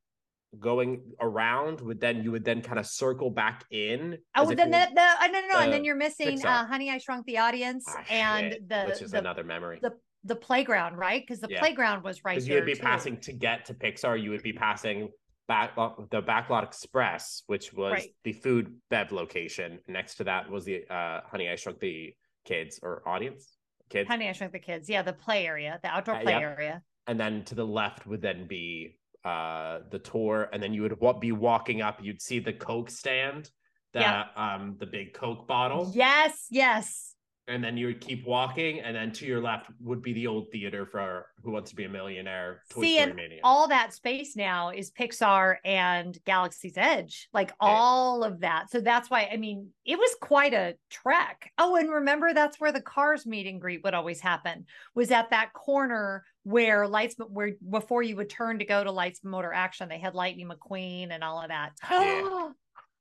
going 0.59 1.01
around 1.21 1.81
would 1.81 2.01
then 2.01 2.23
you 2.23 2.31
would 2.31 2.45
then 2.45 2.61
kind 2.61 2.79
of 2.79 2.87
circle 2.87 3.31
back 3.31 3.65
in 3.71 4.19
Oh, 4.37 4.47
then 4.47 4.71
the, 4.71 4.87
the 4.95 5.03
uh, 5.03 5.27
no, 5.29 5.41
no, 5.41 5.47
no, 5.49 5.61
and 5.61 5.73
then 5.73 5.85
you're 5.85 5.97
missing 5.97 6.45
uh, 6.45 6.67
Honey, 6.67 6.91
I 6.91 6.99
Shrunk 6.99 7.25
the 7.27 7.39
Audience 7.39 7.85
Ah, 7.89 8.05
and 8.11 8.53
shit, 8.53 8.69
the 8.69 8.85
which 8.87 9.03
is 9.03 9.13
the, 9.13 9.19
another 9.19 9.45
memory 9.45 9.79
the 9.81 9.93
the 10.25 10.37
playground, 10.37 10.97
right? 10.97 11.23
Because 11.23 11.41
the 11.41 11.49
Yeah. 11.49 11.59
playground 11.59 12.05
was 12.05 12.25
right 12.25 12.37
because 12.37 12.49
you 12.49 12.55
would 12.55 12.67
be 12.67 12.75
too. 12.75 12.83
passing 12.83 13.17
to 13.21 13.33
get 13.33 13.65
to 13.67 13.75
Pixar, 13.75 14.23
you 14.23 14.31
would 14.31 14.43
be 14.43 14.53
passing 14.53 15.09
back 15.49 15.75
the 15.75 16.23
Backlot 16.23 16.63
Express, 16.65 17.43
which 17.47 17.73
was 17.73 17.93
Right. 17.93 18.15
the 18.25 18.33
food 18.33 18.77
bev 18.91 19.11
location. 19.11 19.81
Next 19.89 20.17
to 20.17 20.25
that 20.25 20.51
was 20.51 20.65
the 20.65 20.85
uh, 20.89 21.23
Honey 21.31 21.49
I 21.49 21.57
Shrunk 21.57 21.81
the 21.81 22.15
Kids 22.45 22.79
or 22.83 23.03
audience 23.09 23.57
kids, 23.89 24.09
Honey, 24.09 24.29
I 24.29 24.33
Shrunk 24.33 24.53
the 24.53 24.59
Kids. 24.59 24.89
Yeah, 24.89 25.03
the 25.03 25.13
play 25.13 25.47
area, 25.47 25.79
the 25.83 25.89
outdoor 25.89 26.17
Uh, 26.17 26.21
play 26.21 26.33
yep. 26.33 26.43
area. 26.43 26.83
And 27.07 27.19
then 27.19 27.45
to 27.45 27.55
the 27.55 27.67
left 27.67 28.07
would 28.07 28.23
then 28.23 28.47
be 28.47 28.97
uh 29.25 29.81
the 29.91 29.99
tour, 30.01 30.49
and 30.53 30.63
then 30.63 30.75
you 30.75 30.83
would 30.83 31.21
be 31.21 31.33
walking 31.33 31.81
up. 31.81 31.99
You'd 32.03 32.21
see 32.21 32.39
the 32.41 32.53
Coke 32.53 32.91
stand, 32.91 33.51
the 33.93 34.01
Yeah. 34.01 34.27
um 34.37 34.77
the 34.79 34.87
big 34.87 35.15
Coke 35.15 35.47
bottle, 35.47 35.91
Yes, 35.95 36.47
yes. 36.51 37.15
and 37.47 37.63
then 37.63 37.77
you 37.77 37.87
would 37.87 38.01
keep 38.01 38.27
walking, 38.27 38.81
and 38.81 38.97
then 38.97 39.13
to 39.13 39.27
your 39.27 39.41
left 39.41 39.71
would 39.81 40.03
be 40.03 40.13
the 40.13 40.27
old 40.27 40.51
theater 40.51 40.87
for 40.87 41.27
Who 41.45 41.53
Wants 41.53 41.71
to 41.71 41.77
Be 41.77 41.85
a 41.85 41.89
Millionaire, 41.89 42.63
Toy 42.71 42.83
See, 42.83 42.95
Story 42.95 43.09
and 43.11 43.15
Mania. 43.17 43.41
all 43.45 43.69
that 43.69 43.93
space 43.93 44.35
now 44.37 44.71
is 44.71 44.91
Pixar 44.91 45.57
and 45.65 46.19
Galaxy's 46.25 46.77
Edge, 46.77 47.29
like 47.33 47.53
all 47.61 48.25
of 48.25 48.41
that. 48.41 48.71
So 48.71 48.81
that's 48.81 49.09
why, 49.11 49.29
I 49.33 49.37
mean, 49.37 49.69
it 49.85 49.99
was 49.99 50.15
quite 50.21 50.55
a 50.55 50.75
trek. 50.91 51.53
Oh, 51.59 51.77
and 51.77 51.91
remember, 51.93 52.33
that's 52.35 52.59
where 52.61 52.73
the 52.73 52.81
cars 52.81 53.25
meet 53.27 53.47
and 53.47 53.61
greet 53.61 53.83
would 53.85 53.95
always 53.95 54.21
happen, 54.21 54.67
was 54.97 55.11
at 55.13 55.31
that 55.31 55.53
corner 55.53 56.25
where 56.45 56.89
lights, 56.89 57.15
where 57.19 57.53
before 57.71 58.03
you 58.03 58.17
would 58.17 58.29
turn 58.31 58.59
to 58.59 58.65
go 58.65 58.83
to 58.83 58.91
Lights 58.91 59.21
Motor 59.23 59.53
Action, 59.53 59.89
they 59.89 59.99
had 59.99 60.15
Lightning 60.15 60.49
McQueen 60.49 61.11
and 61.11 61.23
all 61.23 61.41
of 61.41 61.49
that. 61.49 61.73
Yeah. 61.91 62.51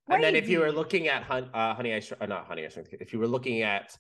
And 0.10 0.22
then 0.22 0.36
if 0.36 0.50
you 0.50 0.60
were 0.60 0.74
looking 0.74 1.08
at 1.08 1.24
uh, 1.30 1.74
Honey 1.74 1.94
I 1.94 2.00
Sh- 2.02 2.12
uh, 2.20 2.26
not 2.26 2.46
Honey 2.46 2.66
I 2.66 2.68
Kids, 2.68 2.90
if 3.00 3.14
you 3.14 3.20
were 3.20 3.28
looking 3.28 3.62
at 3.62 3.96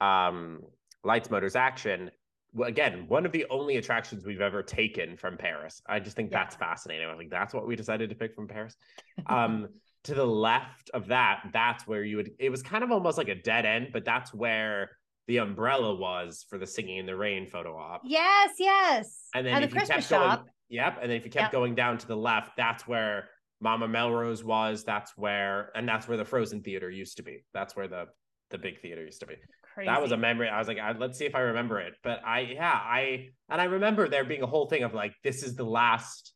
um, 0.00 0.62
Lights 1.04 1.28
Motors 1.28 1.54
Action, 1.54 2.10
well, 2.54 2.68
again, 2.68 3.04
one 3.08 3.26
of 3.26 3.32
the 3.32 3.44
only 3.50 3.76
attractions 3.76 4.24
we've 4.24 4.40
ever 4.40 4.62
taken 4.62 5.18
from 5.18 5.36
Paris. 5.36 5.82
I 5.86 6.00
just 6.00 6.16
think 6.16 6.30
Yeah. 6.30 6.38
that's 6.38 6.56
fascinating. 6.56 7.08
I 7.08 7.16
think 7.16 7.30
that's 7.30 7.52
what 7.52 7.66
we 7.66 7.76
decided 7.76 8.08
to 8.08 8.16
pick 8.16 8.34
from 8.34 8.48
Paris. 8.48 8.74
Um, 9.26 9.68
to 10.04 10.14
the 10.14 10.24
left 10.24 10.88
of 10.94 11.08
that, 11.08 11.42
that's 11.52 11.86
where 11.86 12.02
you 12.04 12.16
would. 12.16 12.30
It 12.38 12.48
was 12.48 12.62
kind 12.62 12.82
of 12.82 12.90
almost 12.90 13.18
like 13.18 13.28
a 13.28 13.34
dead 13.34 13.66
end, 13.66 13.88
but 13.92 14.04
that's 14.06 14.32
where 14.32 14.92
the 15.30 15.36
umbrella 15.36 15.94
was 15.94 16.44
for 16.48 16.58
the 16.58 16.66
Singing 16.66 16.96
in 16.98 17.06
the 17.06 17.14
Rain 17.14 17.46
photo 17.46 17.76
op. 17.78 18.02
Yes, 18.04 18.50
yes. 18.58 19.28
And 19.32 19.46
then 19.46 19.54
the 19.60 19.62
if 19.62 19.70
you 19.72 19.78
Christmas 19.78 20.08
kept 20.08 20.10
going, 20.10 20.48
yep. 20.68 20.98
And 21.00 21.08
then 21.08 21.16
if 21.18 21.24
you 21.24 21.30
kept 21.30 21.44
Yep. 21.44 21.52
going 21.52 21.76
down 21.76 21.98
to 21.98 22.06
the 22.08 22.16
left, 22.16 22.56
that's 22.56 22.88
where 22.88 23.28
Mama 23.60 23.86
Melrose 23.86 24.42
was. 24.42 24.82
That's 24.82 25.16
where, 25.16 25.70
and 25.76 25.88
that's 25.88 26.08
where 26.08 26.16
the 26.16 26.24
Frozen 26.24 26.62
Theater 26.62 26.90
used 26.90 27.18
to 27.18 27.22
be. 27.22 27.44
That's 27.54 27.76
where 27.76 27.86
the 27.86 28.06
the 28.50 28.58
big 28.58 28.80
theater 28.80 29.04
used 29.04 29.20
to 29.20 29.26
be. 29.26 29.36
Crazy. 29.72 29.86
That 29.86 30.02
was 30.02 30.10
a 30.10 30.16
memory. 30.16 30.48
I 30.48 30.58
was 30.58 30.66
like, 30.66 30.78
I, 30.80 30.90
let's 30.98 31.16
see 31.16 31.26
if 31.26 31.36
I 31.36 31.42
remember 31.42 31.78
it. 31.78 31.94
But 32.02 32.18
I, 32.26 32.40
yeah, 32.40 32.72
I, 32.72 33.28
and 33.48 33.60
I 33.60 33.66
remember 33.66 34.08
there 34.08 34.24
being 34.24 34.42
a 34.42 34.48
whole 34.48 34.66
thing 34.66 34.82
of 34.82 34.92
like, 34.92 35.14
this 35.22 35.44
is 35.44 35.54
the 35.54 35.62
last. 35.62 36.32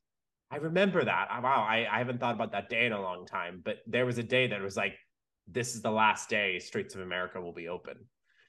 I 0.52 0.58
remember 0.58 1.04
that. 1.04 1.26
I- 1.32 1.40
Wow, 1.40 1.66
I, 1.68 1.88
I 1.92 1.98
haven't 1.98 2.20
thought 2.20 2.36
about 2.36 2.52
that 2.52 2.68
day 2.68 2.86
in 2.86 2.92
a 2.92 3.02
long 3.02 3.26
time. 3.26 3.60
But 3.64 3.78
there 3.88 4.06
was 4.06 4.18
a 4.18 4.22
day 4.22 4.46
that 4.46 4.62
was 4.62 4.76
like, 4.76 4.94
this 5.48 5.74
is 5.74 5.82
the 5.82 5.90
last 5.90 6.28
day 6.28 6.60
Streets 6.60 6.94
of 6.94 7.00
America 7.00 7.40
will 7.40 7.52
be 7.52 7.66
open. 7.66 7.96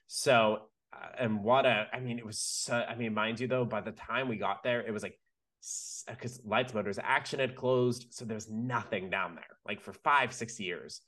So, 0.06 0.62
uh, 0.92 1.08
and 1.18 1.42
what 1.42 1.66
a, 1.66 1.86
I 1.92 2.00
mean, 2.00 2.18
it 2.18 2.26
was, 2.26 2.38
so, 2.38 2.74
I 2.74 2.94
mean, 2.94 3.14
mind 3.14 3.40
you 3.40 3.48
though, 3.48 3.64
by 3.64 3.80
the 3.80 3.92
time 3.92 4.28
we 4.28 4.36
got 4.36 4.62
there, 4.62 4.80
it 4.86 4.92
was 4.92 5.02
like, 5.02 5.18
because 6.08 6.40
Lights 6.44 6.74
Motors 6.74 6.98
Action 7.02 7.40
had 7.40 7.56
closed, 7.56 8.06
so 8.10 8.24
there 8.24 8.36
was 8.36 8.48
nothing 8.48 9.10
down 9.10 9.34
there, 9.34 9.58
like 9.66 9.80
for 9.80 9.92
five, 9.92 10.32
six 10.32 10.60
years. 10.60 11.00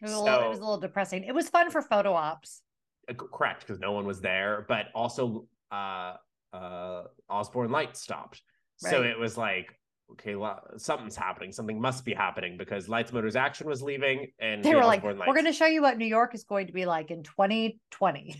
It 0.00 0.06
was, 0.06 0.14
a 0.14 0.22
little, 0.22 0.40
it 0.42 0.48
was 0.48 0.58
a 0.58 0.62
little 0.62 0.80
depressing. 0.80 1.24
It 1.24 1.34
was 1.34 1.48
fun 1.48 1.70
for 1.70 1.80
photo 1.80 2.12
ops. 2.12 2.60
Uh, 3.08 3.14
correct 3.14 3.66
because 3.66 3.80
no 3.80 3.90
one 3.90 4.06
was 4.06 4.20
there 4.20 4.64
but 4.68 4.86
also 4.94 5.48
uh 5.72 6.14
uh 6.52 7.02
osborne 7.28 7.72
light 7.72 7.96
stopped 7.96 8.42
so 8.76 9.02
it 9.02 9.18
was 9.18 9.36
like 9.36 9.76
okay 10.12 10.34
well, 10.36 10.60
something's 10.76 11.16
happening 11.16 11.52
something 11.52 11.80
must 11.80 12.04
be 12.04 12.14
happening 12.14 12.56
because 12.56 12.88
lights 12.88 13.12
motors 13.12 13.36
action 13.36 13.66
was 13.66 13.82
leaving 13.82 14.28
and 14.38 14.62
They 14.62 14.74
were 14.74 14.84
like, 14.84 15.02
we're 15.02 15.14
going 15.14 15.44
to 15.44 15.52
show 15.52 15.66
you 15.66 15.82
what 15.82 15.98
New 15.98 16.06
York 16.06 16.34
is 16.34 16.44
going 16.44 16.66
to 16.68 16.72
be 16.72 16.86
like 16.86 17.10
in 17.10 17.22
2020. 17.22 18.36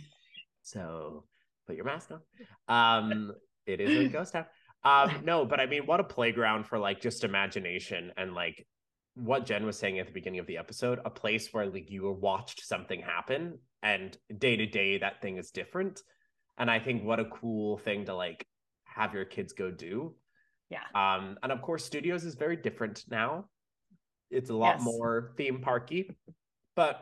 so 0.62 1.24
put 1.66 1.76
your 1.76 1.84
mask 1.84 2.10
on. 2.10 3.02
Um 3.02 3.32
it 3.66 3.80
is 3.80 4.06
a 4.06 4.08
ghost 4.08 4.32
town. 4.32 4.46
Um 4.84 5.22
no 5.24 5.44
but 5.44 5.60
i 5.60 5.66
mean 5.66 5.86
what 5.86 6.00
a 6.00 6.04
playground 6.04 6.66
for 6.66 6.78
like 6.78 7.00
just 7.00 7.24
imagination 7.24 8.12
and 8.16 8.34
like 8.34 8.66
what 9.14 9.46
jen 9.46 9.66
was 9.66 9.78
saying 9.78 9.98
at 9.98 10.06
the 10.06 10.12
beginning 10.12 10.40
of 10.40 10.46
the 10.46 10.56
episode 10.56 10.98
a 11.04 11.10
place 11.10 11.48
where 11.52 11.66
like 11.66 11.90
you 11.90 12.10
watched 12.10 12.64
something 12.64 13.00
happen 13.00 13.58
and 13.82 14.16
day 14.38 14.56
to 14.56 14.66
day 14.66 14.98
that 14.98 15.20
thing 15.20 15.36
is 15.36 15.50
different. 15.50 16.00
And 16.58 16.70
i 16.70 16.78
think 16.78 17.04
what 17.04 17.20
a 17.20 17.26
cool 17.26 17.78
thing 17.78 18.06
to 18.06 18.14
like 18.14 18.46
have 18.84 19.14
your 19.14 19.24
kids 19.24 19.52
go 19.52 19.70
do 19.70 20.14
Yeah. 20.72 20.86
um 21.02 21.36
and 21.42 21.52
of 21.52 21.60
course 21.62 21.84
studios 21.84 22.24
is 22.24 22.34
very 22.34 22.56
different 22.56 23.04
now 23.10 23.30
it's 24.30 24.50
a 24.50 24.54
lot 24.54 24.76
Yes. 24.76 24.84
more 24.84 25.32
theme 25.36 25.60
parky 25.60 26.00
but 26.74 26.96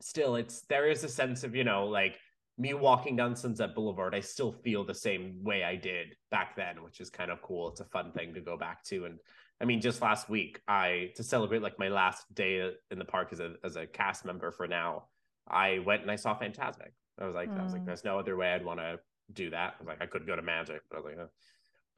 still 0.00 0.36
it's 0.36 0.62
there 0.68 0.88
is 0.88 1.02
a 1.04 1.08
sense 1.08 1.42
of 1.46 1.54
you 1.56 1.64
know 1.64 1.86
like 2.00 2.14
me 2.56 2.74
walking 2.74 3.16
down 3.16 3.34
sunset 3.34 3.74
boulevard 3.74 4.14
i 4.14 4.20
still 4.20 4.52
feel 4.64 4.84
the 4.84 4.94
same 4.94 5.24
way 5.42 5.64
i 5.64 5.74
did 5.74 6.06
back 6.30 6.54
then 6.56 6.82
which 6.84 7.00
is 7.00 7.10
kind 7.10 7.30
of 7.32 7.42
cool 7.42 7.68
it's 7.70 7.80
a 7.80 7.84
fun 7.86 8.12
thing 8.12 8.32
to 8.34 8.40
go 8.40 8.56
back 8.56 8.84
to 8.84 9.04
and 9.06 9.18
i 9.60 9.64
mean 9.64 9.80
just 9.80 10.00
last 10.02 10.28
week 10.28 10.60
i 10.68 11.10
to 11.16 11.22
celebrate 11.24 11.62
like 11.62 11.78
my 11.80 11.88
last 11.88 12.22
day 12.34 12.70
in 12.92 12.98
the 12.98 13.04
park 13.04 13.28
as 13.32 13.40
a 13.40 13.54
as 13.64 13.74
a 13.76 13.86
cast 13.86 14.24
member 14.24 14.50
for 14.52 14.68
now 14.68 15.04
i 15.50 15.80
went 15.84 16.02
and 16.02 16.10
i 16.10 16.16
saw 16.16 16.38
Fantasmic 16.38 16.92
i 17.20 17.24
was 17.26 17.34
like 17.34 17.50
i 17.58 17.62
was 17.64 17.72
like 17.72 17.82
Mm. 17.82 17.86
there's 17.86 18.04
no 18.04 18.18
other 18.20 18.36
way 18.36 18.52
i'd 18.52 18.64
want 18.64 18.78
to 18.80 18.98
do 19.32 19.50
that 19.50 19.74
i 19.74 19.76
was 19.80 19.88
like 19.88 20.00
i 20.02 20.06
could 20.06 20.26
go 20.26 20.36
to 20.36 20.42
magic 20.42 20.80
but 20.90 20.98
i 20.98 21.00
was 21.00 21.06
like 21.10 21.18
oh. 21.26 21.30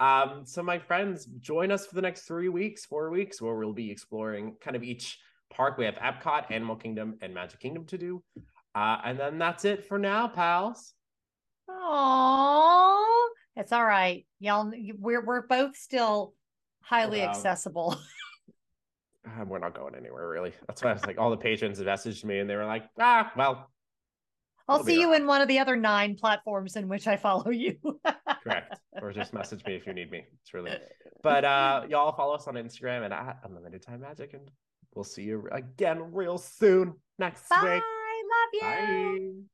Um, 0.01 0.42
so 0.46 0.62
my 0.62 0.78
friends, 0.78 1.26
join 1.40 1.70
us 1.70 1.86
for 1.86 1.94
the 1.94 2.03
next 2.03 2.22
three 2.22 2.48
weeks, 2.48 2.86
four 2.86 3.11
weeks, 3.11 3.40
where 3.40 3.55
we'll 3.57 3.74
be 3.74 3.90
exploring 3.90 4.57
kind 4.61 4.74
of 4.74 4.82
each 4.82 5.18
park. 5.51 5.76
We 5.76 5.84
have 5.84 5.96
Epcot, 5.96 6.51
Animal 6.51 6.76
Kingdom, 6.76 7.18
and 7.20 7.34
Magic 7.34 7.61
Kingdom 7.61 7.84
to 7.86 7.98
do. 7.98 8.22
Uh, 8.74 8.98
and 9.05 9.20
then 9.20 9.38
that's 9.38 9.64
it 9.66 9.86
for 9.86 9.98
now, 9.98 10.26
pals. 10.26 10.94
Oh, 11.68 13.30
it's 13.57 13.72
all 13.72 13.84
right. 13.84 14.26
Y'all, 14.38 14.72
we're 14.98 15.24
we're 15.24 15.46
both 15.46 15.76
still 15.76 16.34
highly 16.82 17.20
Wow. 17.20 17.30
accessible. 17.30 17.96
Uh, 19.26 19.44
we're 19.44 19.59
not 19.59 19.74
going 19.74 19.94
anywhere 19.94 20.26
really. 20.26 20.55
That's 20.66 20.82
why 20.82 20.90
I 20.90 20.92
was 20.94 21.05
like, 21.05 21.18
all 21.18 21.28
the 21.28 21.36
patrons 21.36 21.78
messaged 21.78 22.24
me 22.24 22.38
and 22.38 22.48
they 22.48 22.57
were 22.57 22.64
like, 22.64 22.84
ah, 22.98 23.30
well, 23.36 23.70
I'll 24.66 24.82
see 24.82 24.98
you 24.98 25.11
around. 25.12 25.20
in 25.20 25.26
one 25.26 25.40
of 25.42 25.46
the 25.48 25.59
other 25.59 25.76
nine 25.76 26.16
platforms 26.16 26.74
in 26.74 26.88
which 26.88 27.07
I 27.07 27.18
follow 27.18 27.51
you. 27.51 27.76
correct. 28.43 28.78
or 29.01 29.12
just 29.12 29.32
message 29.32 29.64
me 29.64 29.74
if 29.74 29.86
you 29.86 29.93
need 29.93 30.11
me. 30.11 30.24
It's 30.43 30.55
really 30.55 30.72
but 31.22 31.45
uh 31.45 31.82
y'all 31.88 32.12
follow 32.12 32.34
us 32.34 32.47
on 32.47 32.55
Instagram 32.55 33.05
and 33.05 33.12
at 33.12 33.38
unlimited 33.45 33.82
time 33.82 34.01
magic 34.01 34.34
and 34.34 34.51
we'll 34.95 35.05
see 35.05 35.22
you 35.22 35.49
again 35.53 36.12
real 36.12 36.38
soon 36.38 36.95
next 37.18 37.49
Bye. 37.49 37.74
week. 37.74 37.82
Love 38.62 38.88
you. 38.88 39.41
Bye. 39.41 39.47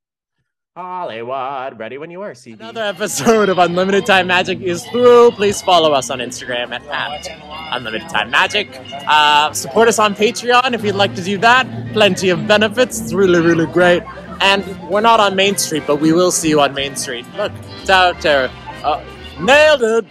Hollywood, 0.77 1.79
ready 1.79 1.97
when 1.97 2.11
you 2.11 2.21
are. 2.21 2.35
CD. 2.35 2.63
Another 2.63 2.83
episode 2.83 3.49
of 3.49 3.57
Unlimited 3.57 4.05
Time 4.05 4.27
Magic 4.27 4.61
is 4.61 4.85
through. 4.89 5.31
Please 5.31 5.63
follow 5.63 5.93
us 5.93 6.11
on 6.11 6.19
Instagram 6.19 6.71
at, 6.71 6.85
at 6.89 7.75
Unlimited 7.75 8.11
Time 8.11 8.31
Magic. 8.31 8.69
Uh, 9.09 9.55
support 9.55 9.89
us 9.89 9.99
on 9.99 10.15
Patreon 10.15 10.75
if 10.75 10.85
you'd 10.85 10.95
like 10.95 11.15
to 11.15 11.23
do 11.25 11.39
that. 11.39 11.67
Plenty 11.95 12.29
of 12.29 12.47
benefits. 12.47 13.01
It's 13.01 13.15
really, 13.15 13.41
really 13.41 13.65
great. 13.73 14.03
And 14.43 14.63
we're 14.91 15.01
not 15.01 15.19
on 15.19 15.35
Main 15.35 15.57
Street, 15.57 15.85
but 15.87 15.97
we 15.97 16.13
will 16.13 16.31
see 16.31 16.51
you 16.51 16.61
on 16.61 16.75
Main 16.75 16.95
Street. 16.95 17.25
Look, 17.39 17.53
it's 17.81 17.89
out 17.89 18.21
there. 18.21 18.51
Uh, 18.87 19.03
nailed 19.41 19.83
it. 19.83 20.05